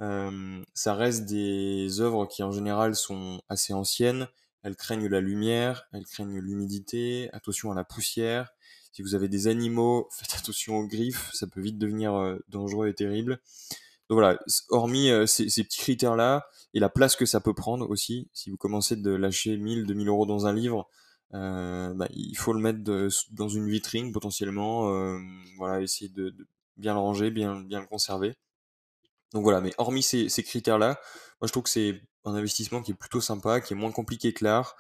Euh, 0.00 0.62
ça 0.73 0.95
reste 0.95 1.26
des 1.26 2.00
œuvres 2.00 2.26
qui 2.26 2.43
en 2.43 2.50
général 2.50 2.95
sont 2.97 3.40
assez 3.49 3.75
anciennes. 3.75 4.26
Elles 4.62 4.76
craignent 4.76 5.09
la 5.09 5.21
lumière, 5.21 5.87
elles 5.93 6.07
craignent 6.07 6.38
l'humidité. 6.38 7.28
Attention 7.33 7.71
à 7.71 7.75
la 7.75 7.85
poussière. 7.85 8.54
Si 8.93 9.02
vous 9.02 9.14
avez 9.14 9.28
des 9.28 9.49
animaux, 9.49 10.09
faites 10.19 10.38
attention 10.38 10.76
aux 10.76 10.87
griffes. 10.87 11.31
Ça 11.35 11.47
peut 11.47 11.61
vite 11.61 11.78
devenir 11.78 12.14
euh, 12.14 12.38
dangereux 12.49 12.88
et 12.88 12.95
terrible. 12.95 13.40
Donc 14.08 14.16
voilà, 14.16 14.38
hormis 14.68 15.08
ces, 15.26 15.49
ces, 15.49 15.64
petits 15.64 15.78
critères-là 15.78 16.46
et 16.75 16.80
la 16.80 16.90
place 16.90 17.16
que 17.16 17.25
ça 17.25 17.40
peut 17.40 17.54
prendre 17.54 17.88
aussi, 17.88 18.28
si 18.32 18.50
vous 18.50 18.56
commencez 18.56 18.96
de 18.96 19.11
lâcher 19.11 19.56
1000, 19.56 19.87
2000 19.87 20.08
euros 20.08 20.26
dans 20.26 20.46
un 20.46 20.52
livre, 20.52 20.88
euh, 21.34 21.92
bah, 21.94 22.06
il 22.12 22.37
faut 22.37 22.52
le 22.52 22.61
mettre 22.61 22.80
dans 23.32 23.49
une 23.49 23.68
vitrine 23.68 24.12
potentiellement, 24.12 24.90
euh, 24.90 25.18
voilà, 25.58 25.80
essayer 25.80 26.08
de, 26.08 26.34
bien 26.76 26.94
le 26.94 27.00
ranger, 27.00 27.30
bien, 27.30 27.64
le 27.68 27.87
conserver. 27.87 28.34
Donc 29.32 29.42
voilà, 29.42 29.61
mais 29.61 29.73
hormis 29.78 30.02
ces, 30.02 30.28
critères-là, 30.44 31.00
moi 31.40 31.49
je 31.49 31.52
trouve 31.52 31.64
que 31.64 31.70
c'est 31.70 32.00
un 32.25 32.34
investissement 32.34 32.82
qui 32.82 32.92
est 32.92 32.94
plutôt 32.94 33.20
sympa, 33.20 33.61
qui 33.61 33.73
est 33.73 33.76
moins 33.76 33.90
compliqué 33.90 34.32
que 34.32 34.44
l'art, 34.44 34.76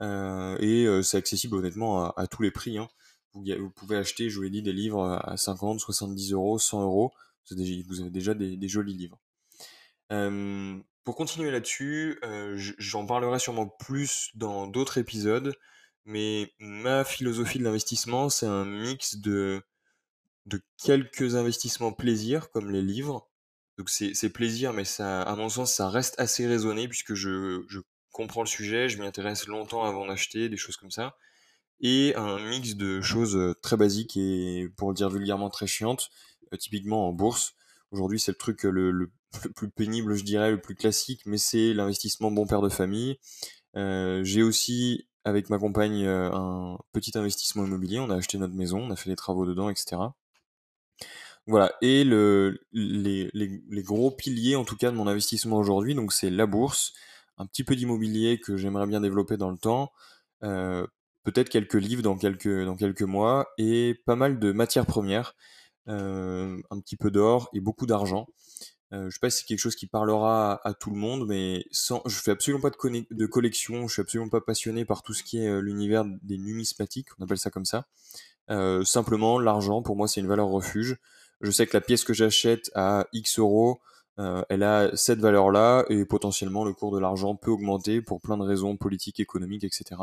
euh, 0.00 0.56
et 0.60 1.02
c'est 1.02 1.16
accessible 1.16 1.56
honnêtement 1.56 2.10
à, 2.14 2.26
tous 2.28 2.42
les 2.42 2.52
prix. 2.52 2.78
Hein. 2.78 2.88
Vous, 3.34 3.70
pouvez 3.70 3.96
acheter, 3.96 4.30
je 4.30 4.36
vous 4.36 4.42
l'ai 4.42 4.50
dit, 4.50 4.62
des 4.62 4.72
livres 4.72 5.20
à 5.24 5.36
50, 5.36 5.80
70 5.80 6.32
euros, 6.32 6.58
100 6.58 6.82
euros. 6.82 7.12
Vous 7.50 8.00
avez 8.00 8.10
déjà 8.10 8.34
des, 8.34 8.68
jolis 8.68 8.94
livres. 8.94 9.20
pour 11.04 11.16
continuer 11.16 11.50
là-dessus, 11.50 12.20
j'en 12.78 13.06
parlerai 13.06 13.38
sûrement 13.38 13.68
plus 13.68 14.30
dans 14.34 14.66
d'autres 14.66 14.98
épisodes. 14.98 15.54
Mais 16.06 16.52
ma 16.60 17.04
philosophie 17.04 17.58
de 17.58 17.64
l'investissement, 17.64 18.28
c'est 18.28 18.46
un 18.46 18.64
mix 18.64 19.16
de, 19.16 19.60
de 20.46 20.60
quelques 20.78 21.34
investissements 21.34 21.92
plaisir, 21.92 22.50
comme 22.52 22.70
les 22.70 22.82
livres. 22.82 23.28
Donc 23.76 23.90
c'est 23.90 24.30
plaisir, 24.30 24.72
mais 24.72 24.84
ça, 24.84 25.22
à 25.22 25.36
mon 25.36 25.48
sens, 25.48 25.74
ça 25.74 25.90
reste 25.90 26.18
assez 26.18 26.46
raisonné 26.46 26.88
puisque 26.88 27.14
je, 27.14 27.64
je 27.68 27.80
comprends 28.10 28.40
le 28.40 28.46
sujet, 28.46 28.88
je 28.88 28.98
m'y 28.98 29.06
intéresse 29.06 29.46
longtemps 29.48 29.84
avant 29.84 30.06
d'acheter, 30.06 30.48
des 30.48 30.56
choses 30.56 30.76
comme 30.76 30.90
ça. 30.90 31.16
Et 31.80 32.14
un 32.16 32.38
mix 32.38 32.76
de 32.76 33.02
choses 33.02 33.54
très 33.60 33.76
basiques 33.76 34.16
et, 34.16 34.68
pour 34.76 34.88
le 34.88 34.94
dire 34.94 35.10
vulgairement, 35.10 35.50
très 35.50 35.66
chiantes, 35.66 36.08
typiquement 36.58 37.08
en 37.08 37.12
bourse. 37.12 37.54
Aujourd'hui, 37.90 38.18
c'est 38.18 38.32
le 38.32 38.38
truc 38.38 38.64
euh, 38.64 38.70
le, 38.90 39.10
plus 39.54 39.70
pénible, 39.70 40.14
je 40.14 40.24
dirais, 40.24 40.50
le 40.50 40.60
plus 40.60 40.74
classique, 40.74 41.22
mais 41.26 41.38
c'est 41.38 41.74
l'investissement 41.74 42.30
bon 42.30 42.46
père 42.46 42.62
de 42.62 42.68
famille. 42.68 43.18
Euh, 43.76 44.22
J'ai 44.24 44.42
aussi 44.42 45.08
avec 45.24 45.50
ma 45.50 45.58
compagne 45.58 46.04
euh, 46.04 46.30
un 46.32 46.78
petit 46.92 47.16
investissement 47.18 47.64
immobilier. 47.66 47.98
On 47.98 48.10
a 48.10 48.16
acheté 48.16 48.38
notre 48.38 48.54
maison, 48.54 48.78
on 48.78 48.90
a 48.90 48.96
fait 48.96 49.10
les 49.10 49.16
travaux 49.16 49.44
dedans, 49.44 49.68
etc. 49.70 49.96
Voilà. 51.46 51.72
Et 51.80 52.04
le, 52.04 52.60
les, 52.72 53.30
gros 53.82 54.10
piliers, 54.10 54.56
en 54.56 54.64
tout 54.64 54.76
cas, 54.76 54.90
de 54.90 54.96
mon 54.96 55.06
investissement 55.06 55.58
aujourd'hui, 55.58 55.94
donc 55.94 56.12
c'est 56.12 56.30
la 56.30 56.46
bourse, 56.46 56.92
un 57.38 57.46
petit 57.46 57.64
peu 57.64 57.76
d'immobilier 57.76 58.40
que 58.40 58.56
j'aimerais 58.56 58.86
bien 58.86 59.00
développer 59.00 59.36
dans 59.36 59.50
le 59.50 59.58
temps, 59.58 59.92
euh, 60.42 60.86
peut-être 61.22 61.48
quelques 61.48 61.74
livres 61.74 62.02
dans 62.02 62.16
quelques, 62.16 63.02
mois, 63.02 63.48
et 63.58 63.94
pas 64.06 64.16
mal 64.16 64.38
de 64.38 64.52
matières 64.52 64.86
premières, 64.86 65.34
euh, 65.34 65.55
un 65.88 66.80
petit 66.80 66.96
peu 66.96 67.10
d'or 67.10 67.48
et 67.52 67.60
beaucoup 67.60 67.86
d'argent. 67.86 68.26
Euh, 68.92 69.06
je 69.06 69.14
sais 69.14 69.20
pas 69.20 69.30
si 69.30 69.38
c'est 69.38 69.46
quelque 69.46 69.58
chose 69.58 69.74
qui 69.74 69.86
parlera 69.86 70.60
à, 70.64 70.72
tout 70.72 70.90
le 70.90 70.96
monde, 70.96 71.26
mais 71.26 71.66
sans, 71.72 72.02
je 72.06 72.16
fais 72.16 72.30
absolument 72.30 72.62
pas 72.62 72.70
de, 72.70 73.06
de, 73.10 73.26
collection, 73.26 73.88
je 73.88 73.94
suis 73.94 74.02
absolument 74.02 74.30
pas 74.30 74.40
passionné 74.40 74.84
par 74.84 75.02
tout 75.02 75.12
ce 75.12 75.24
qui 75.24 75.38
est 75.38 75.48
euh, 75.48 75.60
l'univers 75.60 76.04
des 76.22 76.38
numismatiques, 76.38 77.08
on 77.18 77.24
appelle 77.24 77.38
ça 77.38 77.50
comme 77.50 77.64
ça. 77.64 77.86
Euh, 78.50 78.84
simplement, 78.84 79.40
l'argent, 79.40 79.82
pour 79.82 79.96
moi, 79.96 80.06
c'est 80.06 80.20
une 80.20 80.28
valeur 80.28 80.48
refuge. 80.48 80.98
Je 81.40 81.50
sais 81.50 81.66
que 81.66 81.76
la 81.76 81.80
pièce 81.80 82.04
que 82.04 82.14
j'achète 82.14 82.70
à 82.76 83.06
X 83.12 83.40
euros, 83.40 83.80
euh, 84.20 84.42
elle 84.48 84.62
a 84.62 84.96
cette 84.96 85.18
valeur-là, 85.18 85.84
et 85.88 86.04
potentiellement 86.04 86.64
le 86.64 86.72
cours 86.72 86.92
de 86.92 87.00
l'argent 87.00 87.34
peut 87.34 87.50
augmenter 87.50 88.00
pour 88.00 88.20
plein 88.20 88.36
de 88.36 88.44
raisons 88.44 88.76
politiques, 88.76 89.18
économiques, 89.18 89.64
etc. 89.64 90.00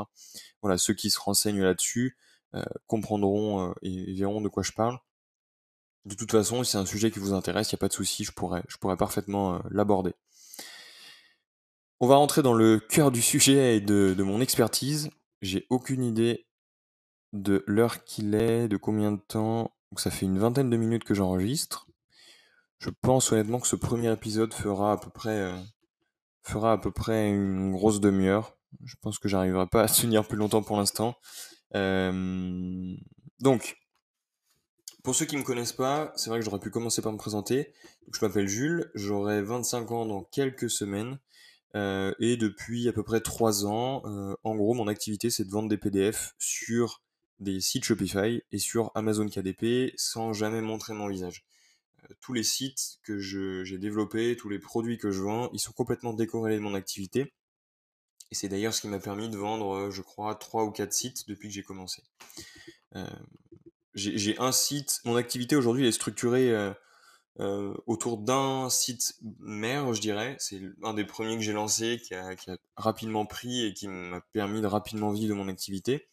Voilà, 0.61 0.77
ceux 0.77 0.93
qui 0.93 1.09
se 1.09 1.19
renseignent 1.19 1.63
là-dessus 1.63 2.17
euh, 2.53 2.63
comprendront 2.87 3.73
et 3.81 4.13
verront 4.13 4.41
de 4.41 4.49
quoi 4.49 4.61
je 4.61 4.73
parle. 4.73 4.99
De 6.05 6.15
toute 6.15 6.31
façon, 6.31 6.63
si 6.63 6.71
c'est 6.71 6.77
un 6.77 6.85
sujet 6.85 7.11
qui 7.11 7.19
vous 7.19 7.33
intéresse, 7.33 7.71
il 7.71 7.75
n'y 7.75 7.77
a 7.77 7.81
pas 7.81 7.87
de 7.87 7.93
souci, 7.93 8.23
je 8.23 8.31
pourrais, 8.31 8.63
je 8.67 8.77
pourrais 8.77 8.97
parfaitement 8.97 9.55
euh, 9.55 9.59
l'aborder. 9.71 10.13
On 12.01 12.07
va 12.07 12.17
rentrer 12.17 12.41
dans 12.41 12.53
le 12.53 12.79
cœur 12.79 13.11
du 13.11 13.21
sujet 13.21 13.77
et 13.77 13.81
de, 13.81 14.21
mon 14.23 14.41
expertise. 14.41 15.09
J'ai 15.41 15.65
aucune 15.69 16.03
idée 16.03 16.45
de 17.31 17.63
l'heure 17.65 18.03
qu'il 18.03 18.35
est, 18.35 18.67
de 18.67 18.75
combien 18.75 19.13
de 19.13 19.21
temps. 19.21 19.73
Donc 19.91 20.01
ça 20.01 20.11
fait 20.11 20.25
une 20.25 20.37
vingtaine 20.37 20.69
de 20.69 20.75
minutes 20.75 21.05
que 21.05 21.13
j'enregistre. 21.13 21.87
Je 22.79 22.89
pense 22.89 23.31
honnêtement 23.31 23.61
que 23.61 23.67
ce 23.67 23.77
premier 23.77 24.11
épisode 24.11 24.53
fera 24.53 24.91
à 24.91 24.97
peu 24.97 25.09
près, 25.09 25.39
euh, 25.39 25.57
fera 26.41 26.73
à 26.73 26.77
peu 26.77 26.91
près 26.91 27.29
une 27.29 27.71
grosse 27.71 28.01
demi-heure. 28.01 28.57
Je 28.83 28.95
pense 29.01 29.17
que 29.17 29.29
j'arriverai 29.29 29.67
pas 29.67 29.83
à 29.83 29.87
tenir 29.87 30.27
plus 30.27 30.37
longtemps 30.37 30.63
pour 30.63 30.75
l'instant. 30.75 31.15
Euh, 31.75 32.93
donc, 33.39 33.77
pour 35.03 35.15
ceux 35.15 35.25
qui 35.25 35.35
me 35.35 35.43
connaissent 35.43 35.73
pas, 35.73 36.13
c'est 36.15 36.29
vrai 36.29 36.39
que 36.39 36.45
j'aurais 36.45 36.61
pu 36.61 36.69
commencer 36.69 37.01
par 37.01 37.11
me 37.11 37.17
présenter. 37.17 37.73
je 38.11 38.25
m'appelle 38.25 38.47
Jules, 38.47 38.89
j'aurai 38.95 39.41
25 39.41 39.91
ans 39.91 40.05
dans 40.05 40.23
quelques 40.23 40.69
semaines. 40.69 41.19
Euh, 41.75 42.13
et 42.19 42.37
depuis 42.37 42.87
à 42.87 42.93
peu 42.93 43.03
près 43.03 43.19
3 43.19 43.65
ans, 43.65 44.03
euh, 44.05 44.35
en 44.43 44.55
gros, 44.55 44.73
mon 44.73 44.87
activité, 44.87 45.29
c'est 45.29 45.43
de 45.43 45.49
vendre 45.49 45.67
des 45.67 45.77
PDF 45.77 46.35
sur 46.37 47.01
des 47.39 47.59
sites 47.59 47.83
Shopify 47.83 48.43
et 48.51 48.57
sur 48.59 48.91
Amazon 48.95 49.27
KDP 49.27 49.91
sans 49.97 50.31
jamais 50.31 50.61
montrer 50.61 50.93
mon 50.93 51.09
visage. 51.09 51.43
Euh, 52.03 52.13
tous 52.21 52.31
les 52.31 52.43
sites 52.43 52.99
que 53.03 53.19
j'ai 53.19 53.77
développés, 53.77 54.37
tous 54.37 54.49
les 54.49 54.59
produits 54.59 54.97
que 54.97 55.11
je 55.11 55.21
vends, 55.21 55.49
ils 55.51 55.59
sont 55.59 55.73
complètement 55.73 56.13
décorrélés 56.13 56.57
de 56.57 56.61
mon 56.61 56.75
activité. 56.75 57.33
Et 58.31 58.35
c'est 58.35 58.47
d'ailleurs 58.47 58.73
ce 58.73 58.79
qui 58.79 58.87
m'a 58.87 58.99
permis 58.99 59.29
de 59.29 59.37
vendre, 59.37 59.89
je 59.91 60.01
crois, 60.01 60.35
3 60.35 60.63
ou 60.63 60.71
4 60.71 60.93
sites 60.93 61.27
depuis 61.27 61.49
que 61.49 61.53
j'ai 61.53 61.63
commencé 61.63 62.03
j'ai 63.95 64.37
un 64.39 64.51
site. 64.51 65.01
Mon 65.05 65.15
activité 65.15 65.55
aujourd'hui 65.55 65.87
est 65.87 65.91
structurée 65.91 66.51
euh, 66.51 66.71
euh, 67.39 67.73
autour 67.87 68.19
d'un 68.19 68.69
site 68.69 69.15
mère, 69.39 69.93
je 69.93 70.01
dirais. 70.01 70.35
C'est 70.39 70.61
un 70.83 70.93
des 70.93 71.05
premiers 71.05 71.35
que 71.35 71.41
j'ai 71.41 71.53
lancé, 71.53 71.99
qui 72.03 72.13
a, 72.13 72.35
qui 72.35 72.51
a, 72.51 72.57
rapidement 72.75 73.25
pris 73.25 73.65
et 73.65 73.73
qui 73.73 73.87
m'a 73.87 74.21
permis 74.33 74.61
de 74.61 74.67
rapidement 74.67 75.11
vivre 75.11 75.29
de 75.29 75.33
mon 75.33 75.47
activité. 75.47 76.07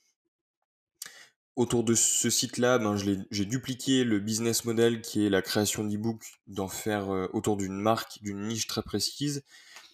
Autour 1.56 1.84
de 1.84 1.94
ce 1.94 2.30
site-là, 2.30 2.78
ben, 2.78 2.96
j'ai 2.96 3.44
dupliqué 3.44 4.04
le 4.04 4.18
business 4.18 4.64
model 4.64 5.02
qui 5.02 5.26
est 5.26 5.28
la 5.28 5.42
création 5.42 5.84
d'e-book, 5.84 6.22
d'en 6.46 6.68
faire 6.68 7.10
euh, 7.10 7.28
autour 7.34 7.58
d'une 7.58 7.78
marque, 7.78 8.22
d'une 8.22 8.46
niche 8.46 8.66
très 8.66 8.82
précise, 8.82 9.44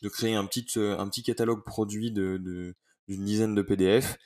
de 0.02 0.08
créer 0.08 0.36
un 0.36 0.46
petit, 0.46 0.66
euh, 0.76 0.96
un 0.98 1.08
petit 1.08 1.24
catalogue 1.24 1.64
produit 1.64 2.12
de, 2.12 2.40
d'une 3.08 3.24
dizaine 3.24 3.54
de 3.56 3.62
PDF 3.62 4.16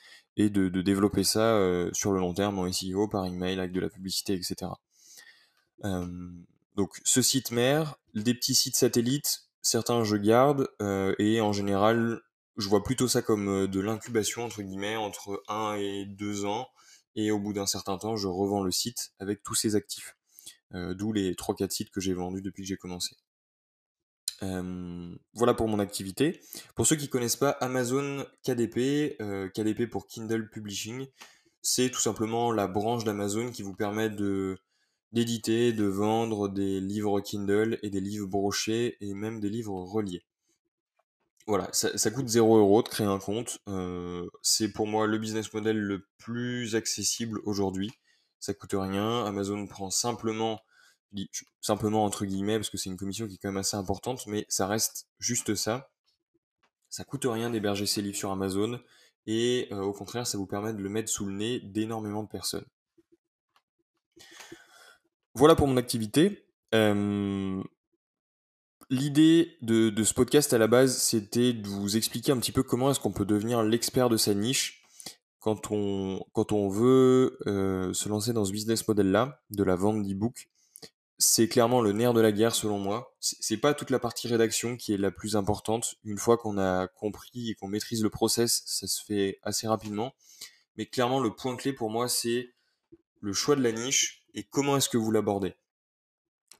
et 0.40 0.48
de, 0.48 0.68
développer 0.81 1.22
ça 1.22 1.55
euh, 1.57 1.90
sur 1.92 2.12
le 2.12 2.20
long 2.20 2.33
terme 2.33 2.59
en 2.59 2.72
SEO, 2.72 3.09
par 3.09 3.26
email, 3.26 3.59
avec 3.59 3.72
de 3.72 3.81
la 3.81 3.90
publicité, 3.90 4.33
etc. 4.33 4.70
Euh, 5.85 6.07
donc 6.76 6.98
ce 7.05 7.20
site 7.20 7.50
mère, 7.50 7.96
des 8.14 8.33
petits 8.33 8.55
sites 8.55 8.76
satellites, 8.76 9.50
certains 9.61 10.03
je 10.03 10.16
garde, 10.16 10.68
euh, 10.81 11.14
et 11.18 11.42
en 11.42 11.53
général, 11.53 12.20
je 12.57 12.68
vois 12.68 12.83
plutôt 12.83 13.07
ça 13.07 13.20
comme 13.20 13.66
de 13.66 13.81
l'incubation, 13.81 14.44
entre 14.44 14.62
guillemets, 14.62 14.96
entre 14.96 15.42
1 15.48 15.74
et 15.74 16.07
2 16.07 16.46
ans, 16.46 16.68
et 17.16 17.31
au 17.31 17.38
bout 17.38 17.53
d'un 17.53 17.66
certain 17.66 17.98
temps, 17.98 18.16
je 18.16 18.29
revends 18.29 18.62
le 18.62 18.70
site 18.70 19.12
avec 19.18 19.42
tous 19.42 19.55
ses 19.55 19.76
actifs. 19.76 20.16
D'où 20.72 21.12
les 21.12 21.35
3-4 21.35 21.70
sites 21.70 21.90
que 21.90 22.00
j'ai 22.00 22.14
vendus 22.14 22.42
depuis 22.42 22.62
que 22.62 22.68
j'ai 22.68 22.76
commencé. 22.76 23.16
Voilà 24.40 25.55
pour 25.55 25.68
mon 25.68 25.79
activité. 25.79 26.40
Pour 26.74 26.87
ceux 26.87 26.96
qui 26.96 27.09
connaissent 27.09 27.37
pas 27.37 27.50
Amazon 27.50 28.24
KDP, 28.44 29.16
euh, 29.20 29.48
KDP 29.48 29.87
pour 29.88 30.07
Kindle 30.07 30.48
Publishing, 30.50 31.07
c'est 31.62 31.90
tout 31.90 32.00
simplement 32.00 32.53
la 32.53 32.66
branche 32.66 33.05
d'Amazon 33.05 33.50
qui 33.50 33.62
vous 33.62 33.74
permet 33.74 34.11
de 34.11 34.59
d'éditer, 35.12 35.72
de 35.72 35.87
vendre 35.87 36.48
des 36.48 36.81
livres 36.81 37.20
Kindle 37.20 37.79
et 37.83 37.90
des 37.90 38.00
livres 38.00 38.29
brochés 38.29 38.96
et 39.00 39.12
même 39.14 39.40
des 39.40 39.48
livres 39.48 39.74
reliés. 39.74 40.24
Voilà, 41.46 41.68
ça, 41.72 42.11
coûte 42.12 42.29
0 42.29 42.59
euros 42.59 42.83
de 42.83 42.88
créer 42.88 43.07
un 43.09 43.18
compte. 43.18 43.59
Euh, 43.68 44.29
c'est 44.40 44.72
pour 44.72 44.87
moi 44.87 45.09
le 45.09 45.18
business 45.18 45.53
model 45.53 45.79
le 45.79 46.07
plus 46.18 46.76
accessible 46.76 47.40
aujourd'hui. 47.44 47.90
Ça 48.38 48.55
coûte 48.55 48.74
rien. 48.74 49.24
Amazon 49.24 49.66
prend 49.66 49.90
simplement, 49.90 50.61
simplement 51.61 52.05
entre 52.05 52.25
guillemets, 52.25 52.57
parce 52.57 52.70
que 52.70 52.77
c'est 52.77 52.90
une 52.90 52.96
commission 52.96 53.27
qui 53.27 53.35
est 53.35 53.38
quand 53.38 53.49
même 53.49 53.57
assez 53.57 53.77
importante, 53.77 54.27
mais 54.27 54.46
ça 54.49 54.66
reste 54.66 55.07
juste 55.18 55.55
ça. 55.55 55.90
Ça 56.88 57.05
coûte 57.05 57.25
rien 57.25 57.51
d'héberger 57.51 57.87
ses 57.87 58.03
livres 58.03 58.16
sur 58.16 58.31
Amazon 58.31 58.81
et 59.27 59.68
euh, 59.73 59.81
au 59.83 59.92
contraire, 59.92 60.27
ça 60.27 60.38
vous 60.38 60.46
permet 60.46 60.73
de 60.73 60.83
le 60.83 60.88
mettre 60.88 61.09
sous 61.09 61.27
le 61.27 61.33
nez 61.33 61.61
d'énormément 61.61 62.23
de 62.23 62.29
personnes. 62.29 62.66
Voilà 65.35 65.55
pour 65.55 65.68
mon 65.68 65.77
activité. 65.77 66.46
L'idée 68.90 69.57
de, 69.62 70.03
ce 70.03 70.12
podcast 70.12 70.53
à 70.53 70.59
la 70.59 70.66
base, 70.66 70.99
c'était 70.99 71.53
de 71.53 71.68
vous 71.68 71.96
expliquer 71.96 72.33
un 72.33 72.38
petit 72.38 72.51
peu 72.51 72.64
comment 72.64 72.90
est-ce 72.90 72.99
qu'on 72.99 73.12
peut 73.12 73.25
devenir 73.25 73.62
l'expert 73.62 74.09
de 74.09 74.16
sa 74.16 74.35
niche 74.35 74.83
quand 75.38 75.70
on, 75.70 76.20
quand 76.33 76.51
on 76.51 76.68
veut 76.68 77.38
euh, 77.46 77.92
se 77.92 78.09
lancer 78.09 78.33
dans 78.33 78.44
ce 78.44 78.51
business 78.51 78.87
model-là, 78.88 79.42
de 79.51 79.62
la 79.62 79.77
vente 79.77 80.03
d'e-book 80.03 80.49
c'est 81.22 81.48
clairement 81.48 81.83
le 81.83 81.92
nerf 81.92 82.14
de 82.14 82.22
la 82.22 82.33
guerre 82.33 82.54
selon 82.54 82.78
moi. 82.78 83.14
C'est 83.20 83.59
pas 83.59 83.74
toute 83.74 83.90
la 83.90 83.98
partie 83.98 84.26
rédaction 84.26 84.78
qui 84.78 84.94
est 84.94 84.96
la 84.96 85.11
plus 85.11 85.37
importante. 85.37 85.96
Une 86.02 86.16
fois 86.16 86.38
qu'on 86.38 86.56
a 86.56 86.88
compris 86.88 87.50
et 87.50 87.54
qu'on 87.54 87.68
maîtrise 87.68 88.02
le 88.02 88.09
process, 88.09 88.62
ça 88.64 88.87
se 88.87 89.04
fait 89.04 89.38
assez 89.42 89.68
rapidement. 89.68 90.14
Mais 90.76 90.87
clairement, 90.87 91.20
le 91.20 91.35
point 91.35 91.56
clé 91.56 91.74
pour 91.74 91.90
moi, 91.90 92.09
c'est 92.09 92.54
le 93.20 93.35
choix 93.35 93.54
de 93.54 93.62
la 93.62 93.70
niche 93.70 94.24
et 94.33 94.44
comment 94.44 94.78
est-ce 94.78 94.88
que 94.88 94.96
vous 94.96 95.11
l'abordez. 95.11 95.52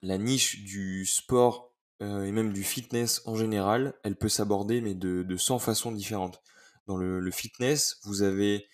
La 0.03 0.19
niche 0.19 0.63
du 0.63 1.07
sport 1.07 1.75
euh, 2.03 2.25
et 2.25 2.31
même 2.31 2.53
du 2.53 2.63
fitness 2.63 3.23
en 3.25 3.37
général, 3.37 3.95
elle 4.03 4.17
peut 4.17 4.29
s'aborder 4.29 4.83
mais 4.83 4.95
de, 4.95 5.23
de 5.23 5.37
100 5.39 5.59
façons 5.59 5.91
différentes. 5.91 6.43
Dans 6.87 6.99
le 6.99 7.31
fitness, 7.31 7.99
vous 8.05 8.23
avez 8.23 8.67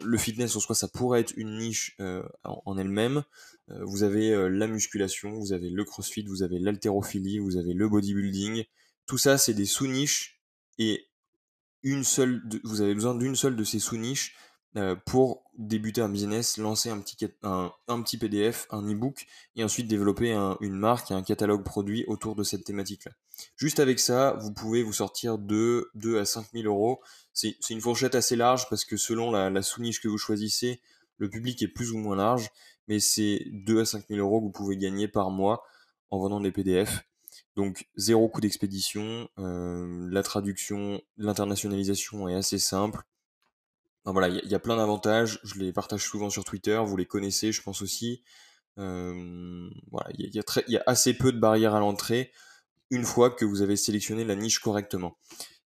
le 0.00 0.18
fitness 0.18 0.54
en 0.56 0.60
soi, 0.60 0.74
ça 0.74 0.88
pourrait 0.88 1.20
être 1.20 1.34
une 1.36 1.58
niche 1.58 1.96
euh, 2.00 2.22
en, 2.44 2.78
elle-même. 2.78 3.24
Euh, 3.70 3.84
vous 3.84 4.02
avez 4.02 4.30
euh, 4.30 4.48
la 4.48 4.66
musculation, 4.66 5.30
vous 5.38 5.52
avez 5.52 5.70
le 5.70 5.84
crossfit, 5.84 6.24
vous 6.24 6.42
avez 6.42 6.58
l'haltérophilie, 6.58 7.38
vous 7.38 7.56
avez 7.56 7.74
le 7.74 7.88
bodybuilding. 7.88 8.64
Tout 9.06 9.18
ça, 9.18 9.38
c'est 9.38 9.54
des 9.54 9.66
sous-niches 9.66 10.40
et 10.78 11.08
une 11.82 12.04
seule, 12.04 12.42
vous 12.64 12.80
avez 12.80 12.94
besoin 12.94 13.14
d'une 13.14 13.34
seule 13.34 13.56
de 13.56 13.64
ces 13.64 13.80
sous-niches 13.80 14.36
pour 15.04 15.44
débuter 15.58 16.00
un 16.00 16.08
business, 16.08 16.56
lancer 16.56 16.88
un 16.90 16.98
petit, 16.98 18.18
PDF, 18.18 18.66
un 18.70 18.82
e-book 18.90 19.26
et 19.54 19.64
ensuite 19.64 19.86
développer 19.86 20.32
une 20.60 20.74
marque 20.74 21.10
un 21.10 21.22
catalogue 21.22 21.62
produit 21.62 22.04
autour 22.06 22.34
de 22.34 22.42
cette 22.42 22.64
thématique-là. 22.64 23.12
Juste 23.56 23.80
avec 23.80 23.98
ça, 24.00 24.36
vous 24.40 24.52
pouvez 24.52 24.82
vous 24.82 24.92
sortir 24.92 25.38
de 25.38 25.90
2 25.94 26.18
à 26.18 26.24
5 26.24 26.46
000 26.54 26.66
euros. 26.66 27.00
C'est 27.32 27.56
une 27.70 27.80
fourchette 27.80 28.14
assez 28.14 28.36
large 28.36 28.68
parce 28.68 28.84
que 28.84 28.96
selon 28.96 29.30
la, 29.30 29.62
sous-niche 29.62 30.00
que 30.00 30.08
vous 30.08 30.18
choisissez, 30.18 30.80
le 31.18 31.28
public 31.28 31.62
est 31.62 31.68
plus 31.68 31.92
ou 31.92 31.98
moins 31.98 32.16
large, 32.16 32.50
mais 32.88 32.98
c'est 32.98 33.44
2 33.52 33.80
à 33.80 33.84
5 33.84 34.06
000 34.08 34.20
euros 34.20 34.40
que 34.40 34.46
vous 34.46 34.52
pouvez 34.52 34.76
gagner 34.76 35.08
par 35.08 35.30
mois 35.30 35.64
en 36.10 36.18
vendant 36.18 36.40
des 36.40 36.52
PDF. 36.52 37.04
Donc 37.56 37.86
zéro 37.96 38.28
coût 38.28 38.40
d'expédition, 38.40 39.28
euh, 39.38 40.08
la 40.10 40.22
traduction, 40.22 41.02
l'internationalisation 41.18 42.28
est 42.28 42.34
assez 42.34 42.58
simple. 42.58 43.02
Voilà, 44.04 44.28
il 44.28 44.50
y, 44.50 44.54
a 44.54 44.58
plein 44.58 44.76
d'avantages. 44.76 45.38
Je 45.44 45.54
les 45.60 45.72
partage 45.72 46.04
souvent 46.04 46.28
sur 46.28 46.44
Twitter. 46.44 46.80
Vous 46.84 46.96
les 46.96 47.06
connaissez, 47.06 47.52
je 47.52 47.62
pense 47.62 47.82
aussi. 47.82 48.24
Euh, 48.78 49.70
voilà, 49.90 50.10
il 50.18 50.26
y, 50.26 50.40
y, 50.72 50.76
a 50.76 50.82
assez 50.86 51.14
peu 51.14 51.32
de 51.32 51.38
barrières 51.38 51.74
à 51.74 51.80
l'entrée 51.80 52.32
une 52.90 53.04
fois 53.04 53.30
que 53.30 53.44
vous 53.44 53.62
avez 53.62 53.76
sélectionné 53.76 54.24
la 54.24 54.34
niche 54.34 54.58
correctement. 54.58 55.16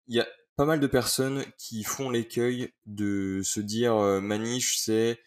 Il 0.08 0.15
y 0.15 0.19
a 0.19 0.28
pas 0.58 0.65
mal 0.65 0.80
de 0.80 0.88
personnes 0.88 1.43
qui 1.58 1.84
font 1.84 2.10
l'écueil 2.10 2.74
de 2.86 3.41
se 3.43 3.60
dire 3.60 3.95
ma 4.21 4.38
niche 4.38 4.78
c'est 4.80 5.19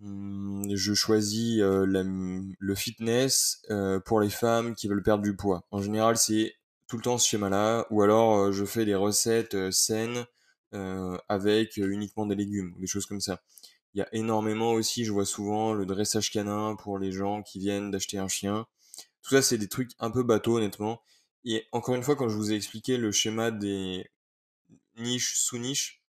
hmm, 0.00 0.74
je 0.74 0.94
choisis 0.94 1.60
le 1.60 2.74
fitness 2.74 3.62
pour 4.04 4.20
les 4.20 4.30
femmes 4.30 4.74
qui 4.74 4.88
veulent 4.88 5.02
perdre 5.02 5.22
du 5.22 5.36
poids. 5.36 5.66
En 5.70 5.80
général, 5.80 6.16
c'est 6.16 6.54
tout 6.88 6.96
le 6.96 7.02
temps 7.02 7.18
ce 7.18 7.28
schéma-là, 7.28 7.86
ou 7.90 8.02
alors 8.02 8.52
je 8.52 8.64
fais 8.64 8.84
des 8.84 8.96
recettes 8.96 9.70
saines 9.70 10.24
avec 11.28 11.76
uniquement 11.76 12.26
des 12.26 12.34
légumes, 12.34 12.74
des 12.78 12.86
choses 12.86 13.06
comme 13.06 13.20
ça. 13.20 13.42
Il 13.94 13.98
y 13.98 14.02
a 14.02 14.08
énormément 14.12 14.72
aussi, 14.72 15.04
je 15.04 15.12
vois 15.12 15.26
souvent 15.26 15.72
le 15.72 15.84
dressage 15.84 16.30
canin 16.30 16.76
pour 16.76 16.98
les 16.98 17.10
gens 17.10 17.42
qui 17.42 17.58
viennent 17.58 17.90
d'acheter 17.90 18.18
un 18.18 18.28
chien. 18.28 18.66
Tout 19.22 19.30
ça, 19.34 19.42
c'est 19.42 19.58
des 19.58 19.68
trucs 19.68 19.90
un 19.98 20.10
peu 20.10 20.22
bateaux, 20.22 20.58
honnêtement. 20.58 21.02
Et 21.44 21.66
encore 21.72 21.94
une 21.94 22.02
fois, 22.02 22.16
quand 22.16 22.28
je 22.28 22.36
vous 22.36 22.52
ai 22.52 22.54
expliqué 22.54 22.96
le 22.96 23.10
schéma 23.10 23.50
des 23.50 24.08
niches 24.96 25.36
sous-niches, 25.36 26.04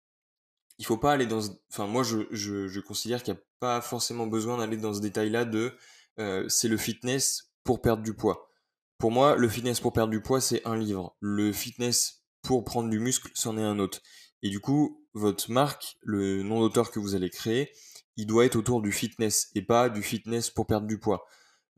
il 0.77 0.85
faut 0.85 0.97
pas 0.97 1.13
aller 1.13 1.25
dans... 1.25 1.41
Enfin, 1.71 1.87
moi, 1.87 2.03
je, 2.03 2.79
considère 2.79 3.23
qu'il 3.23 3.33
n'y 3.33 3.39
a 3.39 3.43
pas 3.59 3.81
forcément 3.81 4.27
besoin 4.27 4.57
d'aller 4.57 4.77
dans 4.77 4.93
ce 4.93 5.01
détail-là 5.01 5.45
de... 5.45 5.73
Euh, 6.19 6.47
c'est 6.49 6.67
le 6.67 6.77
fitness 6.77 7.51
pour 7.63 7.81
perdre 7.81 8.03
du 8.03 8.13
poids. 8.13 8.49
Pour 8.97 9.11
moi, 9.11 9.35
le 9.35 9.49
fitness 9.49 9.79
pour 9.79 9.93
perdre 9.93 10.11
du 10.11 10.21
poids, 10.21 10.41
c'est 10.41 10.65
un 10.67 10.75
livre. 10.75 11.15
Le 11.19 11.51
fitness 11.51 12.23
pour 12.41 12.63
prendre 12.63 12.89
du 12.89 12.99
muscle, 12.99 13.31
c'en 13.33 13.57
est 13.57 13.63
un 13.63 13.79
autre. 13.79 14.01
Et 14.43 14.49
du 14.49 14.59
coup, 14.59 15.05
votre 15.13 15.51
marque, 15.51 15.97
le 16.01 16.43
nom 16.43 16.61
d'auteur 16.61 16.91
que 16.91 16.99
vous 16.99 17.15
allez 17.15 17.29
créer, 17.29 17.71
il 18.17 18.25
doit 18.25 18.45
être 18.45 18.55
autour 18.55 18.81
du 18.81 18.91
fitness 18.91 19.49
et 19.55 19.61
pas 19.61 19.89
du 19.89 20.01
fitness 20.01 20.49
pour 20.49 20.67
perdre 20.67 20.87
du 20.87 20.99
poids. 20.99 21.25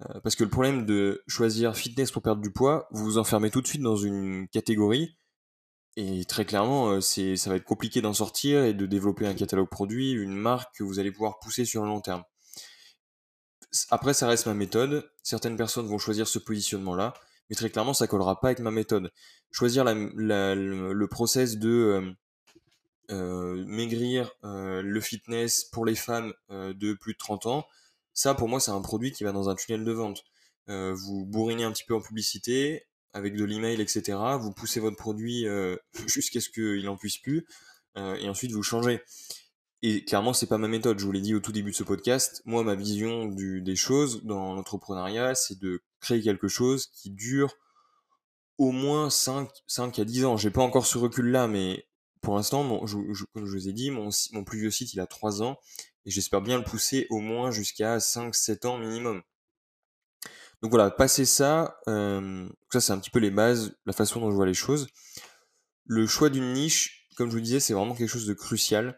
Euh, 0.02 0.20
parce 0.22 0.36
que 0.36 0.44
le 0.44 0.50
problème 0.50 0.86
de 0.86 1.24
choisir 1.28 1.76
fitness 1.76 2.12
pour 2.12 2.22
perdre 2.22 2.42
du 2.42 2.52
poids, 2.52 2.88
vous 2.92 3.04
vous 3.04 3.18
enfermez 3.18 3.52
tout 3.52 3.62
de 3.62 3.68
suite 3.68 3.82
dans 3.82 3.96
une 3.96 4.48
catégorie. 4.50 5.18
Et 5.96 6.26
très 6.26 6.46
clairement, 6.46 6.90
euh, 6.90 7.02
c'est, 7.02 7.36
ça 7.36 7.50
va 7.50 7.58
être 7.58 7.66
compliqué 7.66 8.02
d'en 8.02 8.14
sortir 8.14 8.64
et 8.64 8.74
de 8.74 8.86
développer 8.86 9.28
un 9.28 9.36
catalogue 9.36 9.70
produit, 9.70 10.12
une 10.12 10.36
marque 10.36 10.76
que 10.78 10.84
vous 10.84 11.00
allez 11.00 11.12
pouvoir 11.12 11.40
pousser 11.40 11.66
sur 11.66 11.84
le 11.84 11.90
long 11.90 12.02
terme. 12.02 12.24
Après, 13.90 14.14
ça 14.14 14.28
reste 14.28 14.48
ma 14.48 14.54
méthode. 14.54 15.10
Certaines 15.24 15.58
personnes 15.58 15.88
vont 15.88 15.98
choisir 15.98 16.28
ce 16.28 16.40
positionnement-là, 16.40 17.14
mais 17.50 17.56
très 17.56 17.70
clairement, 17.70 17.94
ça 17.94 18.08
collera 18.08 18.40
pas 18.40 18.48
avec 18.50 18.60
ma 18.60 18.72
méthode. 18.72 19.12
Choisir 19.52 19.84
le 19.86 21.06
process 21.06 21.58
de 21.58 21.70
euh, 21.70 22.12
maigrir, 23.10 24.32
euh, 24.44 24.82
le 24.82 25.02
fitness 25.02 25.66
pour 25.66 25.86
les 25.86 25.96
femmes 25.96 26.34
euh, 26.52 26.74
de 26.74 26.94
plus 26.94 27.14
de 27.14 27.18
30 27.18 27.46
ans, 27.48 27.66
ça 28.14 28.34
pour 28.34 28.48
moi 28.48 28.60
c'est 28.60 28.72
un 28.72 28.82
produit 28.82 29.12
qui 29.12 29.24
va 29.24 29.32
dans 29.32 29.50
un 29.50 29.56
tunnel 29.56 29.84
de 29.84 29.92
vente. 29.92 30.24
vous 30.68 31.26
bourrinez 31.26 31.64
un 31.64 31.72
petit 31.72 31.84
peu 31.84 31.96
en 31.96 32.02
publicité, 32.02 32.88
avec 33.14 33.36
de 33.36 33.44
l'email, 33.44 33.80
etc. 33.82 34.18
Vous 34.40 34.52
poussez 34.52 34.80
votre 34.80 34.98
produit 34.98 35.46
jusqu'à 36.08 36.40
ce 36.40 36.50
qu'il 36.50 36.88
en 36.90 36.98
puisse 36.98 37.18
plus, 37.18 37.46
et 37.96 38.30
ensuite 38.30 38.52
vous 38.52 38.64
changez. 38.64 39.02
Et 39.86 40.06
clairement, 40.06 40.32
c'est 40.32 40.48
pas 40.48 40.58
ma 40.58 40.70
méthode. 40.70 40.98
Je 40.98 41.06
vous 41.06 41.12
l'ai 41.12 41.20
dit 41.20 41.36
au 41.36 41.42
tout 41.42 41.52
début 41.52 41.72
de 41.72 41.76
ce 41.76 41.84
podcast. 41.84 42.42
Moi, 42.46 42.64
ma 42.64 42.74
vision 42.74 43.26
du, 43.26 43.62
des 43.62 43.76
choses 43.76 44.24
dans 44.24 44.54
l'entrepreneuriat, 44.54 45.36
c'est 45.36 45.60
de 45.60 45.82
créer 46.00 46.22
quelque 46.22 46.48
chose 46.48 46.88
qui 46.88 47.10
dure 47.10 47.54
au 48.58 48.72
moins 48.72 49.10
5, 49.10 49.50
5 49.68 50.00
à 50.00 50.06
10 50.06 50.24
ans. 50.24 50.38
J'ai 50.38 50.52
pas 50.52 50.62
encore 50.62 50.86
ce 50.86 50.98
recul-là, 50.98 51.50
mais 51.50 51.86
pour 52.24 52.36
l'instant, 52.36 52.68
comme 53.34 53.46
je 53.46 53.52
vous 53.52 53.68
ai 53.68 53.74
dit, 53.74 53.92
mon, 53.92 54.10
plus 54.46 54.60
vieux 54.60 54.72
site, 54.72 54.94
il 54.94 55.00
a 55.02 55.06
3 55.06 55.44
ans, 55.44 55.60
et 56.06 56.10
j'espère 56.10 56.42
bien 56.42 56.58
le 56.58 56.64
pousser 56.64 57.06
au 57.10 57.20
moins 57.20 57.52
jusqu'à 57.52 57.98
5-7 57.98 58.66
ans 58.66 58.78
minimum. 58.78 59.22
Donc 60.62 60.72
voilà, 60.72 60.90
passer 60.90 61.26
ça, 61.26 61.78
euh, 61.90 62.48
ça 62.72 62.80
c'est 62.80 62.94
un 62.94 62.98
petit 62.98 63.10
peu 63.10 63.20
les 63.20 63.30
bases, 63.30 63.76
la 63.86 63.92
façon 63.92 64.22
dont 64.22 64.32
je 64.32 64.36
vois 64.36 64.46
les 64.46 64.54
choses. 64.54 64.88
Le 65.86 66.08
choix 66.08 66.30
d'une 66.30 66.54
niche, 66.54 67.10
comme 67.18 67.30
je 67.30 67.36
vous 67.36 67.42
disais, 67.42 67.60
c'est 67.60 67.74
vraiment 67.74 67.94
quelque 67.94 68.10
chose 68.10 68.26
de 68.26 68.34
crucial. 68.34 68.98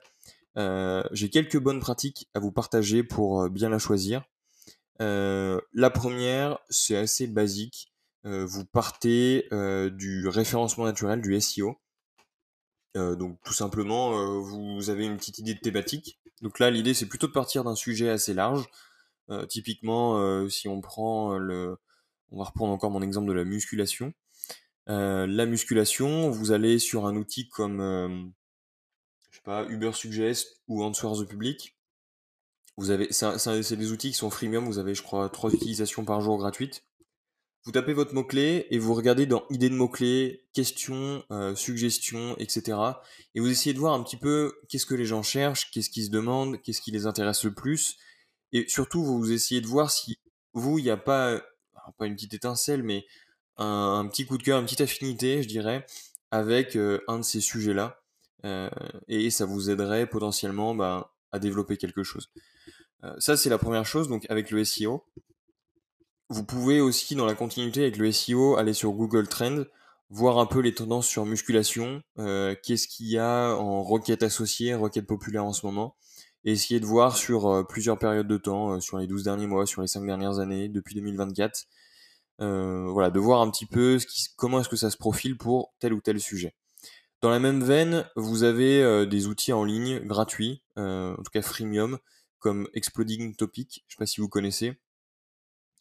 Euh, 0.57 1.03
j'ai 1.11 1.31
quelques 1.31 1.57
bonnes 1.57 1.79
pratiques 1.79 2.29
à 2.35 2.39
vous 2.39 2.51
partager 2.51 3.03
pour 3.03 3.41
euh, 3.41 3.49
bien 3.49 3.69
la 3.69 3.79
choisir. 3.79 4.23
la 4.99 5.89
première, 5.91 6.59
c'est 6.69 6.95
assez 6.95 7.25
basique. 7.25 7.91
vous 8.23 8.65
partez 8.65 9.49
du 9.91 10.27
référencement 10.27 10.85
naturel, 10.85 11.21
du 11.21 11.39
SEO. 11.41 11.79
Euh, 12.95 13.15
donc 13.15 13.39
tout 13.43 13.53
simplement, 13.53 14.17
euh, 14.17 14.39
vous 14.39 14.89
avez 14.89 15.05
une 15.05 15.17
petite 15.17 15.39
idée 15.39 15.53
de 15.53 15.59
thématique. 15.59 16.19
Donc 16.41 16.59
là, 16.59 16.69
l'idée, 16.71 16.93
c'est 16.93 17.07
plutôt 17.07 17.27
de 17.27 17.31
partir 17.31 17.63
d'un 17.63 17.75
sujet 17.75 18.09
assez 18.09 18.33
large. 18.33 18.65
Euh, 19.29 19.45
typiquement, 19.45 20.47
si 20.49 20.67
on 20.67 20.81
prend 20.81 21.37
le... 21.37 21.77
On 22.31 22.39
va 22.39 22.45
reprendre 22.45 22.73
encore 22.73 22.91
mon 22.91 23.01
exemple 23.01 23.27
de 23.27 23.33
la 23.33 23.45
musculation. 23.45 24.13
la 24.87 25.45
musculation, 25.45 26.29
vous 26.29 26.51
allez 26.51 26.79
sur 26.79 27.05
un 27.05 27.15
outil 27.15 27.47
comme, 27.49 28.33
je 29.29 29.37
sais 29.37 29.43
pas, 29.43 29.65
Uber 29.69 29.91
Suggest 29.93 30.61
ou 30.67 30.83
Answers 30.83 31.23
the 31.23 31.27
Public. 31.27 31.77
Vous 32.77 32.91
avez, 32.91 33.07
c'est 33.11 33.75
des 33.77 33.91
outils 33.91 34.09
qui 34.09 34.17
sont 34.17 34.29
freemium. 34.29 34.65
Vous 34.65 34.79
avez, 34.79 34.95
je 34.95 35.01
crois, 35.01 35.29
trois 35.29 35.53
utilisations 35.53 36.03
par 36.03 36.19
jour 36.19 36.37
gratuites. 36.37 36.83
Vous 37.65 37.71
tapez 37.71 37.93
votre 37.93 38.13
mot-clé 38.13 38.67
et 38.69 38.77
vous 38.77 38.93
regardez 38.93 39.25
dans 39.25 39.43
idées 39.49 39.69
de 39.69 39.75
mots-clés, 39.75 40.45
questions, 40.53 41.23
euh, 41.31 41.55
suggestions, 41.55 42.37
etc. 42.37 42.77
Et 43.33 43.39
vous 43.39 43.49
essayez 43.49 43.73
de 43.73 43.79
voir 43.79 43.95
un 43.95 44.03
petit 44.03 44.17
peu 44.17 44.53
qu'est-ce 44.69 44.85
que 44.85 44.93
les 44.93 45.05
gens 45.05 45.23
cherchent, 45.23 45.71
qu'est-ce 45.71 45.89
qu'ils 45.89 46.05
se 46.05 46.11
demandent, 46.11 46.61
qu'est-ce 46.61 46.79
qui 46.79 46.91
les 46.91 47.07
intéresse 47.07 47.43
le 47.43 47.55
plus. 47.55 47.97
Et 48.51 48.65
surtout, 48.67 49.03
vous 49.03 49.31
essayez 49.31 49.61
de 49.61 49.67
voir 49.67 49.89
si 49.89 50.19
vous, 50.53 50.77
il 50.77 50.83
n'y 50.83 50.91
a 50.91 50.97
pas, 50.97 51.41
pas 51.97 52.05
une 52.05 52.13
petite 52.13 52.35
étincelle, 52.35 52.83
mais 52.83 53.03
un, 53.57 54.07
petit 54.11 54.27
coup 54.27 54.37
de 54.37 54.43
cœur, 54.43 54.59
une 54.59 54.65
petite 54.65 54.81
affinité, 54.81 55.41
je 55.41 55.47
dirais, 55.47 55.87
avec 56.29 56.75
euh, 56.75 57.01
un 57.07 57.17
de 57.17 57.23
ces 57.23 57.41
sujets-là. 57.41 57.99
Euh, 58.45 58.69
et 59.07 59.31
ça 59.31 59.45
vous 59.45 59.71
aiderait 59.71 60.05
potentiellement 60.05 60.75
bah, 60.75 61.15
à 61.31 61.39
développer 61.39 61.77
quelque 61.77 62.03
chose. 62.03 62.29
ça, 63.17 63.37
c'est 63.37 63.49
la 63.49 63.57
première 63.57 63.85
chose, 63.85 64.07
donc 64.07 64.25
avec 64.29 64.51
le 64.51 64.63
SEO. 64.63 65.03
Vous 66.29 66.43
pouvez 66.43 66.81
aussi, 66.81 67.15
dans 67.15 67.25
la 67.25 67.35
continuité 67.35 67.81
avec 67.81 67.97
le 67.97 68.11
SEO, 68.11 68.57
aller 68.57 68.73
sur 68.73 68.91
Google 68.93 69.27
Trends, 69.27 69.63
voir 70.09 70.39
un 70.39 70.47
peu 70.47 70.59
les 70.59 70.73
tendances 70.73 71.07
sur 71.07 71.25
musculation, 71.25 72.01
euh, 72.17 72.55
qu'est-ce 72.63 72.87
qu'il 72.87 73.07
y 73.07 73.19
a 73.19 73.55
en 73.55 73.83
requêtes 73.83 74.23
associées, 74.23 74.73
requêtes 74.73 75.05
populaires 75.05 75.45
en 75.45 75.53
ce 75.53 75.65
moment, 75.67 75.95
et 76.43 76.51
essayer 76.53 76.79
de 76.79 76.85
voir 76.85 77.15
sur 77.15 77.47
euh, 77.47 77.63
plusieurs 77.63 77.99
périodes 77.99 78.27
de 78.27 78.37
temps, 78.37 78.73
euh, 78.73 78.79
sur 78.79 78.97
les 78.97 79.05
12 79.05 79.23
derniers 79.23 79.45
mois, 79.45 79.67
sur 79.67 79.81
les 79.81 79.87
5 79.87 80.03
dernières 80.05 80.39
années, 80.39 80.67
depuis 80.67 80.95
2024, 80.95 81.65
voilà, 82.39 83.11
de 83.11 83.19
voir 83.19 83.41
un 83.41 83.51
petit 83.51 83.67
peu 83.67 83.99
ce 83.99 84.07
qui, 84.07 84.25
comment 84.35 84.59
est-ce 84.59 84.69
que 84.69 84.75
ça 84.75 84.89
se 84.89 84.97
profile 84.97 85.37
pour 85.37 85.73
tel 85.79 85.93
ou 85.93 86.01
tel 86.01 86.19
sujet. 86.19 86.55
Dans 87.21 87.29
la 87.29 87.39
même 87.39 87.63
veine, 87.63 88.09
vous 88.15 88.43
avez 88.43 89.05
des 89.07 89.27
outils 89.27 89.53
en 89.53 89.63
ligne 89.63 89.99
gratuits, 89.99 90.61
en 90.75 91.15
tout 91.17 91.31
cas 91.31 91.41
freemium, 91.41 91.97
comme 92.39 92.67
Exploding 92.73 93.35
Topic, 93.35 93.83
je 93.87 93.93
ne 93.93 93.95
sais 93.95 93.99
pas 93.99 94.05
si 94.05 94.21
vous 94.21 94.27
connaissez, 94.27 94.77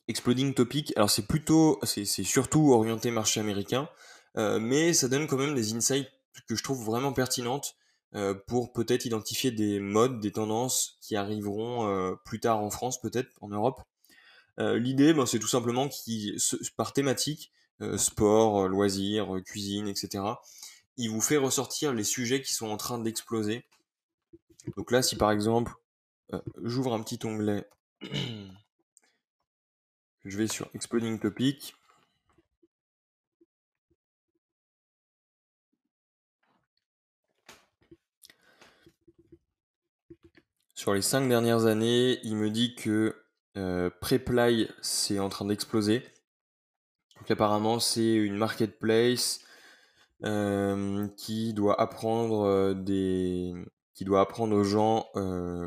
Exploding 0.07 0.53
Topic, 0.53 0.93
alors 0.97 1.11
c'est 1.11 1.27
plutôt, 1.27 1.81
c'est 1.85 2.05
surtout 2.05 2.73
orienté 2.73 3.11
marché 3.11 3.40
américain, 3.40 3.88
euh, 4.37 4.59
mais 4.61 4.93
ça 4.93 5.09
donne 5.09 5.27
quand 5.27 5.38
même 5.38 5.55
des 5.55 5.73
insights 5.73 6.11
que 6.47 6.57
je 6.57 6.62
trouve 6.62 6.85
vraiment 6.85 7.12
pertinentes 7.12 7.77
euh, 8.14 8.35
pour 8.47 8.73
peut-être 8.73 9.07
identifier 9.07 9.51
des 9.51 9.81
modes, 9.81 10.21
des 10.21 10.33
tendances 10.33 10.99
qui 11.01 11.17
arriveront 11.17 11.88
euh, 11.88 12.14
plus 12.25 12.38
tard 12.38 12.62
en 12.62 12.69
France, 12.71 13.01
peut-être 13.01 13.31
en 13.40 13.49
Europe. 13.49 13.81
L'idée, 14.59 15.12
ben, 15.12 15.27
c'est 15.27 15.40
tout 15.40 15.49
simplement 15.49 15.88
qui, 15.88 16.37
par 16.77 16.93
thématique, 16.93 17.51
sport, 17.97 18.69
loisirs, 18.69 19.40
cuisine, 19.45 19.88
etc. 19.88 20.23
Il 20.97 21.11
vous 21.11 21.21
fait 21.21 21.38
ressortir 21.38 21.93
les 21.93 22.05
sujets 22.05 22.40
qui 22.40 22.55
sont 22.55 22.69
en 22.69 22.77
train 22.77 23.01
d'exploser. 23.01 23.64
Donc 24.77 24.93
là, 24.93 25.03
si 25.03 25.17
par 25.17 25.33
exemple, 25.33 25.75
j'ouvre 26.62 26.95
un 26.95 27.03
petit 27.03 27.19
onglet 27.27 27.69
Je 30.25 30.39
vais 30.39 30.47
sur 30.47 30.71
Exploding 30.75 31.19
Topic. 31.19 31.75
Sur 40.73 40.95
les 40.95 41.03
cinq 41.03 41.29
dernières 41.29 41.67
années, 41.67 42.21
il 42.25 42.37
me 42.37 42.49
dit 42.49 42.75
que 42.75 43.15
euh, 43.59 43.91
Preply 44.01 44.71
c'est 44.81 45.19
en 45.19 45.29
train 45.29 45.45
d'exploser. 45.45 46.03
Donc 47.19 47.31
apparemment 47.31 47.79
c'est 47.79 48.15
une 48.15 48.37
marketplace 48.37 49.41
euh, 50.25 50.25
euh, 50.25 51.09
qui 51.19 51.53
doit 51.53 51.79
apprendre 51.79 52.73
aux 54.57 54.65
gens 54.65 55.07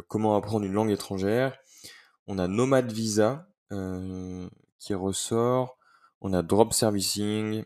comment 0.08 0.36
apprendre 0.36 0.66
une 0.66 0.74
langue 0.74 0.90
étrangère. 0.90 1.56
On 2.26 2.40
a 2.40 2.48
Nomad 2.48 2.92
Visa 2.92 3.48
qui 3.70 4.94
ressort. 4.94 5.78
On 6.22 6.34
a 6.34 6.42
Drop 6.42 6.74
Servicing, 6.74 7.64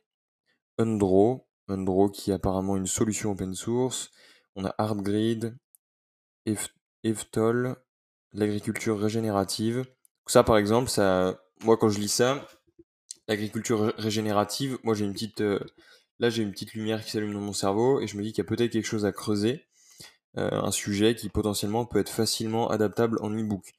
Undraw, 0.78 1.48
Undraw 1.68 2.10
qui 2.10 2.32
est 2.32 2.34
apparemment 2.34 2.76
une 2.76 2.88
solution 2.88 3.32
open 3.32 3.54
source. 3.54 4.12
On 4.56 4.66
a 4.66 4.76
HardGrid, 4.78 5.58
Evtol, 7.04 7.76
l'agriculture 8.34 9.00
régénérative. 9.00 9.86
Ça, 10.28 10.44
par 10.44 10.58
exemple, 10.58 10.90
ça, 10.90 11.42
moi, 11.64 11.78
quand 11.78 11.90
je 11.90 12.00
lis 12.00 12.12
ça, 12.12 12.48
l'agriculture 13.28 13.94
régénérative, 13.98 14.78
moi, 14.84 14.94
j'ai 14.94 15.06
une 15.06 15.14
petite, 15.14 15.42
là, 16.20 16.30
j'ai 16.30 16.44
une 16.44 16.52
petite 16.52 16.74
lumière 16.74 17.04
qui 17.04 17.12
s'allume 17.12 17.34
dans 17.34 17.40
mon 17.40 17.54
cerveau 17.54 18.02
et 18.02 18.08
je 18.08 18.18
me 18.18 18.24
dis 18.24 18.34
qu'il 18.34 18.44
y 18.44 18.48
a 18.48 18.50
peut-être 18.50 18.72
quelque 18.72 18.86
chose 18.86 19.06
à 19.06 19.12
creuser, 19.12 19.66
un 20.36 20.72
sujet 20.72 21.16
qui 21.16 21.30
potentiellement 21.30 21.86
peut 21.86 22.00
être 22.00 22.10
facilement 22.10 22.70
adaptable 22.70 23.18
en 23.22 23.30
e-book. 23.30 23.74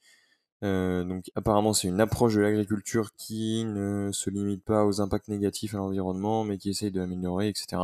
Euh, 0.63 1.03
donc 1.03 1.25
apparemment 1.35 1.73
c'est 1.73 1.89
une 1.89 1.99
approche 1.99 2.35
de 2.35 2.41
l'agriculture 2.41 3.13
qui 3.17 3.65
ne 3.65 4.11
se 4.13 4.29
limite 4.29 4.63
pas 4.63 4.85
aux 4.85 5.01
impacts 5.01 5.27
négatifs 5.27 5.75
à 5.75 5.77
l'environnement, 5.77 6.43
mais 6.43 6.57
qui 6.57 6.69
essaye 6.69 6.91
de 6.91 6.99
l'améliorer, 6.99 7.49
etc. 7.49 7.81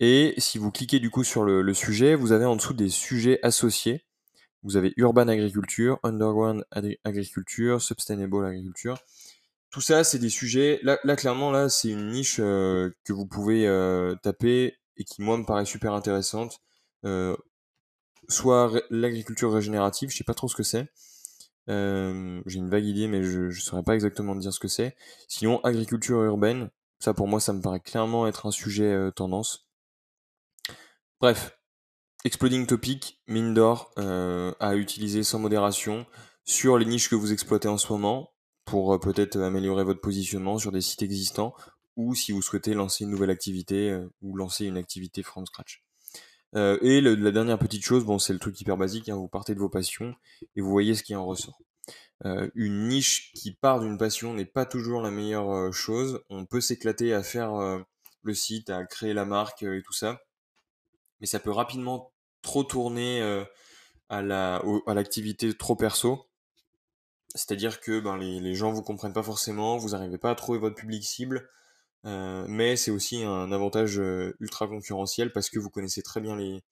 Et 0.00 0.34
si 0.38 0.58
vous 0.58 0.70
cliquez 0.72 0.98
du 0.98 1.10
coup 1.10 1.24
sur 1.24 1.44
le, 1.44 1.74
sujet, 1.74 2.14
vous 2.14 2.32
avez 2.32 2.46
en 2.46 2.56
dessous 2.56 2.74
des 2.74 2.88
sujets 2.88 3.38
associés. 3.42 4.04
Vous 4.62 4.76
avez 4.76 4.92
urban 4.96 5.28
agriculture, 5.28 5.98
underground 6.02 6.64
agriculture, 7.04 7.80
sustainable 7.80 8.44
agriculture. 8.44 8.98
Tout 9.70 9.80
ça, 9.80 10.04
c'est 10.04 10.18
des 10.18 10.30
sujets. 10.30 10.80
Là, 10.82 10.96
clairement, 11.16 11.50
là, 11.50 11.68
c'est 11.68 11.90
une 11.90 12.10
niche 12.10 12.40
euh, 12.40 12.90
que 13.04 13.12
vous 13.12 13.26
pouvez 13.26 13.66
euh, 13.66 14.16
taper 14.22 14.76
et 14.96 15.04
qui 15.04 15.22
moi 15.22 15.36
me 15.38 15.44
paraît 15.44 15.64
super 15.64 15.92
intéressante. 15.94 16.60
soit 18.28 18.72
l'agriculture 18.90 19.52
régénérative, 19.52 20.10
je 20.10 20.16
sais 20.16 20.24
pas 20.24 20.34
trop 20.34 20.48
ce 20.48 20.56
que 20.56 20.62
c'est. 20.62 20.88
Euh, 21.70 22.42
j'ai 22.46 22.58
une 22.58 22.68
vague 22.68 22.84
idée, 22.84 23.06
mais 23.06 23.22
je 23.22 23.42
ne 23.42 23.50
saurais 23.50 23.82
pas 23.82 23.94
exactement 23.94 24.34
dire 24.34 24.52
ce 24.52 24.60
que 24.60 24.68
c'est. 24.68 24.96
Sinon, 25.28 25.60
agriculture 25.62 26.22
urbaine, 26.22 26.70
ça 26.98 27.14
pour 27.14 27.28
moi, 27.28 27.40
ça 27.40 27.52
me 27.52 27.62
paraît 27.62 27.80
clairement 27.80 28.26
être 28.26 28.46
un 28.46 28.50
sujet 28.50 28.92
euh, 28.92 29.10
tendance. 29.10 29.68
Bref, 31.20 31.58
Exploding 32.24 32.66
Topic, 32.66 33.22
mine 33.28 33.54
d'or, 33.54 33.92
euh, 33.98 34.52
à 34.58 34.74
utiliser 34.74 35.22
sans 35.22 35.38
modération 35.38 36.06
sur 36.44 36.76
les 36.76 36.86
niches 36.86 37.08
que 37.08 37.14
vous 37.14 37.32
exploitez 37.32 37.68
en 37.68 37.78
ce 37.78 37.92
moment 37.92 38.32
pour 38.64 38.98
peut-être 39.00 39.38
améliorer 39.38 39.84
votre 39.84 40.00
positionnement 40.00 40.58
sur 40.58 40.72
des 40.72 40.80
sites 40.80 41.02
existants 41.02 41.54
ou 41.96 42.14
si 42.14 42.32
vous 42.32 42.42
souhaitez 42.42 42.74
lancer 42.74 43.04
une 43.04 43.10
nouvelle 43.10 43.30
activité 43.30 43.98
ou 44.22 44.36
lancer 44.36 44.66
une 44.66 44.76
activité 44.76 45.22
from 45.22 45.46
scratch. 45.46 45.82
Euh, 46.56 46.78
et 46.82 47.00
la 47.00 47.30
dernière 47.30 47.58
petite 47.58 47.84
chose, 47.84 48.04
bon, 48.04 48.18
c'est 48.18 48.32
le 48.32 48.38
truc 48.38 48.60
hyper 48.60 48.76
basique, 48.76 49.08
hein, 49.08 49.14
vous 49.14 49.28
partez 49.28 49.54
de 49.54 49.60
vos 49.60 49.68
passions 49.68 50.14
et 50.56 50.60
vous 50.60 50.70
voyez 50.70 50.94
ce 50.94 51.02
qui 51.02 51.14
en 51.14 51.24
ressort. 51.24 51.60
Euh, 52.24 52.50
une 52.54 52.88
niche 52.88 53.32
qui 53.34 53.52
part 53.52 53.80
d'une 53.80 53.96
passion 53.96 54.34
n'est 54.34 54.44
pas 54.44 54.66
toujours 54.66 55.00
la 55.00 55.10
meilleure 55.10 55.50
euh, 55.50 55.72
chose. 55.72 56.22
On 56.28 56.44
peut 56.44 56.60
s'éclater 56.60 57.14
à 57.14 57.22
faire 57.22 57.52
le 58.22 58.34
site, 58.34 58.70
à 58.70 58.84
créer 58.84 59.14
la 59.14 59.24
marque 59.24 59.62
et 59.62 59.82
tout 59.84 59.92
ça, 59.92 60.20
mais 61.20 61.26
ça 61.26 61.38
peut 61.38 61.50
rapidement 61.50 62.12
trop 62.42 62.64
tourner 62.64 63.22
à 64.08 64.20
à 64.56 64.94
l'activité 64.94 65.56
trop 65.56 65.76
perso. 65.76 66.26
C'est-à-dire 67.36 67.80
que 67.80 68.00
ben, 68.00 68.16
les, 68.16 68.40
les 68.40 68.54
gens 68.54 68.72
vous 68.72 68.82
comprennent 68.82 69.12
pas 69.12 69.22
forcément, 69.22 69.78
vous 69.78 69.90
n'arrivez 69.90 70.18
pas 70.18 70.30
à 70.30 70.34
trouver 70.34 70.58
votre 70.58 70.74
public 70.74 71.04
cible, 71.04 71.48
euh, 72.06 72.46
mais 72.48 72.76
c'est 72.76 72.90
aussi 72.90 73.22
un 73.22 73.52
avantage 73.52 73.98
euh, 73.98 74.34
ultra 74.40 74.66
concurrentiel 74.66 75.32
parce 75.32 75.50
que 75.50 75.58
vous 75.58 75.70
connaissez 75.70 76.02
très 76.02 76.20
bien 76.20 76.36
les, 76.36 76.62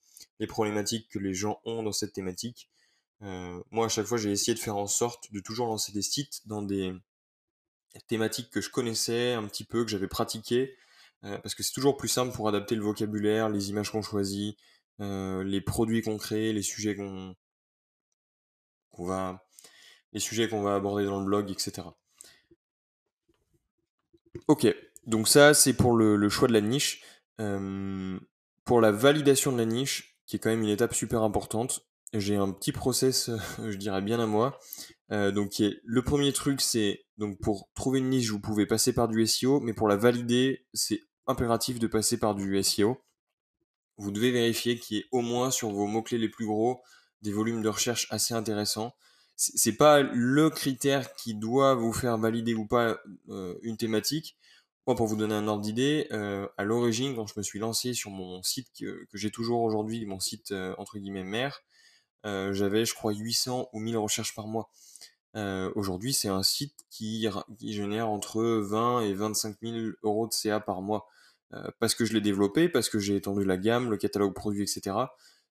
les 0.41 0.47
problématiques 0.47 1.09
que 1.09 1.19
les 1.19 1.35
gens 1.35 1.61
ont 1.65 1.83
dans 1.83 1.93
cette 1.93 2.13
thématique. 2.13 2.71
Euh, 3.23 3.63
moi, 3.71 3.87
à 3.87 3.89
chaque 3.89 4.07
fois, 4.07 4.19
j'ai 4.19 4.31
essayé 4.31 4.55
de 4.55 4.61
faire 4.61 4.77
en 4.77 4.87
sorte 4.87 5.33
de 5.33 5.41
toujours 5.41 5.67
lancer 5.69 5.93
des 5.93 6.03
sites 6.03 6.47
dans 6.47 6.63
des 6.63 6.95
thématiques 8.07 8.51
que 8.51 8.61
je 8.61 8.71
connaissais 8.71 9.33
un 9.33 9.45
petit 9.47 9.65
peu, 9.65 9.85
que 9.85 9.91
j'avais 9.91 10.09
pratiquées, 10.09 10.77
parce 11.23 11.55
que 11.57 11.63
c'est 11.65 11.73
toujours 11.73 11.97
plus 11.97 12.09
simple 12.09 12.33
pour 12.33 12.49
adapter 12.49 12.77
le 12.77 12.83
vocabulaire, 12.83 13.49
les 13.49 13.71
images 13.71 13.91
qu'on 13.91 14.03
choisit, 14.03 14.57
les 15.01 15.61
produits 15.61 16.03
qu'on 16.03 16.17
crée, 16.17 16.53
les 16.53 16.63
sujets 16.63 16.95
qu'on 16.95 17.35
qu'on 18.93 19.05
va, 19.05 19.45
les 20.13 20.21
sujets 20.21 20.49
qu'on 20.49 20.63
va 20.63 20.77
aborder 20.77 21.05
dans 21.07 21.19
le 21.19 21.25
blog, 21.27 21.51
etc. 21.51 21.89
Ok, 24.47 24.67
donc 25.09 25.27
ça, 25.27 25.55
c'est 25.55 25.73
pour 25.73 25.97
le, 25.97 26.29
choix 26.29 26.49
de 26.49 26.53
la 26.53 26.61
niche. 26.61 27.03
Pour 27.39 28.81
la 28.81 28.93
validation 28.93 29.53
de 29.53 29.59
la 29.59 29.65
niche, 29.65 30.19
qui 30.27 30.37
est 30.37 30.39
quand 30.39 30.51
même 30.51 30.63
une 30.63 30.69
étape 30.69 30.95
super 30.95 31.23
importante, 31.23 31.89
j'ai 32.13 32.37
un 32.37 32.53
petit 32.53 32.73
process, 32.73 33.31
je 33.59 33.77
dirais 33.77 34.03
bien 34.03 34.21
à 34.21 34.27
moi. 34.27 34.61
Donc 35.11 35.55
le 35.59 36.03
premier 36.03 36.33
truc, 36.33 36.61
c'est 36.61 37.07
donc 37.17 37.41
pour 37.41 37.71
trouver 37.75 38.01
une 38.01 38.11
niche, 38.11 38.31
vous 38.31 38.41
pouvez 38.41 38.67
passer 38.67 38.93
par 38.93 39.09
du 39.09 39.27
SEO, 39.27 39.61
mais 39.61 39.73
pour 39.73 39.89
la 39.89 39.97
valider, 39.97 40.67
c'est 40.75 41.01
impératif 41.27 41.79
de 41.79 41.87
passer 41.87 42.19
par 42.19 42.35
du 42.35 42.63
SEO. 42.63 43.01
Vous 43.97 44.11
devez 44.11 44.31
vérifier 44.31 44.79
qu'il 44.79 44.99
y 44.99 45.01
ait 45.01 45.07
au 45.11 45.23
moins 45.23 45.51
sur 45.51 45.71
vos 45.71 45.87
mots-clés 45.87 46.19
les 46.19 46.29
plus 46.29 46.47
gros 46.47 46.83
des 47.23 47.33
volumes 47.33 47.63
de 47.63 47.69
recherche 47.69 48.07
assez 48.11 48.35
intéressants. 48.35 48.95
C'est 49.37 49.77
pas 49.77 50.03
le 50.03 50.51
critère 50.51 51.15
qui 51.15 51.35
doit 51.35 51.75
vous 51.75 51.93
faire 51.93 52.19
valider 52.19 52.55
ou 52.55 52.67
pas 52.67 52.99
une 53.63 53.77
thématique, 53.77 54.37
pour 54.95 55.07
vous 55.07 55.17
donner 55.17 55.35
un 55.35 55.47
ordre 55.49 55.63
d'idée, 55.63 56.07
euh, 56.13 56.49
à 56.57 56.65
l'origine, 56.65 57.15
quand 57.15 57.27
je 57.27 57.35
me 57.37 57.43
suis 57.43 57.59
lancé 57.59 57.93
sur 57.93 58.11
mon 58.11 58.43
site 58.43 58.69
que, 58.79 59.07
j'ai 59.13 59.31
toujours 59.31 59.61
aujourd'hui, 59.63 60.07
mon 60.07 60.21
site 60.21 60.53
euh, 60.53 60.75
entre 60.79 60.99
guillemets 60.99 61.25
mère, 61.25 61.63
euh, 62.27 62.53
j'avais, 62.53 62.85
je 62.85 62.95
crois, 62.95 63.13
800 63.13 63.69
ou 63.73 63.81
1000 63.81 63.97
recherches 63.99 64.35
par 64.35 64.47
mois. 64.47 64.71
Aujourd'hui, 65.77 66.13
c'est 66.13 66.29
un 66.29 66.43
site 66.43 66.75
qui, 66.91 67.29
génère 67.61 68.09
entre 68.09 68.43
20 68.43 69.03
et 69.03 69.15
25 69.15 69.57
000 69.63 69.77
euros 70.03 70.27
de 70.27 70.33
CA 70.33 70.59
par 70.59 70.83
mois. 70.83 71.07
parce 71.79 71.95
que 71.95 72.05
je 72.05 72.13
l'ai 72.13 72.21
développé, 72.21 72.69
parce 72.69 72.89
que 72.89 72.99
j'ai 72.99 73.15
étendu 73.15 73.45
la 73.45 73.57
gamme, 73.57 73.89
le 73.89 73.97
catalogue 73.97 74.35
produit, 74.35 74.63
etc. 74.63 74.97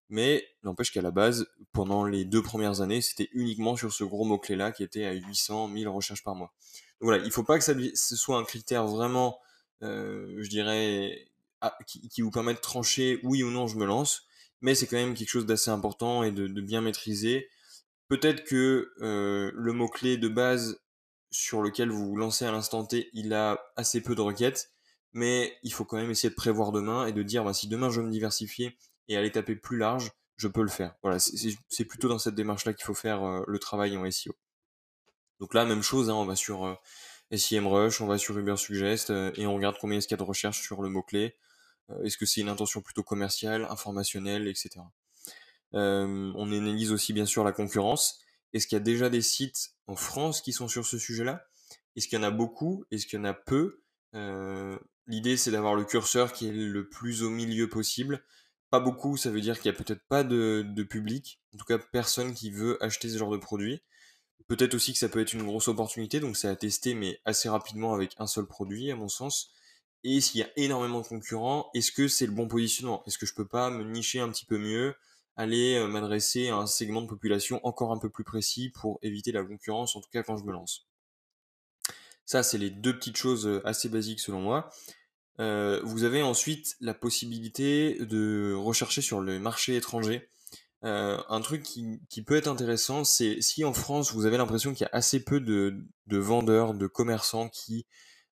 Mais 0.10 0.46
n'empêche 0.64 0.92
qu'à 0.92 1.02
la 1.02 1.12
base, 1.12 1.48
pendant 1.72 2.04
les 2.04 2.26
deux 2.26 2.42
premières 2.42 2.82
années, 2.82 3.00
c'était 3.00 3.30
uniquement 3.32 3.78
sur 3.78 3.94
ce 3.94 4.04
gros 4.04 4.26
mot-clé-là 4.26 4.74
qui 4.74 4.84
était 4.84 5.06
à 5.06 5.14
800 5.14 5.72
000 5.74 5.94
recherches 5.94 6.24
par 6.24 6.36
mois. 6.36 6.54
Voilà, 7.00 7.20
il 7.24 7.28
ne 7.28 7.32
faut 7.32 7.44
pas 7.44 7.60
que 7.60 7.64
ce 7.64 8.16
soit 8.16 8.38
un 8.38 8.44
critère 8.44 8.88
vraiment, 8.88 9.40
euh, 9.84 10.36
je 10.40 10.50
dirais, 10.50 11.28
ah, 11.62 11.78
qui, 11.86 12.22
vous 12.22 12.32
permet 12.32 12.54
de 12.54 12.60
trancher 12.60 13.20
oui 13.24 13.44
ou 13.44 13.52
non 13.52 13.68
je 13.68 13.78
me 13.78 13.86
lance, 13.86 14.24
mais 14.62 14.76
c'est 14.76 14.88
quand 14.88 14.98
même 14.98 15.14
quelque 15.14 15.30
chose 15.30 15.46
d'assez 15.46 15.72
important 15.72 16.24
et 16.24 16.32
de, 16.32 16.48
bien 16.62 16.82
maîtriser. 16.82 17.50
Peut-être 18.08 18.44
que 18.44 18.92
euh, 19.02 19.52
le 19.54 19.74
mot-clé 19.74 20.18
de 20.18 20.28
base 20.28 20.80
sur 21.32 21.62
lequel 21.62 21.90
vous 21.90 22.08
vous 22.08 22.16
lancez 22.16 22.46
à 22.46 22.52
l'instant 22.52 22.86
T, 22.86 23.10
il 23.14 23.34
a 23.34 23.60
assez 23.76 24.02
peu 24.02 24.16
de 24.16 24.22
requêtes, 24.22 24.72
mais 25.14 25.58
il 25.64 25.74
faut 25.74 25.86
quand 25.86 25.98
même 25.98 26.12
essayer 26.12 26.30
de 26.30 26.36
prévoir 26.36 26.72
demain 26.72 27.06
et 27.08 27.14
de 27.14 27.24
dire 27.24 27.44
bah, 27.44 27.54
si 27.54 27.68
demain 27.68 27.90
je 27.90 28.02
veux 28.02 28.08
me 28.08 28.12
diversifier 28.12 28.78
et 29.08 29.18
aller 29.18 29.32
taper 29.32 29.56
plus 29.56 29.78
large, 29.78 30.12
je 30.38 30.48
peux 30.48 30.62
le 30.62 30.70
faire. 30.70 30.96
Voilà, 31.04 31.20
c'est 31.20 31.86
plutôt 31.86 32.08
dans 32.08 32.20
cette 32.20 32.36
démarche-là 32.36 32.74
qu'il 32.74 32.86
faut 32.86 32.94
faire 32.94 33.24
euh, 33.24 33.44
le 33.48 33.60
travail 33.60 33.98
en 33.98 34.10
SEO. 34.10 34.36
Donc 35.40 35.54
là, 35.54 35.66
même 35.66 35.84
chose, 35.84 36.10
hein, 36.10 36.16
on 36.16 36.26
va 36.26 36.36
sur 36.36 36.66
euh, 36.66 36.76
SEMrush, 37.36 38.02
on 38.02 38.08
va 38.08 38.18
sur 38.18 38.38
Uber 38.38 38.58
Suggest 38.58 39.10
euh, 39.10 39.32
et 39.36 39.46
on 39.46 39.56
regarde 39.56 39.78
combien 39.80 39.98
est-ce 39.98 40.08
qu'il 40.08 40.16
y 40.16 40.20
a 40.20 40.24
de 40.24 40.28
recherche 40.28 40.62
sur 40.62 40.82
le 40.82 40.90
mot-clé. 40.90 41.36
est-ce 42.04 42.18
que 42.18 42.26
c'est 42.26 42.42
une 42.42 42.50
intention 42.50 42.82
plutôt 42.82 43.04
commerciale, 43.04 43.66
informationnelle, 43.70 44.48
etc. 44.48 44.82
on 45.74 46.52
analyse 46.52 46.92
aussi 46.92 47.14
bien 47.14 47.26
sûr 47.26 47.44
la 47.44 47.52
concurrence. 47.52 48.20
Est-ce 48.54 48.68
qu'il 48.68 48.78
y 48.78 48.82
a 48.82 48.84
déjà 48.84 49.10
des 49.10 49.22
sites 49.22 49.72
en 49.88 49.96
France 49.96 50.42
qui 50.42 50.54
sont 50.54 50.68
sur 50.68 50.86
ce 50.86 50.98
sujet-là? 50.98 51.46
Est-ce 51.96 52.08
qu'il 52.08 52.18
y 52.18 52.22
en 52.22 52.26
a 52.26 52.32
beaucoup? 52.32 52.86
Est-ce 52.92 53.06
qu'il 53.06 53.20
y 53.20 53.22
en 53.22 53.26
a 53.26 53.34
peu? 53.34 53.82
L'idée, 55.08 55.38
c'est 55.38 55.52
d'avoir 55.52 55.76
le 55.76 55.86
curseur 55.86 56.34
qui 56.34 56.48
est 56.48 56.52
le 56.52 56.90
plus 56.90 57.24
au 57.24 57.30
milieu 57.30 57.70
possible 57.70 58.24
pas 58.70 58.80
beaucoup, 58.80 59.18
ça 59.18 59.30
veut 59.30 59.42
dire 59.42 59.58
qu'il 59.58 59.72
y 59.72 59.76
a 59.76 59.78
peut-être 59.78 60.06
pas 60.08 60.24
de, 60.24 60.84
public, 60.84 61.42
en 61.54 61.58
tout 61.58 61.66
cas 61.66 61.78
personne 61.78 62.34
qui 62.34 62.52
veut 62.52 62.82
acheter 62.84 63.10
ce 63.10 63.18
genre 63.18 63.32
de 63.32 63.38
produit. 63.38 63.82
Peut-être 64.48 64.76
aussi 64.76 64.94
que 64.94 65.00
ça 65.00 65.10
peut 65.10 65.20
être 65.20 65.34
une 65.34 65.44
grosse 65.44 65.68
opportunité, 65.68 66.20
donc 66.20 66.38
c'est 66.38 66.48
à 66.48 66.56
tester, 66.56 66.94
mais 66.94 67.20
assez 67.26 67.50
rapidement 67.50 67.94
avec 67.94 68.14
un 68.18 68.28
seul 68.28 68.46
produit, 68.46 68.92
à 68.92 68.96
mon 68.96 69.10
sens. 69.10 69.52
Et 70.04 70.22
s'il 70.22 70.40
y 70.40 70.44
a 70.44 70.50
énormément 70.56 71.02
de 71.02 71.08
concurrents, 71.08 71.70
est-ce 71.74 71.92
que 71.92 72.08
c'est 72.08 72.28
le 72.28 72.32
bon 72.32 72.48
positionnement? 72.48 73.04
Est-ce 73.06 73.18
que 73.18 73.26
je 73.26 73.34
peux 73.34 73.48
pas 73.48 73.70
me 73.70 73.84
nicher 73.84 74.20
un 74.20 74.30
petit 74.30 74.46
peu 74.46 74.58
mieux, 74.58 74.96
aller 75.36 75.76
euh, 75.76 75.88
m'adresser 75.88 76.50
à 76.50 76.56
un 76.56 76.68
segment 76.68 77.02
de 77.02 77.08
population 77.08 77.60
encore 77.66 77.92
un 77.92 77.98
peu 77.98 78.10
plus 78.10 78.24
précis 78.24 78.70
pour 78.70 79.00
éviter 79.02 79.32
la 79.32 79.44
concurrence, 79.44 79.96
en 79.96 80.02
tout 80.02 80.10
cas 80.12 80.24
quand 80.24 80.38
je 80.38 80.46
me 80.46 80.54
lance? 80.54 80.88
Ça, 82.26 82.44
c'est 82.44 82.58
les 82.58 82.70
deux 82.70 82.98
petites 82.98 83.18
choses 83.18 83.48
euh, 83.48 83.66
assez 83.66 83.90
basiques 83.90 84.20
selon 84.20 84.42
moi. 84.42 84.70
Euh, 85.40 85.82
vous 85.84 86.04
avez 86.04 86.24
ensuite 86.24 86.76
la 86.80 86.94
possibilité 86.94 87.98
de 88.00 88.54
rechercher 88.54 89.02
sur 89.02 89.22
le 89.22 89.40
marché 89.40 89.76
étranger. 89.76 90.30
Euh, 90.84 91.18
un 91.30 91.42
truc 91.42 91.64
qui, 91.64 92.22
peut 92.26 92.36
être 92.36 92.48
intéressant, 92.48 93.04
c'est 93.04 93.42
si 93.42 93.64
en 93.64 93.74
France 93.74 94.14
vous 94.14 94.26
avez 94.26 94.38
l'impression 94.38 94.74
qu'il 94.74 94.86
y 94.86 94.90
a 94.90 94.96
assez 94.96 95.24
peu 95.24 95.40
de, 95.40 95.88
vendeurs, 96.08 96.74
de 96.74 96.88
commerçants 96.88 97.50
qui 97.50 97.88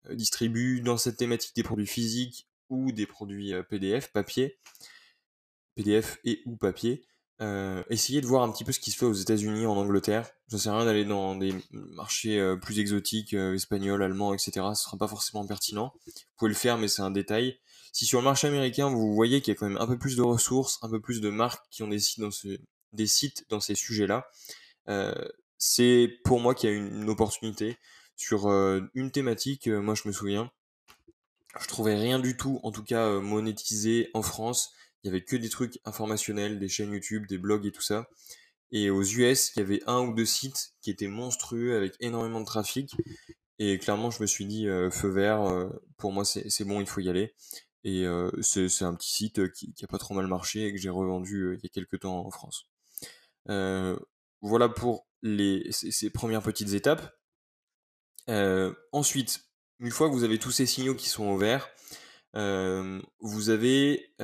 euh, 0.06 0.14
distribuent 0.14 0.80
dans 0.80 0.96
cette 0.96 1.16
thématique 1.16 1.54
des 1.54 1.62
produits 1.62 1.86
physiques 1.86 2.48
ou 2.68 2.90
des 2.90 3.06
produits 3.06 3.52
PDF, 3.68 4.12
papier, 4.12 4.58
PDF 5.76 6.18
et 6.24 6.42
ou 6.46 6.56
papier, 6.56 7.06
euh, 7.42 7.82
essayez 7.90 8.20
de 8.20 8.26
voir 8.26 8.44
un 8.44 8.52
petit 8.52 8.62
peu 8.62 8.70
ce 8.70 8.78
qui 8.78 8.92
se 8.92 8.96
fait 8.96 9.04
aux 9.04 9.12
États-Unis, 9.12 9.66
en 9.66 9.76
Angleterre. 9.76 10.30
Ça 10.46 10.58
sert 10.58 10.74
à 10.74 10.76
rien 10.78 10.86
d'aller 10.86 11.04
dans 11.04 11.34
des 11.34 11.52
marchés 11.72 12.38
euh, 12.38 12.56
plus 12.56 12.78
exotiques, 12.78 13.34
euh, 13.34 13.54
espagnols, 13.54 14.02
allemands, 14.02 14.32
etc. 14.32 14.66
Ce 14.74 14.84
sera 14.84 14.96
pas 14.96 15.08
forcément 15.08 15.44
pertinent. 15.44 15.92
Vous 16.06 16.12
pouvez 16.36 16.50
le 16.50 16.54
faire, 16.54 16.78
mais 16.78 16.86
c'est 16.86 17.02
un 17.02 17.10
détail. 17.10 17.58
Si 17.92 18.06
sur 18.06 18.18
le 18.18 18.24
marché 18.24 18.48
américain, 18.48 18.88
vous 18.88 19.14
voyez 19.14 19.40
qu'il 19.40 19.52
y 19.52 19.56
a 19.56 19.58
quand 19.58 19.68
même 19.68 19.78
un 19.80 19.86
peu 19.86 19.98
plus 19.98 20.16
de 20.16 20.22
ressources, 20.22 20.78
un 20.82 20.88
peu 20.88 21.00
plus 21.00 21.20
de 21.20 21.28
marques 21.28 21.64
qui 21.70 21.82
ont 21.82 21.88
des 21.88 21.98
sites 21.98 22.20
dans, 22.20 22.30
des 22.92 23.06
sites 23.06 23.44
dans 23.50 23.60
ces 23.60 23.74
sujets-là, 23.74 24.26
c'est 25.58 26.08
pour 26.24 26.40
moi 26.40 26.54
qu'il 26.54 26.70
y 26.70 26.72
a 26.72 26.76
une, 26.76 27.08
opportunité 27.08 27.76
sur 28.16 28.48
une 28.48 29.10
thématique. 29.10 29.68
moi, 29.68 29.94
je 29.94 30.08
me 30.08 30.12
souviens, 30.12 30.50
je 31.60 31.66
trouvais 31.68 31.94
rien 31.94 32.18
du 32.18 32.36
tout, 32.36 32.60
en 32.62 32.72
tout 32.72 32.82
cas 32.82 33.20
monétisé 33.20 34.10
en 34.14 34.22
France 34.22 34.74
il 35.02 35.08
y 35.08 35.10
avait 35.10 35.22
que 35.22 35.36
des 35.36 35.48
trucs 35.48 35.80
informationnels, 35.84 36.58
des 36.58 36.68
chaînes 36.68 36.92
YouTube, 36.92 37.26
des 37.26 37.38
blogs 37.38 37.66
et 37.66 37.72
tout 37.72 37.82
ça. 37.82 38.08
Et 38.70 38.88
aux 38.88 39.02
US, 39.02 39.52
il 39.54 39.58
y 39.58 39.62
avait 39.62 39.82
un 39.86 40.00
ou 40.00 40.14
deux 40.14 40.24
sites 40.24 40.74
qui 40.80 40.90
étaient 40.90 41.08
monstrueux 41.08 41.76
avec 41.76 41.94
énormément 42.00 42.40
de 42.40 42.46
trafic. 42.46 42.94
Et 43.58 43.78
clairement, 43.78 44.10
je 44.10 44.22
me 44.22 44.26
suis 44.26 44.46
dit, 44.46 44.68
euh, 44.68 44.90
feu 44.90 45.08
vert, 45.08 45.42
euh, 45.42 45.68
pour 45.98 46.12
moi, 46.12 46.24
c'est 46.24 46.64
bon, 46.64 46.80
il 46.80 46.86
faut 46.86 47.00
y 47.00 47.08
aller. 47.08 47.34
Et 47.84 48.06
c'est 48.42 48.84
un 48.84 48.94
petit 48.94 49.10
site 49.10 49.52
qui, 49.52 49.72
qui, 49.74 49.84
a 49.84 49.88
pas 49.88 49.98
trop 49.98 50.14
mal 50.14 50.26
marché 50.26 50.66
et 50.66 50.72
que 50.72 50.78
j'ai 50.78 50.90
revendu 50.90 51.56
il 51.56 51.64
y 51.64 51.66
a 51.66 51.68
quelques 51.68 52.00
temps 52.00 52.24
en 52.24 52.30
France. 52.30 52.68
voilà 53.46 54.68
pour 54.68 55.06
les, 55.22 55.70
ces, 55.72 56.10
premières 56.10 56.42
petites 56.42 56.74
étapes. 56.74 57.12
ensuite, 58.92 59.44
une 59.80 59.90
fois 59.90 60.08
que 60.08 60.14
vous 60.14 60.24
avez 60.24 60.38
tous 60.38 60.52
ces 60.52 60.66
signaux 60.66 60.94
qui 60.94 61.08
sont 61.08 61.24
au 61.24 61.36
vert, 61.36 61.68
vous 62.34 63.50
avez, 63.50 64.14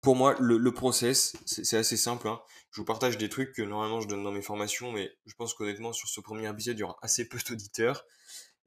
pour 0.00 0.16
moi, 0.16 0.36
le, 0.38 0.70
process, 0.72 1.34
c'est 1.46 1.76
assez 1.76 1.96
simple. 1.96 2.28
Hein. 2.28 2.40
Je 2.70 2.80
vous 2.80 2.84
partage 2.84 3.18
des 3.18 3.28
trucs 3.28 3.52
que 3.52 3.62
normalement 3.62 4.00
je 4.00 4.08
donne 4.08 4.22
dans 4.22 4.32
mes 4.32 4.42
formations, 4.42 4.92
mais 4.92 5.12
je 5.26 5.34
pense 5.34 5.54
qu'honnêtement, 5.54 5.92
sur 5.92 6.08
ce 6.08 6.20
premier 6.20 6.48
épisode, 6.48 6.76
il 6.76 6.80
y 6.80 6.84
aura 6.84 6.96
assez 7.02 7.28
peu 7.28 7.38
d'auditeurs. 7.48 8.04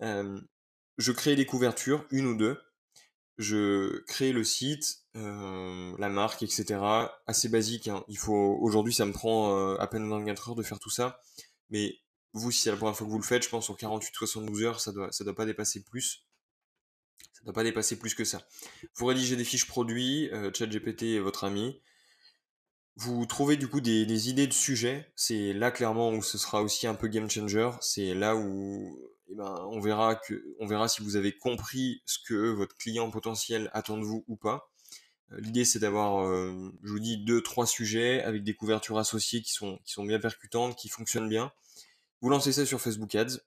je 0.02 1.12
crée 1.12 1.36
des 1.36 1.46
couvertures, 1.46 2.06
une 2.12 2.28
ou 2.28 2.36
deux. 2.36 2.60
Je 3.38 4.04
crée 4.06 4.32
le 4.32 4.44
site, 4.44 5.04
la 5.14 6.10
marque, 6.10 6.44
etc. 6.44 6.80
Assez 7.28 7.50
basique. 7.50 7.88
Hein. 7.88 8.04
Il 8.08 8.18
faut 8.18 8.58
aujourd'hui, 8.62 8.94
ça 8.94 9.06
me 9.06 9.12
prend 9.12 9.76
à 9.76 9.88
peine 9.88 10.10
24 10.10 10.50
heures 10.50 10.56
de 10.56 10.64
faire 10.64 10.80
tout 10.80 10.90
ça. 10.90 11.20
Mais 11.70 12.00
vous, 12.34 12.52
si 12.52 12.62
c'est 12.62 12.72
la 12.72 12.78
première 12.78 12.96
fois 12.96 13.08
que 13.08 13.12
vous 13.12 13.20
le 13.20 13.26
faites, 13.26 13.44
je 13.44 13.50
pense 13.50 13.70
en 13.70 13.76
48-72 13.76 14.64
heures, 14.64 14.80
ça 14.80 14.92
doit, 14.92 15.12
ça 15.12 15.24
doit 15.24 15.36
pas 15.36 15.46
dépasser 15.46 15.84
plus 15.84 16.26
ne 17.46 17.52
doit 17.52 17.62
pas 17.62 17.64
dépasser 17.64 17.98
plus 17.98 18.16
que 18.16 18.26
ça. 18.26 18.42
Vous 18.96 19.06
rédigez 19.06 19.36
des 19.36 19.44
fiches 19.44 19.68
produits, 19.68 20.30
euh, 20.32 20.52
ChatGPT 20.54 21.04
est 21.16 21.20
votre 21.20 21.44
ami. 21.44 21.80
Vous 22.96 23.26
trouvez 23.26 23.56
du 23.56 23.68
coup 23.68 23.82
des, 23.82 24.30
idées 24.30 24.48
de 24.48 24.54
sujets. 24.54 25.12
C'est 25.16 25.54
là 25.54 25.70
clairement 25.70 26.12
où 26.12 26.24
ce 26.24 26.38
sera 26.38 26.64
aussi 26.64 26.88
un 26.88 26.96
peu 26.96 27.08
game 27.08 27.30
changer. 27.30 27.70
C'est 27.82 28.14
là 28.16 28.36
où 28.36 28.98
eh 29.30 29.36
ben, 29.36 29.68
on, 29.72 29.80
verra 29.80 30.16
que, 30.16 30.44
on 30.60 30.68
verra 30.68 30.88
si 30.88 31.02
vous 31.02 31.16
avez 31.16 31.38
compris 31.38 32.02
ce 32.06 32.20
que 32.20 32.52
votre 32.52 32.76
client 32.78 33.10
potentiel 33.10 33.70
attend 33.74 33.98
de 33.98 34.04
vous 34.04 34.24
ou 34.28 34.36
pas. 34.36 34.72
Euh, 35.32 35.40
l'idée 35.40 35.66
c'est 35.66 35.80
d'avoir, 35.80 36.26
euh, 36.26 36.72
je 36.84 36.92
vous 36.92 37.00
dis, 37.00 37.18
deux, 37.18 37.42
trois 37.42 37.66
sujets 37.66 38.22
avec 38.24 38.44
des 38.44 38.54
couvertures 38.54 38.98
associées 38.98 39.42
qui 39.42 39.52
sont, 39.52 39.80
qui 39.86 39.94
sont 39.94 40.06
bien 40.06 40.20
percutantes, 40.20 40.76
qui 40.76 40.90
fonctionnent 40.90 41.30
bien. 41.30 41.52
Vous 42.22 42.30
lancez 42.30 42.54
ça 42.54 42.66
sur 42.66 42.82
Facebook 42.82 43.14
Ads. 43.16 43.40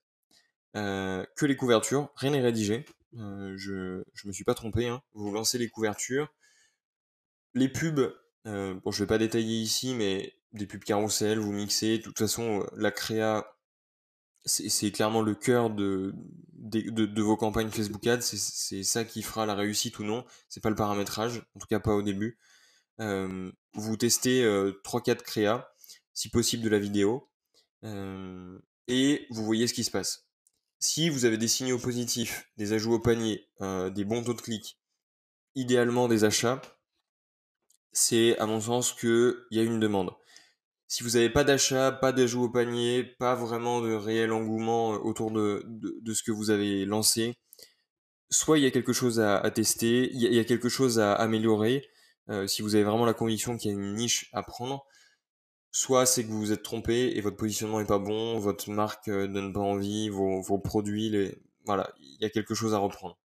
que 0.75 1.47
les 1.47 1.57
couvertures, 1.57 2.11
rien 2.17 2.31
n'est 2.31 2.41
rédigé. 2.41 2.85
Euh, 3.17 3.55
je, 3.57 4.03
je 4.15 4.29
me 4.29 4.33
suis 4.33 4.45
pas 4.45 4.55
trompé. 4.55 4.89
Hein. 4.89 5.03
Vous 5.15 5.33
lancez 5.33 5.59
les 5.59 5.69
couvertures. 5.69 6.33
Les 7.55 7.69
pubs, 7.69 8.15
euh, 8.47 8.75
bon, 8.75 8.91
je 8.91 9.03
vais 9.03 9.07
pas 9.07 9.19
détailler 9.19 9.61
ici, 9.61 9.95
mais 9.95 10.35
des 10.53 10.67
pubs 10.67 10.85
carousel, 10.85 11.39
vous 11.39 11.53
mixez. 11.53 11.99
De 11.99 12.03
toute 12.03 12.19
façon, 12.19 12.61
euh, 12.61 12.67
la 12.77 12.91
créa, 12.91 13.58
c'est 14.45 14.93
clairement 14.93 15.23
le 15.23 15.35
cœur 15.35 15.71
de, 15.71 16.15
vos 17.17 17.37
campagnes 17.37 17.71
Facebook 17.71 18.07
Ads. 18.07 18.23
C'est 18.23 18.83
ça 18.83 19.05
qui 19.05 19.23
fera 19.23 19.47
la 19.47 19.55
réussite 19.55 19.99
ou 19.99 20.05
non. 20.05 20.25
C'est 20.49 20.63
pas 20.63 20.71
le 20.71 20.77
paramétrage, 20.77 21.43
en 21.55 21.61
tout 21.61 21.67
cas 21.67 21.81
pas 21.81 21.95
au 21.95 22.03
début. 22.03 22.39
vous 22.99 23.97
testez 23.97 24.43
3-4 24.85 25.23
créas, 25.23 25.69
si 26.15 26.31
possible 26.31 26.63
de 26.63 26.69
la 26.69 26.79
vidéo, 26.79 27.29
et 28.89 29.27
vous 29.31 29.45
voyez 29.45 29.67
ce 29.67 29.75
qui 29.75 29.85
se 29.85 29.91
passe. 29.91 30.29
Si 30.81 31.11
vous 31.11 31.25
avez 31.25 31.39
des 31.39 31.49
signaux 31.49 31.79
positifs, 31.79 32.51
des 32.57 32.73
ajouts 32.73 32.95
au 32.95 33.01
panier, 33.01 33.49
euh, 33.61 33.91
des 33.91 34.05
bons 34.05 34.23
taux 34.23 34.35
de 34.35 34.41
clic, 34.41 34.79
idéalement 35.57 36.07
des 36.07 36.23
achats, 36.23 36.63
c'est 37.93 38.39
à 38.39 38.47
mon 38.47 38.61
sens 38.61 38.93
qu'il 38.93 39.35
y 39.51 39.59
a 39.59 39.65
une 39.65 39.81
demande. 39.81 40.13
Si 40.89 41.03
vous 41.03 41.11
n'avez 41.11 41.29
pas 41.29 41.45
d'achat, 41.45 41.93
pas 41.93 42.13
d'ajout 42.13 42.45
au 42.45 42.49
panier, 42.49 43.05
pas 43.05 43.35
vraiment 43.35 43.83
de 43.83 43.93
réel 43.93 44.33
engouement 44.33 44.95
euh, 44.95 44.99
autour 44.99 45.31
de, 45.31 45.63
ce 46.13 46.23
que 46.23 46.33
vous 46.33 46.51
avez 46.51 46.87
lancé, 46.87 47.37
soit 48.31 48.59
il 48.59 48.65
y 48.65 48.67
a 48.67 48.71
quelque 48.71 48.95
chose 48.95 49.21
à, 49.21 49.51
tester, 49.51 50.11
il 50.13 50.21
y, 50.21 50.39
a, 50.39 50.45
quelque 50.45 50.69
chose 50.69 50.99
à 50.99 51.13
améliorer. 51.13 51.87
Euh, 52.31 52.47
si 52.47 52.63
vous 52.63 52.75
avez 52.75 52.85
vraiment 52.85 53.07
la 53.07 53.15
conviction 53.15 53.57
qu'il 53.57 53.71
y 53.71 53.75
a 53.75 53.77
une 53.77 53.95
niche 53.95 54.31
à 54.33 54.43
prendre, 54.43 54.87
soit 55.71 56.07
c'est 56.07 56.25
que 56.25 56.29
vous 56.29 56.41
vous 56.41 56.53
êtes 56.53 56.63
trompé 56.63 57.13
et 57.15 57.21
votre 57.21 57.37
positionnement 57.37 57.81
est 57.81 57.87
pas 57.87 57.99
bon, 57.99 58.39
votre 58.39 58.71
marque 58.71 59.09
euh, 59.09 59.29
donne 59.29 59.53
pas 59.53 59.61
envie, 59.61 60.09
vos, 60.09 60.59
produits, 60.59 61.11
les... 61.11 61.39
voilà, 61.65 61.93
il 62.01 62.19
y 62.21 62.25
a 62.25 62.31
quelque 62.31 62.55
chose 62.55 62.75
à 62.75 62.79
reprendre. 62.79 63.19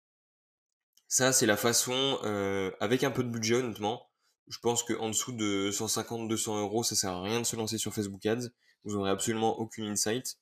Ça, 1.08 1.32
c'est 1.32 1.46
la 1.46 1.56
façon, 1.56 2.18
euh, 2.24 2.70
avec 2.80 3.04
un 3.04 3.10
peu 3.10 3.22
de 3.22 3.28
budget 3.28 3.56
honnêtement, 3.56 4.08
je 4.52 4.58
pense 4.58 4.82
qu'en 4.82 5.08
dessous 5.08 5.32
de 5.32 5.70
150-200 5.72 6.60
euros, 6.60 6.84
ça 6.84 6.94
sert 6.94 7.10
à 7.10 7.22
rien 7.22 7.40
de 7.40 7.46
se 7.46 7.56
lancer 7.56 7.78
sur 7.78 7.94
Facebook 7.94 8.24
Ads, 8.26 8.48
vous 8.84 8.94
n'aurez 8.94 9.10
absolument 9.10 9.58
aucune 9.58 9.86
insight. 9.86 10.38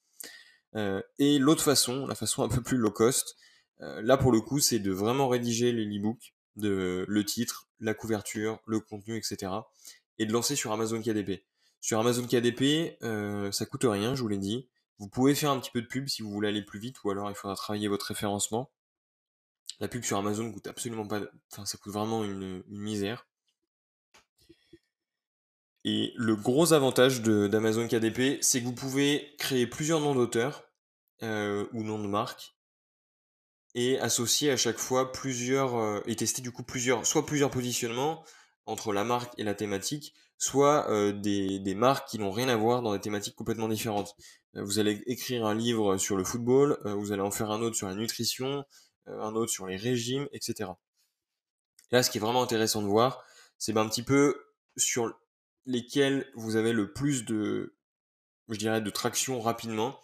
et 0.74 1.38
l'autre 1.38 1.62
façon, 1.62 2.06
la 2.06 2.16
façon 2.16 2.42
un 2.44 2.48
peu 2.48 2.60
plus 2.60 2.76
low 2.76 2.90
cost, 2.90 3.36
là 3.78 4.16
pour 4.16 4.32
le 4.32 4.40
coup, 4.40 4.58
c'est 4.58 4.80
de 4.80 4.90
vraiment 4.90 5.28
rédiger 5.28 5.72
les 5.72 5.84
e-books, 5.84 6.34
de 6.56 7.04
le 7.06 7.24
titre, 7.24 7.68
la 7.78 7.94
couverture, 7.94 8.58
le 8.66 8.80
contenu, 8.80 9.16
etc. 9.16 9.52
et 10.18 10.26
de 10.26 10.32
lancer 10.32 10.56
sur 10.56 10.72
Amazon 10.72 11.00
KDP. 11.00 11.44
Sur 11.80 12.00
Amazon 12.00 12.26
KDP, 12.26 12.98
ça 13.52 13.64
coûte 13.66 13.84
rien, 13.84 14.14
je 14.14 14.22
vous 14.22 14.28
l'ai 14.28 14.38
dit. 14.38 14.68
Vous 14.98 15.08
pouvez 15.08 15.34
faire 15.34 15.50
un 15.50 15.58
petit 15.60 15.70
peu 15.70 15.80
de 15.80 15.86
pub 15.86 16.08
si 16.08 16.20
vous 16.20 16.30
voulez 16.30 16.48
aller 16.48 16.62
plus 16.62 16.78
vite, 16.78 17.02
ou 17.04 17.10
alors 17.10 17.30
il 17.30 17.34
faudra 17.34 17.56
travailler 17.56 17.88
votre 17.88 18.06
référencement. 18.06 18.70
La 19.80 19.88
pub 19.88 20.04
sur 20.04 20.18
Amazon 20.18 20.52
coûte 20.52 20.66
absolument 20.66 21.06
pas, 21.06 21.22
enfin 21.50 21.64
ça 21.64 21.78
coûte 21.78 21.94
vraiment 21.94 22.22
une, 22.22 22.62
misère. 22.68 23.26
Et 25.84 26.12
le 26.16 26.36
gros 26.36 26.72
avantage 26.72 27.22
d'Amazon 27.22 27.88
KDP, 27.88 28.42
c'est 28.42 28.60
que 28.60 28.66
vous 28.66 28.74
pouvez 28.74 29.34
créer 29.38 29.66
plusieurs 29.66 30.00
noms 30.00 30.14
d'auteurs 30.14 30.64
euh, 31.22 31.66
ou 31.72 31.82
noms 31.82 31.98
de 31.98 32.06
marques 32.06 32.54
et 33.74 33.98
associer 34.00 34.50
à 34.50 34.56
chaque 34.56 34.78
fois 34.78 35.12
plusieurs 35.12 35.76
euh, 35.76 36.00
et 36.06 36.16
tester 36.16 36.42
du 36.42 36.50
coup 36.50 36.64
plusieurs, 36.64 37.06
soit 37.06 37.24
plusieurs 37.24 37.50
positionnements 37.50 38.24
entre 38.66 38.92
la 38.92 39.04
marque 39.04 39.32
et 39.38 39.44
la 39.44 39.54
thématique, 39.54 40.12
soit 40.36 40.90
euh, 40.90 41.12
des, 41.12 41.60
des, 41.60 41.74
marques 41.74 42.08
qui 42.08 42.18
n'ont 42.18 42.32
rien 42.32 42.48
à 42.48 42.56
voir 42.56 42.82
dans 42.82 42.92
des 42.92 43.00
thématiques 43.00 43.36
complètement 43.36 43.68
différentes. 43.68 44.16
vous 44.54 44.80
allez 44.80 45.02
écrire 45.06 45.46
un 45.46 45.54
livre 45.54 45.96
sur 45.96 46.16
le 46.16 46.24
football, 46.24 46.78
vous 46.84 47.12
allez 47.12 47.22
en 47.22 47.30
faire 47.30 47.50
un 47.50 47.62
autre 47.62 47.76
sur 47.76 47.86
la 47.86 47.94
nutrition, 47.94 48.64
un 49.06 49.34
autre 49.34 49.50
sur 49.50 49.66
les 49.66 49.76
régimes, 49.76 50.28
etc. 50.32 50.70
là, 51.90 52.02
ce 52.02 52.10
qui 52.10 52.18
est 52.18 52.20
vraiment 52.20 52.42
intéressant 52.42 52.82
de 52.82 52.86
voir, 52.86 53.22
c'est 53.58 53.72
ben, 53.72 53.82
un 53.82 53.88
petit 53.88 54.02
peu 54.02 54.36
sur 54.76 55.14
lesquels 55.70 56.30
vous 56.34 56.56
avez 56.56 56.72
le 56.72 56.92
plus 56.92 57.24
de, 57.24 57.76
je 58.48 58.56
dirais, 58.56 58.80
de 58.80 58.90
traction 58.90 59.40
rapidement. 59.40 59.98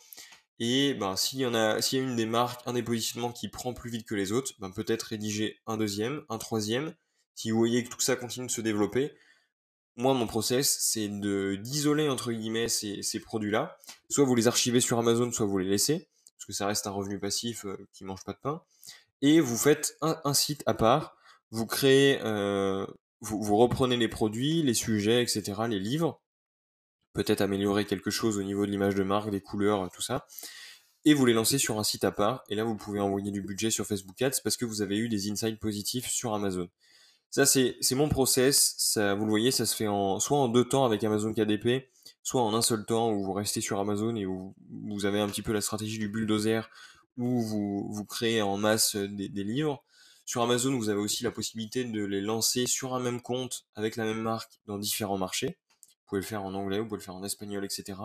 Et 0.58 0.94
ben, 0.94 1.16
s'il 1.16 1.40
y 1.40 1.46
en 1.46 1.54
a, 1.54 1.78
une 1.92 2.16
des 2.16 2.26
marques, 2.26 2.62
un 2.66 2.72
des 2.72 2.82
positionnements 2.82 3.32
qui 3.32 3.48
prend 3.48 3.74
plus 3.74 3.90
vite 3.90 4.06
que 4.06 4.14
les 4.14 4.32
autres, 4.32 4.52
ben, 4.58 4.70
peut-être 4.70 5.02
rédiger 5.02 5.58
un 5.66 5.76
deuxième, 5.76 6.24
un 6.28 6.38
troisième. 6.38 6.94
Si 7.34 7.50
vous 7.50 7.58
voyez 7.58 7.84
que 7.84 7.90
tout 7.90 8.00
ça 8.00 8.16
continue 8.16 8.46
de 8.46 8.50
se 8.50 8.62
développer, 8.62 9.12
moi, 9.96 10.14
mon 10.14 10.26
process, 10.26 10.78
c'est 10.80 11.08
de 11.08 11.56
d'isoler 11.56 12.08
entre 12.08 12.32
guillemets 12.32 12.68
ces, 12.68 13.02
ces 13.02 13.20
produits-là. 13.20 13.76
Soit 14.10 14.24
vous 14.24 14.34
les 14.34 14.46
archivez 14.46 14.80
sur 14.80 14.98
Amazon, 14.98 15.30
soit 15.32 15.46
vous 15.46 15.58
les 15.58 15.68
laissez, 15.68 16.08
parce 16.36 16.46
que 16.46 16.52
ça 16.52 16.66
reste 16.66 16.86
un 16.86 16.90
revenu 16.90 17.18
passif 17.18 17.64
euh, 17.64 17.76
qui 17.92 18.04
mange 18.04 18.24
pas 18.24 18.32
de 18.32 18.38
pain 18.38 18.62
et 19.22 19.40
vous 19.40 19.56
faites 19.56 19.96
un, 20.02 20.34
site 20.34 20.62
à 20.66 20.74
part, 20.74 21.16
vous 21.50 21.66
créez, 21.66 22.20
euh, 22.22 22.86
vous, 23.20 23.56
reprenez 23.56 23.96
les 23.96 24.08
produits, 24.08 24.62
les 24.62 24.74
sujets, 24.74 25.22
etc., 25.22 25.62
les 25.68 25.78
livres, 25.78 26.20
peut-être 27.12 27.40
améliorer 27.40 27.86
quelque 27.86 28.10
chose 28.10 28.38
au 28.38 28.42
niveau 28.42 28.66
de 28.66 28.70
l'image 28.70 28.94
de 28.94 29.02
marque, 29.02 29.30
des 29.30 29.40
couleurs, 29.40 29.90
tout 29.90 30.02
ça, 30.02 30.26
et 31.04 31.14
vous 31.14 31.24
les 31.24 31.32
lancez 31.32 31.58
sur 31.58 31.78
un 31.78 31.84
site 31.84 32.04
à 32.04 32.12
part, 32.12 32.44
et 32.48 32.54
là 32.54 32.64
vous 32.64 32.76
pouvez 32.76 33.00
envoyer 33.00 33.30
du 33.30 33.40
budget 33.40 33.70
sur 33.70 33.86
Facebook 33.86 34.20
Ads 34.20 34.40
parce 34.42 34.56
que 34.56 34.64
vous 34.64 34.82
avez 34.82 34.98
eu 34.98 35.08
des 35.08 35.30
insights 35.30 35.58
positifs 35.58 36.08
sur 36.08 36.34
Amazon. 36.34 36.68
Ça 37.30 37.46
c'est 37.46 37.76
mon 37.92 38.08
process, 38.08 38.76
vous 38.96 39.24
le 39.24 39.30
voyez, 39.30 39.50
ça 39.50 39.66
se 39.66 39.74
fait 39.74 39.88
en, 39.88 40.20
soit 40.20 40.38
en 40.38 40.48
deux 40.48 40.64
temps 40.64 40.84
avec 40.84 41.02
Amazon 41.04 41.32
KDP, 41.32 41.88
soit 42.22 42.42
en 42.42 42.54
un 42.54 42.62
seul 42.62 42.84
temps 42.84 43.12
où 43.12 43.24
vous 43.24 43.32
restez 43.32 43.60
sur 43.60 43.78
Amazon 43.80 44.16
et 44.16 44.26
où 44.26 44.54
vous 44.70 45.06
avez 45.06 45.20
un 45.20 45.28
petit 45.28 45.42
peu 45.42 45.52
la 45.52 45.60
stratégie 45.60 45.98
du 45.98 46.08
bulldozer 46.08 46.68
où 47.16 47.40
vous, 47.40 47.88
vous 47.90 48.04
créez 48.04 48.42
en 48.42 48.56
masse 48.56 48.96
euh, 48.96 49.08
des, 49.08 49.44
livres. 49.44 49.84
Sur 50.26 50.42
Amazon, 50.42 50.76
vous 50.76 50.88
avez 50.88 50.98
aussi 50.98 51.22
la 51.22 51.30
possibilité 51.30 51.84
de 51.84 52.04
les 52.04 52.20
lancer 52.20 52.66
sur 52.66 52.96
un 52.96 53.00
même 53.00 53.22
compte 53.22 53.64
avec 53.76 53.94
la 53.94 54.04
même 54.04 54.20
marque 54.20 54.58
dans 54.66 54.76
différents 54.76 55.18
marchés. 55.18 55.56
Vous 55.80 56.08
pouvez 56.08 56.20
le 56.20 56.26
faire 56.26 56.42
en 56.42 56.52
anglais, 56.54 56.80
vous 56.80 56.86
pouvez 56.86 56.98
le 56.98 57.04
faire 57.04 57.14
en 57.14 57.22
espagnol, 57.22 57.64
etc. 57.64 57.96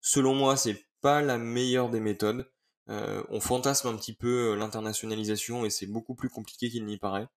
Selon 0.00 0.34
moi, 0.34 0.56
c'est 0.56 0.86
pas 1.02 1.20
la 1.20 1.36
meilleure 1.36 1.90
des 1.90 2.00
méthodes. 2.00 2.50
Euh, 2.88 3.22
on 3.28 3.40
fantasme 3.40 3.88
un 3.88 3.96
petit 3.96 4.14
peu 4.14 4.52
euh, 4.52 4.56
l'internationalisation 4.56 5.66
et 5.66 5.70
c'est 5.70 5.86
beaucoup 5.86 6.14
plus 6.14 6.30
compliqué 6.30 6.70
qu'il 6.70 6.86
n'y 6.86 6.96
paraît. 6.96 7.28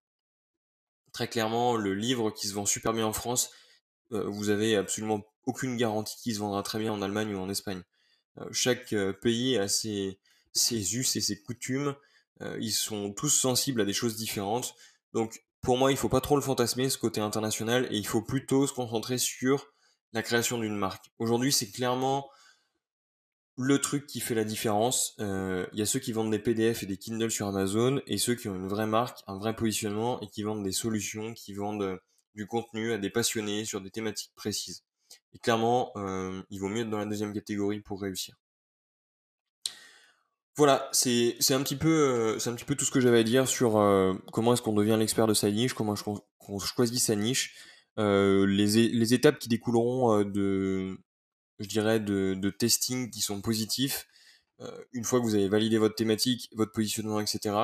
Très 1.11 1.27
clairement, 1.27 1.75
le 1.75 1.93
livre 1.93 2.31
qui 2.31 2.47
se 2.47 2.53
vend 2.53 2.65
super 2.65 2.93
bien 2.93 3.05
en 3.05 3.13
France, 3.13 3.51
vous 4.11 4.49
avez 4.49 4.75
absolument 4.75 5.23
aucune 5.45 5.77
garantie 5.77 6.17
qu'il 6.21 6.33
se 6.33 6.39
vendra 6.39 6.63
très 6.63 6.79
bien 6.79 6.91
en 6.91 7.01
Allemagne 7.01 7.33
ou 7.33 7.39
en 7.39 7.49
Espagne. 7.49 7.81
chaque 8.51 8.93
pays 9.21 9.57
a 9.57 9.69
ses 9.69 10.17
us 10.53 11.15
et 11.15 11.21
ses 11.21 11.41
coutumes. 11.41 11.95
Euh, 12.41 12.57
ils 12.59 12.71
sont 12.71 13.13
tous 13.13 13.29
sensibles 13.29 13.81
à 13.81 13.85
des 13.85 13.93
choses 13.93 14.15
différentes. 14.15 14.75
Donc 15.13 15.43
pour 15.61 15.77
moi, 15.77 15.91
il 15.91 15.97
faut 15.97 16.09
pas 16.09 16.21
trop 16.21 16.35
le 16.35 16.41
fantasmer, 16.41 16.89
ce 16.89 16.97
côté 16.97 17.21
international, 17.21 17.87
et 17.91 17.97
il 17.97 18.07
faut 18.07 18.21
plutôt 18.21 18.65
se 18.65 18.73
concentrer 18.73 19.17
sur 19.17 19.67
la 20.13 20.23
création 20.23 20.57
d'une 20.57 20.75
marque. 20.75 21.11
Aujourd'hui, 21.19 21.51
c'est 21.51 21.69
clairement 21.69 22.29
le 23.57 23.79
truc 23.79 24.07
qui 24.07 24.21
fait 24.21 24.33
la 24.33 24.43
différence. 24.43 25.13
Euh, 25.19 25.67
il 25.73 25.79
y 25.79 25.81
a 25.81 25.85
ceux 25.85 25.99
qui 25.99 26.13
vendent 26.13 26.31
des 26.31 26.39
PDF 26.39 26.81
et 26.81 26.85
des 26.87 26.97
Kindle 26.97 27.29
sur 27.29 27.47
Amazon, 27.47 28.01
et 28.07 28.17
ceux 28.17 28.33
qui 28.33 28.47
ont 28.49 28.55
une 28.55 28.67
vraie 28.67 28.87
marque, 28.87 29.19
un 29.27 29.37
vrai 29.37 29.55
positionnement, 29.55 30.19
et 30.21 30.27
qui 30.27 30.41
vendent 30.43 30.63
des 30.63 30.71
solutions, 30.71 31.33
qui 31.33 31.53
vendent 31.53 31.83
euh, 31.83 31.97
du 32.33 32.47
contenu 32.47 32.91
à 32.93 32.97
des 32.97 33.09
passionnés 33.09 33.65
sur 33.65 33.81
des 33.81 33.91
thématiques 33.91 34.33
précises. 34.35 34.83
Et 35.33 35.39
clairement, 35.39 35.91
il 36.49 36.59
vaut 36.59 36.69
mieux 36.69 36.81
être 36.81 36.89
dans 36.89 36.97
la 36.97 37.05
deuxième 37.05 37.33
catégorie 37.33 37.81
pour 37.81 38.01
réussir. 38.01 38.35
Voilà, 40.57 40.89
c'est 40.91 41.37
un 41.51 41.63
petit 41.63 41.77
peu 41.77 42.37
euh, 42.37 42.49
un 42.49 42.53
petit 42.55 42.65
peu 42.65 42.75
tout 42.75 42.83
ce 42.83 42.91
que 42.91 42.99
j'avais 42.99 43.19
à 43.19 43.23
dire 43.23 43.47
sur 43.47 43.77
euh, 43.77 44.13
comment 44.33 44.53
est-ce 44.53 44.61
qu'on 44.61 44.73
devient 44.73 44.97
l'expert 44.99 45.25
de 45.25 45.33
sa 45.33 45.49
niche, 45.49 45.73
comment 45.73 45.93
est-ce 45.93 46.03
qu'on 46.03 46.59
choisit 46.59 46.99
sa 46.99 47.15
niche, 47.15 47.55
euh, 47.99 48.45
les, 48.45 48.89
les 48.89 49.13
étapes 49.13 49.39
qui 49.39 49.47
découleront 49.47 50.23
de 50.23 50.97
je 51.59 51.67
dirais 51.67 51.99
de, 52.01 52.33
de 52.33 52.49
testing 52.49 53.09
qui 53.11 53.21
sont 53.21 53.41
positifs 53.41 54.07
une 54.91 55.03
fois 55.03 55.19
que 55.19 55.25
vous 55.25 55.33
avez 55.33 55.47
validé 55.49 55.79
votre 55.79 55.95
thématique, 55.95 56.47
votre 56.53 56.71
positionnement, 56.71 57.19
etc. 57.19 57.55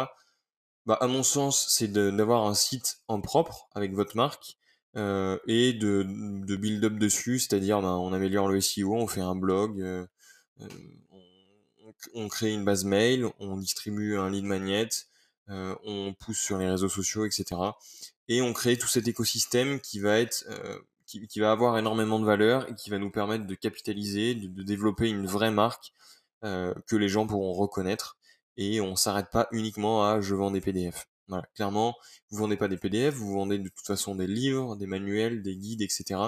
Bah, 0.87 0.97
à 0.99 1.05
mon 1.05 1.21
sens, 1.21 1.67
c'est 1.69 1.91
d'avoir 1.91 2.47
un 2.47 2.55
site 2.55 2.97
en 3.07 3.21
propre 3.21 3.69
avec 3.75 3.93
votre 3.93 4.15
marque 4.17 4.57
et 4.95 5.73
de, 5.73 6.07
de 6.07 6.55
build 6.55 6.83
up 6.85 6.93
dessus, 6.97 7.37
c'est-à-dire 7.37 7.81
bah, 7.81 7.93
on 7.97 8.13
améliore 8.13 8.47
le 8.47 8.59
SEO, 8.61 8.95
on 8.95 9.05
fait 9.05 9.21
un 9.21 9.35
blog, 9.35 10.07
on 12.13 12.27
crée 12.27 12.53
une 12.53 12.65
base 12.65 12.83
mail, 12.85 13.27
on 13.39 13.57
distribue 13.57 14.17
un 14.17 14.29
lead 14.29 14.45
magnet, 14.45 14.89
euh, 15.49 15.75
on 15.85 16.13
pousse 16.13 16.39
sur 16.39 16.57
les 16.57 16.69
réseaux 16.69 16.89
sociaux, 16.89 17.25
etc. 17.25 17.45
Et 18.27 18.41
on 18.41 18.53
crée 18.53 18.77
tout 18.77 18.87
cet 18.87 19.07
écosystème 19.07 19.79
qui 19.79 19.99
va 19.99 20.19
être, 20.19 20.45
euh, 20.49 20.79
qui, 21.05 21.39
va 21.39 21.51
avoir 21.51 21.77
énormément 21.77 22.19
de 22.19 22.25
valeur 22.25 22.69
et 22.69 22.75
qui 22.75 22.89
va 22.89 22.97
nous 22.99 23.11
permettre 23.11 23.47
de 23.47 23.55
capitaliser, 23.55 24.35
de, 24.35 24.63
développer 24.63 25.09
une 25.09 25.25
vraie 25.25 25.51
marque 25.51 25.93
euh, 26.43 26.73
que 26.87 26.95
les 26.95 27.09
gens 27.09 27.25
pourront 27.25 27.53
reconnaître. 27.53 28.17
Et 28.57 28.81
on 28.81 28.95
s'arrête 28.95 29.29
pas 29.31 29.47
uniquement 29.51 30.03
à 30.03 30.19
je 30.19 30.35
vends 30.35 30.51
des 30.51 30.61
PDF. 30.61 31.07
Voilà, 31.27 31.45
clairement, 31.55 31.95
vous 32.29 32.39
vendez 32.39 32.57
pas 32.57 32.67
des 32.67 32.77
PDF, 32.77 33.13
vous 33.15 33.33
vendez 33.33 33.59
de 33.59 33.69
toute 33.69 33.85
façon 33.85 34.15
des 34.15 34.27
livres, 34.27 34.75
des 34.77 34.87
manuels, 34.87 35.41
des 35.43 35.55
guides, 35.57 35.81
etc. 35.81 36.19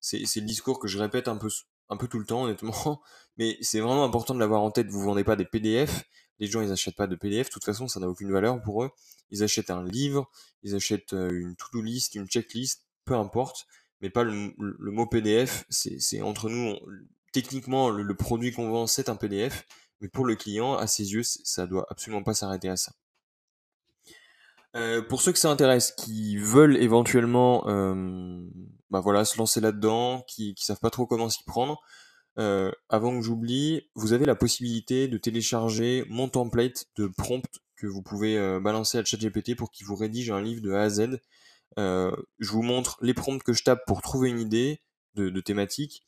C'est 0.00 0.20
le 0.36 0.46
discours 0.46 0.78
que 0.78 0.88
je 0.88 0.98
répète 0.98 1.28
un 1.28 1.36
peu 1.36 1.48
un 1.88 1.96
peu 1.96 2.08
tout 2.08 2.18
le 2.18 2.26
temps 2.26 2.42
honnêtement, 2.44 3.00
mais 3.36 3.56
c'est 3.60 3.80
vraiment 3.80 4.04
important 4.04 4.34
de 4.34 4.40
l'avoir 4.40 4.62
en 4.62 4.70
tête. 4.70 4.88
Vous 4.88 5.02
vendez 5.02 5.24
pas 5.24 5.36
des 5.36 5.44
PDF, 5.44 6.04
les 6.38 6.46
gens 6.46 6.60
ils 6.60 6.72
achètent 6.72 6.96
pas 6.96 7.06
de 7.06 7.16
PDF, 7.16 7.48
de 7.48 7.52
toute 7.52 7.64
façon 7.64 7.88
ça 7.88 8.00
n'a 8.00 8.08
aucune 8.08 8.32
valeur 8.32 8.60
pour 8.62 8.84
eux. 8.84 8.90
Ils 9.30 9.42
achètent 9.42 9.70
un 9.70 9.84
livre, 9.84 10.30
ils 10.62 10.74
achètent 10.74 11.12
euh, 11.12 11.30
une 11.30 11.56
to-do 11.56 11.82
list, 11.82 12.14
une 12.14 12.26
checklist, 12.26 12.86
peu 13.04 13.14
importe, 13.14 13.66
mais 14.00 14.10
pas 14.10 14.24
le, 14.24 14.52
mot 14.58 15.06
PDF. 15.06 15.64
C'est 15.68 16.20
entre 16.20 16.48
nous, 16.48 16.76
techniquement 17.32 17.90
le, 17.90 18.16
produit 18.16 18.52
qu'on 18.52 18.70
vend 18.70 18.86
c'est 18.86 19.08
un 19.08 19.16
PDF, 19.16 19.66
mais 20.00 20.08
pour 20.08 20.24
le 20.24 20.36
client, 20.36 20.74
à 20.74 20.86
ses 20.86 21.12
yeux, 21.12 21.22
ça 21.22 21.66
doit 21.66 21.86
absolument 21.90 22.22
pas 22.22 22.34
s'arrêter 22.34 22.68
à 22.68 22.76
ça. 22.76 22.92
Euh, 24.76 25.00
pour 25.00 25.22
ceux 25.22 25.32
que 25.32 25.38
ça 25.38 25.50
intéresse, 25.50 25.92
qui 25.92 26.36
veulent 26.36 26.76
éventuellement 26.76 27.66
euh, 27.66 28.40
bah 28.90 29.00
voilà, 29.00 29.24
se 29.24 29.38
lancer 29.38 29.60
là-dedans, 29.60 30.22
qui, 30.28 30.54
qui 30.54 30.64
savent 30.64 30.80
pas 30.80 30.90
trop 30.90 31.06
comment 31.06 31.30
s'y 31.30 31.42
prendre, 31.44 31.80
euh, 32.38 32.70
avant 32.90 33.16
que 33.16 33.22
j'oublie, 33.22 33.88
vous 33.94 34.12
avez 34.12 34.26
la 34.26 34.34
possibilité 34.34 35.08
de 35.08 35.16
télécharger 35.16 36.04
mon 36.10 36.28
template 36.28 36.84
de 36.96 37.06
prompt 37.06 37.46
que 37.76 37.86
vous 37.86 38.02
pouvez 38.02 38.38
balancer 38.60 38.98
à 38.98 39.04
ChatGPT 39.04 39.54
pour 39.54 39.70
qu'il 39.70 39.86
vous 39.86 39.96
rédige 39.96 40.30
un 40.30 40.40
livre 40.40 40.62
de 40.62 40.72
A 40.72 40.82
à 40.82 40.88
Z. 40.88 41.20
Je 41.76 42.50
vous 42.50 42.62
montre 42.62 42.98
les 43.02 43.14
prompts 43.14 43.42
que 43.42 43.52
je 43.52 43.62
tape 43.64 43.84
pour 43.86 44.00
trouver 44.02 44.30
une 44.30 44.40
idée 44.40 44.80
de, 45.14 45.28
de 45.28 45.40
thématique, 45.42 46.06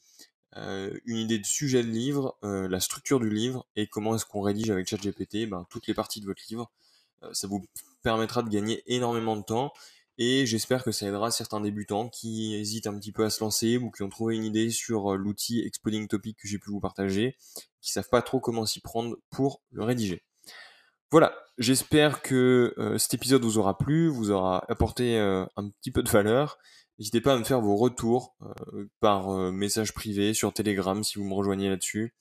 une 0.57 1.16
idée 1.16 1.39
de 1.39 1.45
sujet 1.45 1.83
de 1.83 1.89
livre, 1.89 2.39
la 2.43 2.81
structure 2.81 3.21
du 3.21 3.29
livre 3.29 3.66
et 3.77 3.87
comment 3.87 4.14
est-ce 4.14 4.25
qu'on 4.25 4.41
rédige 4.41 4.71
avec 4.71 4.89
ChatGPT 4.89 5.47
ben, 5.47 5.66
toutes 5.69 5.87
les 5.87 5.95
parties 5.95 6.23
de 6.23 6.27
votre 6.27 6.43
livre. 6.49 6.71
ça 7.33 7.47
vous 7.47 7.62
permettra 8.03 8.42
de 8.42 8.49
gagner 8.49 8.82
énormément 8.86 9.36
de 9.36 9.42
temps 9.42 9.72
et 10.20 10.46
j'espère 10.46 10.82
que 10.82 10.90
ça 10.90 11.07
aidera 11.07 11.30
certains 11.30 11.61
débutants 11.61 12.09
qui 12.09 12.57
hésitent 12.57 12.88
un 12.88 12.99
petit 12.99 13.12
peu 13.12 13.24
à 13.24 13.30
se 13.30 13.38
lancer 13.42 13.78
ou 13.78 13.92
qui 13.92 14.03
ont 14.03 14.09
trouvé 14.09 14.34
une 14.34 14.44
idée 14.44 14.70
sur 14.70 15.12
euh, 15.12 15.16
l'outil 15.16 15.61
Exploding 15.61 16.09
Topic 16.09 16.36
que 16.36 16.49
j'ai 16.49 16.59
pu 16.59 16.70
vous 16.70 16.80
partager, 16.80 17.36
qui 17.80 17.92
savent 17.92 18.09
pas 18.11 18.20
trop 18.20 18.40
comment 18.40 18.66
s'y 18.66 18.80
prendre 18.80 19.16
pour 19.30 19.62
le 19.70 19.84
rédiger. 19.84 20.24
Voilà, 21.12 21.38
j'espère 21.57 22.20
que 22.20 22.74
euh, 22.78 22.99
cet 22.99 23.14
épisode 23.14 23.44
vous 23.44 23.59
aura 23.59 23.78
plu, 23.78 24.09
vous 24.09 24.32
aura 24.32 24.64
apporté 24.68 25.16
euh, 25.18 25.46
un 25.57 25.70
petit 25.70 25.92
peu 25.92 26.03
de 26.03 26.11
valeur. 26.11 26.59
N'hésitez 26.99 27.20
pas 27.20 27.34
à 27.34 27.38
me 27.38 27.44
faire 27.44 27.61
vos 27.61 27.76
retours 27.76 28.34
par 28.99 29.30
message 29.53 29.94
privé 29.94 30.34
sur 30.34 30.53
Telegram 30.53 31.05
si 31.05 31.16
vous 31.16 31.24
me 31.24 31.34
rejoignez 31.34 31.68
là-dessus. 31.68 32.12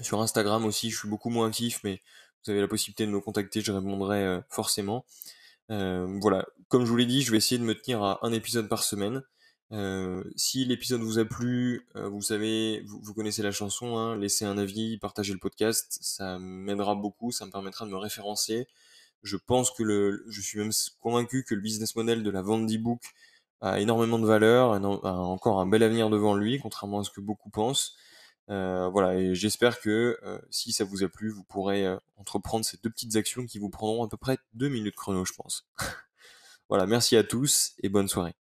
Sur 0.00 0.22
Instagram 0.22 0.64
aussi, 0.64 0.90
je 0.90 0.96
suis 0.96 1.08
beaucoup 1.08 1.28
moins 1.28 1.48
actif, 1.48 1.80
mais 1.84 2.00
vous 2.44 2.50
avez 2.50 2.60
la 2.60 2.68
possibilité 2.68 3.06
de 3.06 3.10
me 3.10 3.20
contacter, 3.20 3.60
je 3.60 3.72
répondrai 3.72 4.24
euh, 4.24 4.40
forcément. 4.48 5.04
Euh, 5.70 6.18
voilà, 6.20 6.46
comme 6.68 6.84
je 6.84 6.90
vous 6.90 6.96
l'ai 6.96 7.06
dit, 7.06 7.22
je 7.22 7.30
vais 7.30 7.38
essayer 7.38 7.58
de 7.58 7.64
me 7.64 7.74
tenir 7.74 8.02
à 8.02 8.18
un 8.22 8.32
épisode 8.32 8.68
par 8.68 8.82
semaine. 8.82 9.22
Euh, 9.72 10.22
si 10.36 10.64
l'épisode 10.64 11.00
vous 11.00 11.18
a 11.18 11.24
plu, 11.24 11.86
vous 11.94 12.20
savez, 12.20 12.84
vous, 12.86 13.14
connaissez 13.14 13.42
la 13.42 13.52
chanson, 13.52 13.96
hein, 13.96 14.16
laissez 14.16 14.44
un 14.44 14.58
avis, 14.58 14.98
partagez 14.98 15.32
le 15.32 15.38
podcast, 15.38 15.98
ça 16.02 16.38
m'aidera 16.38 16.94
beaucoup, 16.94 17.32
ça 17.32 17.46
me 17.46 17.50
permettra 17.50 17.86
de 17.86 17.90
me 17.90 17.96
référencer. 17.96 18.66
Je 19.22 19.36
pense 19.36 19.70
que 19.70 19.82
le, 19.82 20.24
je 20.28 20.40
suis 20.40 20.58
même 20.58 20.72
convaincu 21.00 21.44
que 21.44 21.54
le 21.54 21.60
business 21.60 21.96
model 21.96 22.22
de 22.22 22.30
la 22.30 22.42
vente 22.42 22.66
d'e-book 22.66 23.00
a 23.62 23.80
énormément 23.80 24.18
de 24.18 24.26
valeur, 24.26 24.74
a 24.74 24.78
encore 24.80 25.60
un 25.60 25.66
bel 25.66 25.82
avenir 25.84 26.10
devant 26.10 26.34
lui, 26.34 26.58
contrairement 26.58 27.00
à 27.00 27.04
ce 27.04 27.10
que 27.10 27.20
beaucoup 27.20 27.48
pensent. 27.48 27.96
Euh, 28.50 28.88
voilà, 28.88 29.14
et 29.18 29.34
j'espère 29.34 29.80
que 29.80 30.18
euh, 30.22 30.38
si 30.50 30.72
ça 30.72 30.84
vous 30.84 31.04
a 31.04 31.08
plu, 31.08 31.30
vous 31.30 31.44
pourrez 31.44 31.86
euh, 31.86 31.96
entreprendre 32.16 32.64
ces 32.64 32.76
deux 32.82 32.90
petites 32.90 33.16
actions 33.16 33.46
qui 33.46 33.58
vous 33.58 33.70
prendront 33.70 34.04
à 34.04 34.08
peu 34.08 34.16
près 34.16 34.38
deux 34.52 34.68
minutes 34.68 34.96
chrono, 34.96 35.24
je 35.24 35.32
pense. 35.32 35.66
voilà, 36.68 36.86
merci 36.86 37.16
à 37.16 37.24
tous 37.24 37.72
et 37.82 37.88
bonne 37.88 38.08
soirée. 38.08 38.34